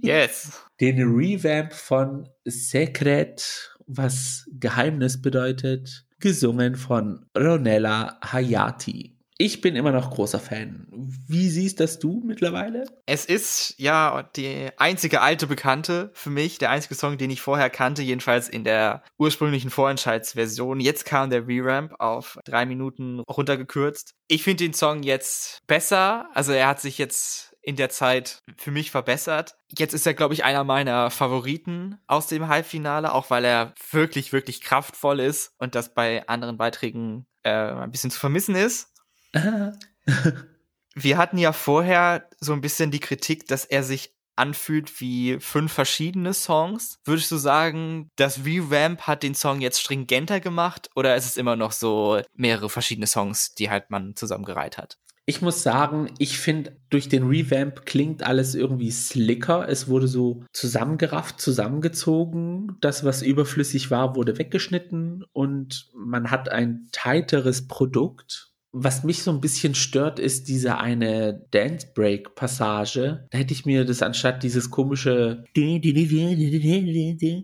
Yes. 0.00 0.62
den 0.80 1.02
Revamp 1.02 1.72
von 1.72 2.28
Secret, 2.44 3.74
was 3.88 4.48
Geheimnis 4.52 5.20
bedeutet, 5.20 6.06
gesungen 6.20 6.76
von 6.76 7.26
Ronella 7.36 8.16
Hayati. 8.24 9.15
Ich 9.38 9.60
bin 9.60 9.76
immer 9.76 9.92
noch 9.92 10.10
großer 10.10 10.40
Fan. 10.40 10.86
Wie 10.90 11.50
siehst 11.50 11.78
das 11.80 11.98
du 11.98 12.22
mittlerweile? 12.24 12.84
Es 13.04 13.26
ist 13.26 13.74
ja 13.76 14.22
die 14.34 14.70
einzige 14.78 15.20
alte 15.20 15.46
Bekannte 15.46 16.10
für 16.14 16.30
mich, 16.30 16.56
der 16.56 16.70
einzige 16.70 16.94
Song, 16.94 17.18
den 17.18 17.30
ich 17.30 17.42
vorher 17.42 17.68
kannte, 17.68 18.00
jedenfalls 18.00 18.48
in 18.48 18.64
der 18.64 19.02
ursprünglichen 19.18 19.68
Vorentscheidsversion. 19.68 20.80
Jetzt 20.80 21.04
kam 21.04 21.28
der 21.28 21.46
Re-Ramp 21.46 21.96
auf 21.98 22.38
drei 22.46 22.64
Minuten 22.64 23.20
runtergekürzt. 23.20 24.14
Ich 24.26 24.42
finde 24.42 24.64
den 24.64 24.72
Song 24.72 25.02
jetzt 25.02 25.60
besser. 25.66 26.30
Also 26.32 26.52
er 26.52 26.68
hat 26.68 26.80
sich 26.80 26.96
jetzt 26.96 27.54
in 27.60 27.76
der 27.76 27.90
Zeit 27.90 28.42
für 28.56 28.70
mich 28.70 28.90
verbessert. 28.90 29.56
Jetzt 29.76 29.92
ist 29.92 30.06
er, 30.06 30.14
glaube 30.14 30.32
ich, 30.32 30.44
einer 30.44 30.64
meiner 30.64 31.10
Favoriten 31.10 31.98
aus 32.06 32.28
dem 32.28 32.48
Halbfinale, 32.48 33.12
auch 33.12 33.28
weil 33.28 33.44
er 33.44 33.74
wirklich, 33.90 34.32
wirklich 34.32 34.62
kraftvoll 34.62 35.20
ist 35.20 35.52
und 35.58 35.74
das 35.74 35.92
bei 35.92 36.26
anderen 36.26 36.56
Beiträgen 36.56 37.26
äh, 37.42 37.50
ein 37.50 37.90
bisschen 37.90 38.10
zu 38.10 38.20
vermissen 38.20 38.54
ist. 38.54 38.95
Wir 40.94 41.18
hatten 41.18 41.36
ja 41.36 41.52
vorher 41.52 42.28
so 42.40 42.54
ein 42.54 42.62
bisschen 42.62 42.90
die 42.90 43.00
Kritik, 43.00 43.46
dass 43.46 43.66
er 43.66 43.82
sich 43.82 44.14
anfühlt 44.36 45.00
wie 45.00 45.38
fünf 45.40 45.72
verschiedene 45.72 46.34
Songs. 46.34 46.98
Würdest 47.04 47.30
du 47.30 47.36
sagen, 47.36 48.10
das 48.16 48.44
Revamp 48.44 49.02
hat 49.02 49.22
den 49.22 49.34
Song 49.34 49.60
jetzt 49.60 49.80
stringenter 49.80 50.40
gemacht 50.40 50.90
oder 50.94 51.16
ist 51.16 51.26
es 51.26 51.36
immer 51.36 51.56
noch 51.56 51.72
so 51.72 52.20
mehrere 52.34 52.70
verschiedene 52.70 53.06
Songs, 53.06 53.54
die 53.54 53.70
halt 53.70 53.90
man 53.90 54.14
zusammengereiht 54.14 54.78
hat? 54.78 54.98
Ich 55.28 55.42
muss 55.42 55.64
sagen, 55.64 56.14
ich 56.18 56.38
finde, 56.38 56.76
durch 56.88 57.08
den 57.08 57.26
Revamp 57.26 57.84
klingt 57.84 58.22
alles 58.22 58.54
irgendwie 58.54 58.92
slicker. 58.92 59.68
Es 59.68 59.88
wurde 59.88 60.06
so 60.06 60.44
zusammengerafft, 60.52 61.40
zusammengezogen. 61.40 62.76
Das, 62.80 63.04
was 63.04 63.22
überflüssig 63.22 63.90
war, 63.90 64.14
wurde 64.14 64.38
weggeschnitten 64.38 65.24
und 65.32 65.90
man 65.96 66.30
hat 66.30 66.48
ein 66.48 66.88
tighteres 66.92 67.66
Produkt. 67.66 68.45
Was 68.78 69.04
mich 69.04 69.22
so 69.22 69.30
ein 69.30 69.40
bisschen 69.40 69.74
stört, 69.74 70.18
ist 70.18 70.48
diese 70.48 70.76
eine 70.76 71.46
Dance 71.50 71.86
Break 71.94 72.34
Passage. 72.34 73.26
Da 73.30 73.38
hätte 73.38 73.54
ich 73.54 73.64
mir 73.64 73.86
das 73.86 74.02
anstatt 74.02 74.42
dieses 74.42 74.70
komische 74.70 75.44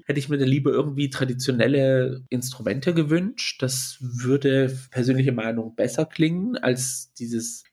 hätte 0.05 0.19
ich 0.19 0.29
mir 0.29 0.37
da 0.37 0.45
lieber 0.45 0.73
irgendwie 0.73 1.09
traditionelle 1.09 2.23
Instrumente 2.29 2.93
gewünscht. 2.93 3.63
Das 3.63 3.97
würde 4.03 4.79
persönliche 4.91 5.33
Meinung 5.33 5.75
besser 5.75 6.05
klingen 6.05 6.59
als 6.59 7.15
dieses 7.15 7.65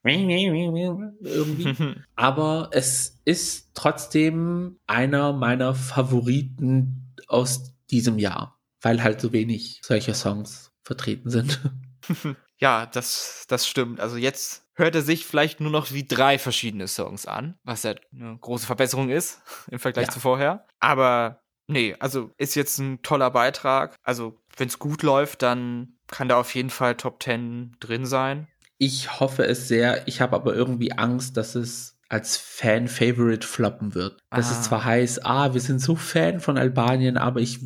irgendwie. 1.20 1.95
Aber 2.16 2.70
es 2.72 3.20
ist 3.26 3.72
trotzdem 3.74 4.78
einer 4.88 5.34
meiner 5.34 5.76
Favoriten 5.76 7.14
aus 7.28 7.74
diesem 7.91 8.20
Jahr, 8.20 8.57
weil 8.80 9.03
halt 9.03 9.20
so 9.20 9.34
wenig 9.34 9.82
solcher 9.84 10.14
Songs 10.14 10.72
vertreten 10.82 11.30
sind. 11.30 11.60
Ja, 12.60 12.86
das, 12.86 13.45
das 13.47 13.68
stimmt. 13.68 13.99
Also 13.99 14.18
jetzt 14.18 14.66
hört 14.76 14.95
er 14.95 15.01
sich 15.01 15.26
vielleicht 15.26 15.60
nur 15.60 15.72
noch 15.72 15.91
wie 15.91 16.05
drei 16.05 16.38
verschiedene 16.39 16.88
Songs 16.88 17.26
an, 17.26 17.57
was 17.64 17.84
ja 17.84 17.95
eine 18.14 18.38
große 18.38 18.66
Verbesserung 18.66 19.10
ist 19.10 19.41
im 19.72 19.80
Vergleich 19.80 20.07
Ja. 20.07 20.14
zu 20.14 20.20
vorher. 20.20 20.66
Aber 20.80 21.41
nee, 21.68 21.95
also 21.99 22.32
ist 22.38 22.55
jetzt 22.55 22.78
ein 22.80 23.01
toller 23.01 23.32
Beitrag. 23.32 23.95
Also 24.03 24.39
wenn 24.57 24.68
es 24.68 24.80
gut 24.80 25.03
läuft, 25.03 25.41
dann 25.41 25.97
kann 26.07 26.28
da 26.30 26.38
auf 26.39 26.53
jeden 26.55 26.70
Fall 26.70 26.95
Top 26.95 27.22
10 27.24 27.78
drin 27.80 28.05
sein. 28.05 28.47
Ich 28.78 29.20
hoffe 29.20 29.45
es 29.45 29.68
sehr. 29.68 30.07
Ich 30.07 30.22
habe 30.22 30.36
aber 30.36 30.53
irgendwie 30.53 30.93
Angst, 30.93 31.36
dass 31.38 31.55
es 31.55 31.99
als 32.10 32.38
Fan-Favorite 32.38 33.45
floppen 33.47 33.93
wird. 33.95 34.18
Dass 34.32 34.49
Ah. 34.49 34.51
es 34.51 34.62
zwar 34.64 34.84
heißt, 34.84 35.26
ah, 35.26 35.53
wir 35.53 35.62
sind 35.62 35.80
so 35.80 35.95
Fan 35.95 36.39
von 36.39 36.57
Albanien, 36.57 37.18
aber 37.18 37.39
ich 37.39 37.60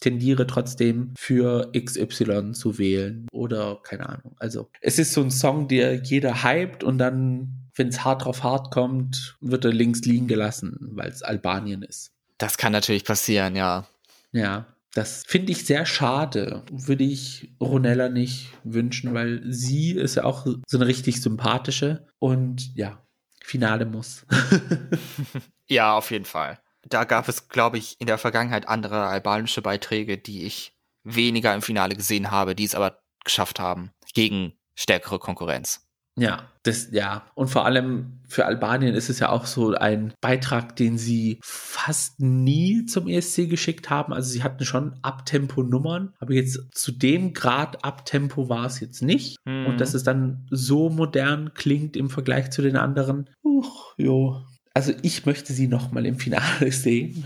tendiere 0.00 0.46
trotzdem 0.46 1.12
für 1.16 1.70
XY 1.72 2.52
zu 2.52 2.78
wählen 2.78 3.26
oder 3.32 3.78
keine 3.82 4.08
Ahnung. 4.08 4.34
Also 4.38 4.68
es 4.80 4.98
ist 4.98 5.12
so 5.12 5.22
ein 5.22 5.30
Song, 5.30 5.68
der 5.68 6.02
jeder 6.02 6.42
hypt 6.42 6.82
und 6.84 6.98
dann, 6.98 7.68
wenn 7.76 7.88
es 7.88 8.04
hart 8.04 8.24
drauf 8.24 8.42
hart 8.42 8.70
kommt, 8.72 9.36
wird 9.40 9.64
er 9.64 9.72
links 9.72 10.00
liegen 10.02 10.26
gelassen, 10.26 10.76
weil 10.92 11.08
es 11.10 11.22
Albanien 11.22 11.82
ist. 11.82 12.10
Das 12.38 12.58
kann 12.58 12.72
natürlich 12.72 13.04
passieren, 13.04 13.54
ja. 13.56 13.86
Ja, 14.32 14.66
das 14.94 15.24
finde 15.26 15.52
ich 15.52 15.64
sehr 15.64 15.86
schade. 15.86 16.62
Würde 16.72 17.04
ich 17.04 17.54
Ronella 17.60 18.08
nicht 18.08 18.48
wünschen, 18.64 19.14
weil 19.14 19.42
sie 19.46 19.92
ist 19.92 20.16
ja 20.16 20.24
auch 20.24 20.44
so 20.66 20.76
eine 20.78 20.86
richtig 20.86 21.20
sympathische 21.22 22.06
und 22.18 22.74
ja, 22.74 23.00
Finale 23.44 23.84
muss. 23.84 24.24
Ja, 25.66 25.96
auf 25.96 26.10
jeden 26.10 26.26
Fall. 26.26 26.58
Da 26.82 27.04
gab 27.04 27.26
es, 27.26 27.48
glaube 27.48 27.78
ich, 27.78 27.98
in 27.98 28.06
der 28.06 28.18
Vergangenheit 28.18 28.68
andere 28.68 29.06
albanische 29.06 29.62
Beiträge, 29.62 30.18
die 30.18 30.44
ich 30.44 30.76
weniger 31.04 31.54
im 31.54 31.62
Finale 31.62 31.96
gesehen 31.96 32.30
habe, 32.30 32.54
die 32.54 32.64
es 32.64 32.74
aber 32.74 33.02
geschafft 33.24 33.60
haben 33.60 33.90
gegen 34.12 34.52
stärkere 34.74 35.18
Konkurrenz. 35.18 35.83
Ja, 36.16 36.48
das, 36.62 36.90
ja. 36.92 37.26
Und 37.34 37.48
vor 37.48 37.66
allem 37.66 38.20
für 38.28 38.46
Albanien 38.46 38.94
ist 38.94 39.10
es 39.10 39.18
ja 39.18 39.30
auch 39.30 39.46
so 39.46 39.74
ein 39.74 40.12
Beitrag, 40.20 40.76
den 40.76 40.96
sie 40.96 41.38
fast 41.42 42.20
nie 42.20 42.86
zum 42.86 43.08
ESC 43.08 43.48
geschickt 43.48 43.90
haben. 43.90 44.12
Also 44.12 44.30
sie 44.30 44.42
hatten 44.42 44.64
schon 44.64 44.94
Abtempo-Nummern, 45.02 46.14
aber 46.18 46.34
jetzt 46.34 46.60
zu 46.72 46.92
dem 46.92 47.32
Grad 47.32 47.84
Abtempo 47.84 48.48
war 48.48 48.66
es 48.66 48.80
jetzt 48.80 49.02
nicht. 49.02 49.36
Mhm. 49.44 49.66
Und 49.66 49.80
dass 49.80 49.94
es 49.94 50.04
dann 50.04 50.46
so 50.50 50.88
modern 50.88 51.52
klingt 51.54 51.96
im 51.96 52.10
Vergleich 52.10 52.50
zu 52.50 52.62
den 52.62 52.76
anderen. 52.76 53.28
Uch, 53.42 53.94
jo. 53.96 54.40
Also 54.72 54.92
ich 55.02 55.26
möchte 55.26 55.52
sie 55.52 55.68
noch 55.68 55.92
mal 55.92 56.06
im 56.06 56.18
Finale 56.18 56.72
sehen. 56.72 57.24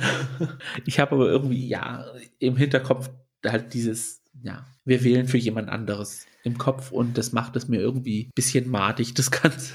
Ich 0.84 0.99
habe 0.99 1.14
aber 1.14 1.28
irgendwie, 1.28 1.66
ja, 1.66 2.07
im 2.39 2.57
Hinterkopf 2.57 3.11
halt 3.47 3.72
dieses, 3.74 4.22
ja, 4.43 4.66
wir 4.84 5.05
wählen 5.05 5.28
für 5.28 5.39
jemand 5.39 5.68
anderes 5.68 6.26
im 6.49 6.59
Kopf 6.59 6.91
und 6.91 7.17
das 7.17 7.33
macht 7.33 7.55
es 7.57 7.69
mir 7.69 7.81
irgendwie 7.81 8.25
ein 8.25 8.33
bisschen 8.35 8.69
madig, 8.69 9.15
das 9.15 9.31
Ganze. 9.31 9.75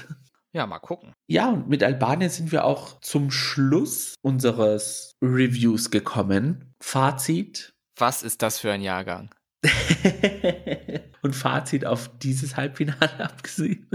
Ja, 0.52 0.66
mal 0.66 0.78
gucken. 0.78 1.12
Ja, 1.26 1.50
und 1.50 1.68
mit 1.68 1.82
Albanien 1.82 2.30
sind 2.30 2.52
wir 2.52 2.64
auch 2.64 3.00
zum 3.00 3.32
Schluss 3.32 4.14
unseres 4.22 5.16
Reviews 5.20 5.90
gekommen. 5.90 6.74
Fazit. 6.80 7.74
Was 7.96 8.22
ist 8.22 8.42
das 8.42 8.60
für 8.60 8.70
ein 8.70 8.80
Jahrgang? 8.80 9.34
und 11.22 11.34
Fazit 11.34 11.84
auf 11.84 12.10
dieses 12.18 12.56
Halbfinale 12.56 13.18
abgesehen. 13.24 13.88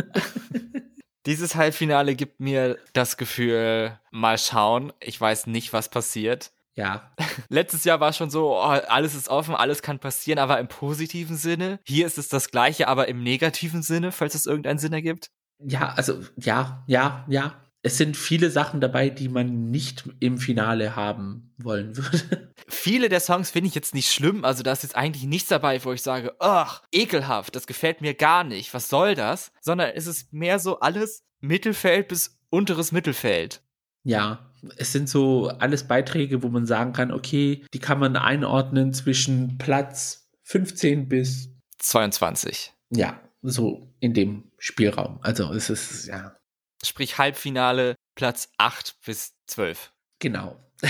Dieses 1.25 1.55
Halbfinale 1.55 2.15
gibt 2.15 2.39
mir 2.39 2.77
das 2.93 3.15
Gefühl, 3.15 3.97
mal 4.11 4.37
schauen. 4.37 4.91
Ich 4.99 5.19
weiß 5.19 5.47
nicht, 5.47 5.71
was 5.71 5.89
passiert. 5.89 6.51
Ja, 6.79 7.11
Letztes 7.49 7.83
Jahr 7.83 7.99
war 7.99 8.13
schon 8.13 8.29
so, 8.29 8.55
oh, 8.55 8.61
alles 8.61 9.13
ist 9.13 9.27
offen, 9.27 9.53
alles 9.53 9.81
kann 9.81 9.99
passieren, 9.99 10.39
aber 10.39 10.59
im 10.59 10.69
positiven 10.69 11.35
Sinne. 11.35 11.79
Hier 11.85 12.07
ist 12.07 12.17
es 12.17 12.29
das 12.29 12.51
gleiche, 12.51 12.87
aber 12.87 13.09
im 13.09 13.21
negativen 13.21 13.81
Sinne, 13.81 14.13
falls 14.13 14.33
es 14.33 14.45
irgendeinen 14.45 14.79
Sinn 14.79 14.93
ergibt. 14.93 15.29
ja, 15.61 15.89
also 15.89 16.21
ja, 16.37 16.83
ja, 16.87 17.25
ja. 17.27 17.55
Es 17.81 17.97
sind 17.97 18.15
viele 18.15 18.49
Sachen 18.49 18.79
dabei, 18.81 19.09
die 19.09 19.27
man 19.29 19.71
nicht 19.71 20.03
im 20.19 20.37
Finale 20.37 20.95
haben 20.97 21.53
wollen 21.57 21.95
würde. 21.95 22.53
Viele 22.67 23.07
der 23.07 23.21
Songs 23.21 23.51
finde 23.51 23.69
ich 23.69 23.75
jetzt 23.75 23.93
nicht 23.93 24.11
schlimm, 24.11 24.43
also 24.43 24.63
da 24.63 24.73
ist 24.73 24.83
jetzt 24.83 24.97
eigentlich 24.97 25.23
nichts 25.23 25.47
dabei, 25.47 25.83
wo 25.85 25.93
ich 25.93 26.01
sage, 26.01 26.35
ach, 26.39 26.83
ekelhaft, 26.91 27.55
das 27.55 27.67
gefällt 27.67 28.01
mir 28.01 28.13
gar 28.13 28.43
nicht, 28.43 28.73
was 28.73 28.89
soll 28.89 29.15
das? 29.15 29.53
Sondern 29.61 29.91
es 29.95 30.07
ist 30.07 30.33
mehr 30.33 30.59
so 30.59 30.81
alles 30.81 31.23
Mittelfeld 31.39 32.09
bis 32.09 32.37
unteres 32.49 32.91
Mittelfeld. 32.91 33.61
Ja, 34.03 34.48
es 34.77 34.91
sind 34.91 35.09
so 35.09 35.47
alles 35.47 35.87
Beiträge, 35.87 36.43
wo 36.43 36.49
man 36.49 36.65
sagen 36.65 36.93
kann, 36.93 37.11
okay, 37.11 37.65
die 37.73 37.79
kann 37.79 37.99
man 37.99 38.15
einordnen 38.15 38.93
zwischen 38.93 39.57
Platz 39.57 40.29
15 40.43 41.07
bis 41.07 41.49
22. 41.79 42.73
ja, 42.91 43.19
so 43.41 43.93
in 43.99 44.13
dem 44.13 44.51
Spielraum. 44.57 45.19
Also 45.21 45.53
es 45.53 45.69
ist, 45.69 46.07
ja, 46.07 46.35
Sprich 46.83 47.17
Halbfinale 47.17 47.95
Platz 48.15 48.49
8 48.57 48.95
bis 49.05 49.33
12. 49.47 49.91
genau. 50.19 50.59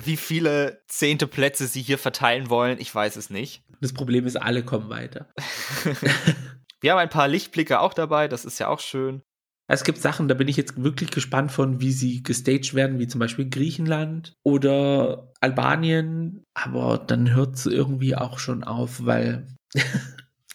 Wie 0.00 0.16
viele 0.16 0.84
zehnte 0.86 1.26
Plätze 1.26 1.66
sie 1.66 1.82
hier 1.82 1.98
verteilen 1.98 2.48
wollen, 2.48 2.78
ich 2.80 2.94
weiß 2.94 3.16
es 3.16 3.30
nicht. 3.30 3.64
Das 3.80 3.92
Problem 3.92 4.26
ist, 4.26 4.36
alle 4.36 4.64
kommen 4.64 4.88
weiter. 4.90 5.28
Wir 6.80 6.92
haben 6.92 6.98
ein 6.98 7.10
paar 7.10 7.26
Lichtblicke 7.26 7.80
auch 7.80 7.92
dabei, 7.92 8.28
das 8.28 8.44
ist 8.44 8.60
ja 8.60 8.68
auch 8.68 8.78
schön. 8.78 9.22
Es 9.70 9.84
gibt 9.84 9.98
Sachen, 9.98 10.28
da 10.28 10.34
bin 10.34 10.48
ich 10.48 10.56
jetzt 10.56 10.82
wirklich 10.82 11.10
gespannt 11.10 11.52
von, 11.52 11.80
wie 11.80 11.92
sie 11.92 12.22
gestaged 12.22 12.72
werden, 12.72 12.98
wie 12.98 13.06
zum 13.06 13.18
Beispiel 13.18 13.50
Griechenland 13.50 14.34
oder 14.42 15.30
Albanien. 15.42 16.46
Aber 16.54 16.96
dann 16.96 17.34
hört 17.34 17.56
es 17.56 17.66
irgendwie 17.66 18.16
auch 18.16 18.38
schon 18.38 18.64
auf, 18.64 19.04
weil 19.04 19.46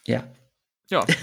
ja. 0.07 0.23
Ja. 0.89 1.05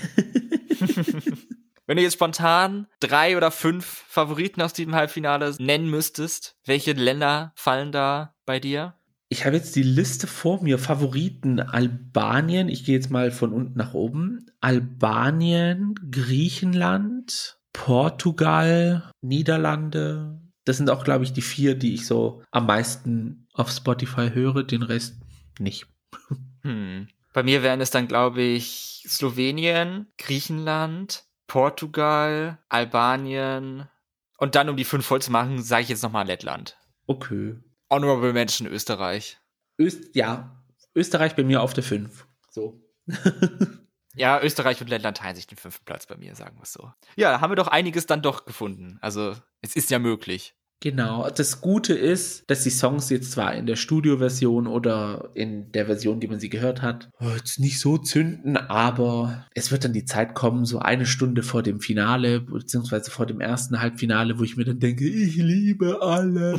Wenn 1.86 1.96
du 1.96 2.04
jetzt 2.04 2.14
spontan 2.14 2.86
drei 3.00 3.36
oder 3.36 3.50
fünf 3.50 4.04
Favoriten 4.06 4.62
aus 4.62 4.72
diesem 4.72 4.94
Halbfinale 4.94 5.56
nennen 5.58 5.90
müsstest, 5.90 6.56
welche 6.64 6.92
Länder 6.92 7.52
fallen 7.56 7.90
da 7.90 8.36
bei 8.46 8.60
dir? 8.60 8.94
Ich 9.28 9.44
habe 9.44 9.56
jetzt 9.56 9.74
die 9.74 9.82
Liste 9.82 10.28
vor 10.28 10.62
mir. 10.62 10.78
Favoriten 10.78 11.58
Albanien. 11.58 12.68
Ich 12.68 12.84
gehe 12.84 12.94
jetzt 12.94 13.10
mal 13.10 13.32
von 13.32 13.52
unten 13.52 13.76
nach 13.76 13.94
oben. 13.94 14.46
Albanien, 14.60 15.96
Griechenland, 16.10 17.59
Portugal, 17.72 19.10
Niederlande. 19.20 20.40
Das 20.64 20.76
sind 20.76 20.90
auch, 20.90 21.04
glaube 21.04 21.24
ich, 21.24 21.32
die 21.32 21.42
vier, 21.42 21.74
die 21.74 21.94
ich 21.94 22.06
so 22.06 22.42
am 22.50 22.66
meisten 22.66 23.48
auf 23.54 23.70
Spotify 23.70 24.30
höre. 24.32 24.62
Den 24.62 24.82
Rest 24.82 25.16
nicht. 25.58 25.86
Hm. 26.62 27.08
Bei 27.32 27.42
mir 27.42 27.62
wären 27.62 27.80
es 27.80 27.90
dann, 27.90 28.06
glaube 28.06 28.42
ich, 28.42 29.02
Slowenien, 29.08 30.08
Griechenland, 30.18 31.24
Portugal, 31.46 32.58
Albanien 32.68 33.88
und 34.36 34.54
dann, 34.54 34.68
um 34.68 34.76
die 34.76 34.84
fünf 34.84 35.06
voll 35.06 35.22
zu 35.22 35.32
machen, 35.32 35.62
sage 35.62 35.84
ich 35.84 35.88
jetzt 35.88 36.02
nochmal 36.02 36.26
Lettland. 36.26 36.76
Okay. 37.06 37.56
Honorable 37.88 38.32
Mention 38.32 38.66
Österreich. 38.66 39.38
Öst 39.78 40.14
ja, 40.14 40.62
Österreich 40.94 41.34
bei 41.34 41.44
mir 41.44 41.62
auf 41.62 41.72
der 41.72 41.84
fünf. 41.84 42.26
So. 42.50 42.82
ja, 44.20 44.40
Österreich 44.42 44.80
und 44.82 44.90
Lettland 44.90 45.16
teilen 45.16 45.34
sich 45.34 45.46
den 45.46 45.56
fünften 45.56 45.86
Platz 45.86 46.06
bei 46.06 46.16
mir, 46.16 46.36
sagen 46.36 46.58
wir 46.58 46.64
es 46.64 46.72
so. 46.74 46.92
Ja, 47.16 47.40
haben 47.40 47.50
wir 47.50 47.56
doch 47.56 47.68
einiges 47.68 48.04
dann 48.04 48.20
doch 48.20 48.44
gefunden. 48.44 48.98
Also, 49.00 49.34
es 49.62 49.74
ist 49.74 49.90
ja 49.90 49.98
möglich. 49.98 50.54
Genau. 50.80 51.28
Das 51.28 51.60
Gute 51.60 51.92
ist, 51.92 52.44
dass 52.50 52.62
die 52.62 52.70
Songs 52.70 53.10
jetzt 53.10 53.32
zwar 53.32 53.54
in 53.54 53.66
der 53.66 53.76
Studioversion 53.76 54.66
oder 54.66 55.28
in 55.34 55.70
der 55.72 55.84
Version, 55.84 56.20
die 56.20 56.26
man 56.26 56.40
sie 56.40 56.48
gehört 56.48 56.80
hat, 56.80 57.10
jetzt 57.20 57.60
nicht 57.60 57.78
so 57.78 57.98
zünden, 57.98 58.56
aber 58.56 59.46
es 59.54 59.70
wird 59.70 59.84
dann 59.84 59.92
die 59.92 60.06
Zeit 60.06 60.34
kommen, 60.34 60.64
so 60.64 60.78
eine 60.78 61.04
Stunde 61.04 61.42
vor 61.42 61.62
dem 61.62 61.80
Finale, 61.80 62.40
beziehungsweise 62.40 63.10
vor 63.10 63.26
dem 63.26 63.40
ersten 63.40 63.80
Halbfinale, 63.80 64.38
wo 64.38 64.42
ich 64.42 64.56
mir 64.56 64.64
dann 64.64 64.80
denke, 64.80 65.06
ich 65.06 65.36
liebe 65.36 66.00
alle. 66.00 66.58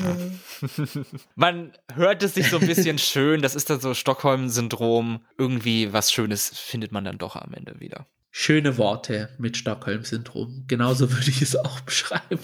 man 1.35 1.71
hört 1.95 2.21
es 2.21 2.35
sich 2.35 2.47
so 2.49 2.59
ein 2.59 2.67
bisschen 2.67 2.97
schön, 2.99 3.41
das 3.41 3.55
ist 3.55 3.71
dann 3.71 3.79
so 3.79 3.95
Stockholm-Syndrom. 3.95 5.21
Irgendwie 5.39 5.93
was 5.93 6.11
Schönes 6.11 6.49
findet 6.49 6.91
man 6.91 7.05
dann 7.05 7.17
doch 7.17 7.35
am 7.35 7.53
Ende 7.53 7.79
wieder. 7.79 8.05
Schöne 8.31 8.77
Worte 8.77 9.29
mit 9.37 9.57
Stockholm-Syndrom. 9.57 10.65
Genauso 10.67 11.11
würde 11.11 11.29
ich 11.29 11.41
es 11.41 11.55
auch 11.55 11.81
beschreiben. 11.81 12.39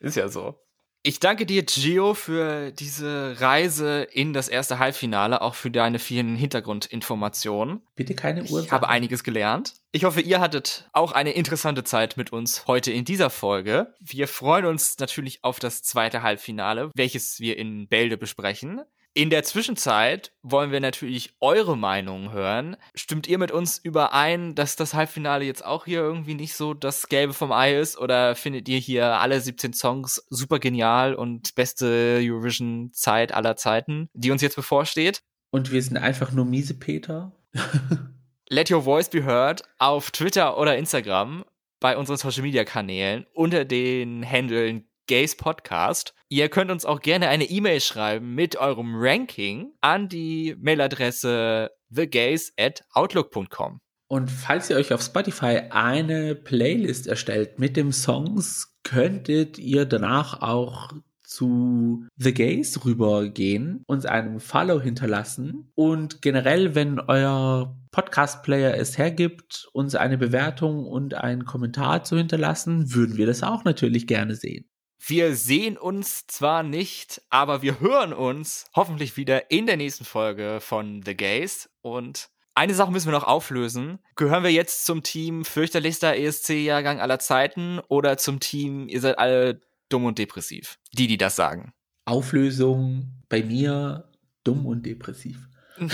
Ist 0.00 0.16
ja 0.16 0.28
so. 0.28 0.58
Ich 1.06 1.20
danke 1.20 1.44
dir, 1.44 1.62
Gio, 1.62 2.14
für 2.14 2.70
diese 2.72 3.36
Reise 3.38 4.04
in 4.10 4.32
das 4.32 4.48
erste 4.48 4.78
Halbfinale, 4.78 5.42
auch 5.42 5.54
für 5.54 5.70
deine 5.70 5.98
vielen 5.98 6.34
Hintergrundinformationen. 6.34 7.82
Bitte 7.94 8.14
keine 8.14 8.42
Uhr. 8.44 8.64
Ich 8.64 8.72
habe 8.72 8.88
einiges 8.88 9.22
gelernt. 9.22 9.74
Ich 9.92 10.04
hoffe, 10.04 10.22
ihr 10.22 10.40
hattet 10.40 10.88
auch 10.94 11.12
eine 11.12 11.32
interessante 11.32 11.84
Zeit 11.84 12.16
mit 12.16 12.32
uns 12.32 12.66
heute 12.66 12.90
in 12.90 13.04
dieser 13.04 13.28
Folge. 13.28 13.92
Wir 14.00 14.26
freuen 14.26 14.64
uns 14.64 14.98
natürlich 14.98 15.44
auf 15.44 15.58
das 15.58 15.82
zweite 15.82 16.22
Halbfinale, 16.22 16.90
welches 16.94 17.38
wir 17.38 17.58
in 17.58 17.86
Bälde 17.86 18.16
besprechen. 18.16 18.80
In 19.16 19.30
der 19.30 19.44
Zwischenzeit 19.44 20.32
wollen 20.42 20.72
wir 20.72 20.80
natürlich 20.80 21.36
eure 21.40 21.78
Meinung 21.78 22.32
hören. 22.32 22.76
Stimmt 22.96 23.28
ihr 23.28 23.38
mit 23.38 23.52
uns 23.52 23.78
überein, 23.78 24.56
dass 24.56 24.74
das 24.74 24.92
Halbfinale 24.92 25.44
jetzt 25.44 25.64
auch 25.64 25.84
hier 25.84 26.00
irgendwie 26.00 26.34
nicht 26.34 26.56
so 26.56 26.74
das 26.74 27.08
Gelbe 27.08 27.32
vom 27.32 27.52
Ei 27.52 27.78
ist? 27.78 27.96
Oder 27.96 28.34
findet 28.34 28.68
ihr 28.68 28.78
hier 28.78 29.20
alle 29.20 29.40
17 29.40 29.72
Songs 29.72 30.26
super 30.30 30.58
genial 30.58 31.14
und 31.14 31.54
beste 31.54 32.18
Eurovision-Zeit 32.20 33.32
aller 33.32 33.54
Zeiten, 33.54 34.08
die 34.14 34.32
uns 34.32 34.42
jetzt 34.42 34.56
bevorsteht? 34.56 35.22
Und 35.50 35.70
wir 35.70 35.80
sind 35.80 35.96
einfach 35.96 36.32
nur 36.32 36.44
miese 36.44 36.74
Peter. 36.74 37.30
Let 38.48 38.72
Your 38.72 38.82
Voice 38.82 39.10
Be 39.10 39.24
Heard 39.24 39.62
auf 39.78 40.10
Twitter 40.10 40.58
oder 40.58 40.76
Instagram 40.76 41.44
bei 41.78 41.96
unseren 41.96 42.16
Social 42.16 42.42
Media 42.42 42.64
Kanälen 42.64 43.26
unter 43.32 43.64
den 43.64 44.28
Handeln 44.28 44.88
Gays 45.06 45.36
Podcast. 45.36 46.14
Ihr 46.28 46.48
könnt 46.48 46.70
uns 46.70 46.84
auch 46.84 47.00
gerne 47.00 47.28
eine 47.28 47.44
E-Mail 47.44 47.80
schreiben 47.80 48.34
mit 48.34 48.56
eurem 48.56 48.94
Ranking 48.96 49.72
an 49.80 50.08
die 50.08 50.56
Mailadresse 50.58 51.70
thegays 51.94 52.52
at 52.58 52.84
outlook.com. 52.92 53.80
Und 54.08 54.30
falls 54.30 54.70
ihr 54.70 54.76
euch 54.76 54.92
auf 54.92 55.02
Spotify 55.02 55.62
eine 55.70 56.34
Playlist 56.34 57.06
erstellt 57.06 57.58
mit 57.58 57.76
dem 57.76 57.92
Songs, 57.92 58.76
könntet 58.82 59.58
ihr 59.58 59.86
danach 59.86 60.40
auch 60.42 60.92
zu 61.34 62.06
The 62.16 62.32
Gays 62.32 62.84
rübergehen, 62.84 63.82
uns 63.86 64.06
einen 64.06 64.40
Follow 64.40 64.80
hinterlassen 64.80 65.72
und 65.74 66.22
generell, 66.22 66.74
wenn 66.74 67.00
euer 67.00 67.76
Podcast-Player 67.90 68.76
es 68.76 68.98
hergibt, 68.98 69.68
uns 69.72 69.94
eine 69.94 70.18
Bewertung 70.18 70.86
und 70.86 71.14
einen 71.14 71.44
Kommentar 71.44 72.04
zu 72.04 72.16
hinterlassen, 72.16 72.94
würden 72.94 73.16
wir 73.16 73.26
das 73.26 73.42
auch 73.42 73.64
natürlich 73.64 74.06
gerne 74.06 74.36
sehen. 74.36 74.66
Wir 75.06 75.36
sehen 75.36 75.76
uns 75.76 76.26
zwar 76.28 76.62
nicht, 76.62 77.20
aber 77.28 77.60
wir 77.60 77.78
hören 77.78 78.14
uns 78.14 78.64
hoffentlich 78.74 79.18
wieder 79.18 79.50
in 79.50 79.66
der 79.66 79.76
nächsten 79.76 80.06
Folge 80.06 80.60
von 80.62 81.02
The 81.04 81.14
Gays. 81.14 81.68
Und 81.82 82.30
eine 82.54 82.72
Sache 82.72 82.90
müssen 82.90 83.08
wir 83.08 83.12
noch 83.12 83.26
auflösen. 83.26 83.98
Gehören 84.16 84.44
wir 84.44 84.50
jetzt 84.50 84.86
zum 84.86 85.02
Team 85.02 85.44
fürchterlichster 85.44 86.16
ESC-Jahrgang 86.16 87.00
aller 87.00 87.18
Zeiten 87.18 87.80
oder 87.88 88.16
zum 88.16 88.40
Team, 88.40 88.88
ihr 88.88 89.02
seid 89.02 89.18
alle 89.18 89.60
dumm 89.90 90.06
und 90.06 90.18
depressiv? 90.18 90.78
Die, 90.94 91.06
die 91.06 91.18
das 91.18 91.36
sagen. 91.36 91.74
Auflösung 92.06 93.12
bei 93.28 93.42
mir 93.42 94.10
dumm 94.42 94.64
und 94.64 94.86
depressiv. 94.86 95.48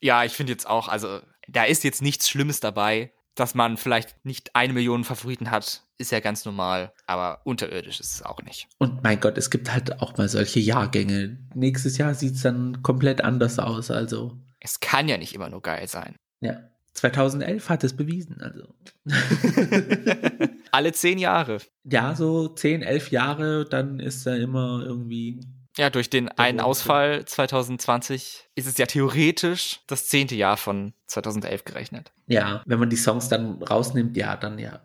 ja, 0.00 0.24
ich 0.24 0.32
finde 0.32 0.52
jetzt 0.52 0.66
auch, 0.66 0.88
also 0.88 1.20
da 1.48 1.64
ist 1.64 1.84
jetzt 1.84 2.00
nichts 2.00 2.30
Schlimmes 2.30 2.60
dabei 2.60 3.12
dass 3.38 3.54
man 3.54 3.76
vielleicht 3.76 4.24
nicht 4.24 4.54
eine 4.54 4.72
Million 4.72 5.04
Favoriten 5.04 5.50
hat, 5.50 5.82
ist 5.98 6.12
ja 6.12 6.20
ganz 6.20 6.44
normal, 6.44 6.92
aber 7.06 7.40
unterirdisch 7.44 8.00
ist 8.00 8.14
es 8.14 8.22
auch 8.22 8.42
nicht. 8.42 8.68
Und 8.78 9.02
mein 9.02 9.20
Gott, 9.20 9.38
es 9.38 9.50
gibt 9.50 9.72
halt 9.72 10.00
auch 10.00 10.16
mal 10.16 10.28
solche 10.28 10.60
Jahrgänge. 10.60 11.38
Nächstes 11.54 11.98
Jahr 11.98 12.14
sieht 12.14 12.34
es 12.34 12.42
dann 12.42 12.82
komplett 12.82 13.22
anders 13.22 13.58
aus, 13.58 13.90
also. 13.90 14.36
Es 14.60 14.80
kann 14.80 15.08
ja 15.08 15.18
nicht 15.18 15.34
immer 15.34 15.50
nur 15.50 15.62
geil 15.62 15.88
sein. 15.88 16.16
Ja. 16.40 16.60
2011 16.94 17.68
hat 17.68 17.84
es 17.84 17.96
bewiesen, 17.96 18.40
also. 18.40 18.74
Alle 20.72 20.92
zehn 20.92 21.18
Jahre. 21.18 21.58
Ja, 21.84 22.14
so 22.16 22.48
zehn, 22.48 22.82
elf 22.82 23.10
Jahre, 23.10 23.64
dann 23.64 24.00
ist 24.00 24.26
da 24.26 24.34
immer 24.34 24.82
irgendwie 24.84 25.40
ja, 25.78 25.90
durch 25.90 26.10
den 26.10 26.28
einen 26.28 26.60
Ausfall 26.60 27.24
2020 27.24 28.48
ist 28.56 28.66
es 28.66 28.76
ja 28.78 28.86
theoretisch 28.86 29.80
das 29.86 30.08
zehnte 30.08 30.34
Jahr 30.34 30.56
von 30.56 30.92
2011 31.06 31.64
gerechnet. 31.64 32.12
Ja, 32.26 32.62
wenn 32.66 32.80
man 32.80 32.90
die 32.90 32.96
Songs 32.96 33.28
dann 33.28 33.62
rausnimmt, 33.62 34.16
ja, 34.16 34.36
dann 34.36 34.58
ja. 34.58 34.80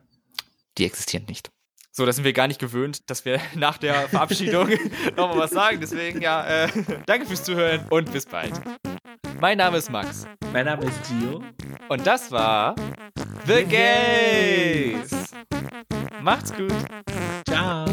Die 0.77 0.85
existieren 0.85 1.25
nicht. 1.27 1.49
So, 1.91 2.05
da 2.05 2.13
sind 2.13 2.23
wir 2.23 2.33
gar 2.33 2.47
nicht 2.47 2.59
gewöhnt, 2.59 3.09
dass 3.09 3.25
wir 3.25 3.39
nach 3.55 3.77
der 3.77 4.07
Verabschiedung 4.07 4.69
nochmal 5.17 5.39
was 5.39 5.51
sagen. 5.51 5.79
Deswegen, 5.81 6.21
ja, 6.21 6.45
äh, 6.45 6.69
danke 7.05 7.25
fürs 7.25 7.43
Zuhören 7.43 7.85
und 7.89 8.11
bis 8.13 8.25
bald. 8.25 8.53
Mein 9.39 9.57
Name 9.57 9.77
ist 9.77 9.89
Max. 9.89 10.25
Mein 10.53 10.65
Name 10.65 10.85
ist 10.85 10.99
Gio. 11.07 11.43
Und 11.89 12.07
das 12.07 12.31
war 12.31 12.75
The 13.45 13.63
Gays. 13.63 15.33
Macht's 16.21 16.53
gut. 16.53 16.73
Ciao. 17.47 17.85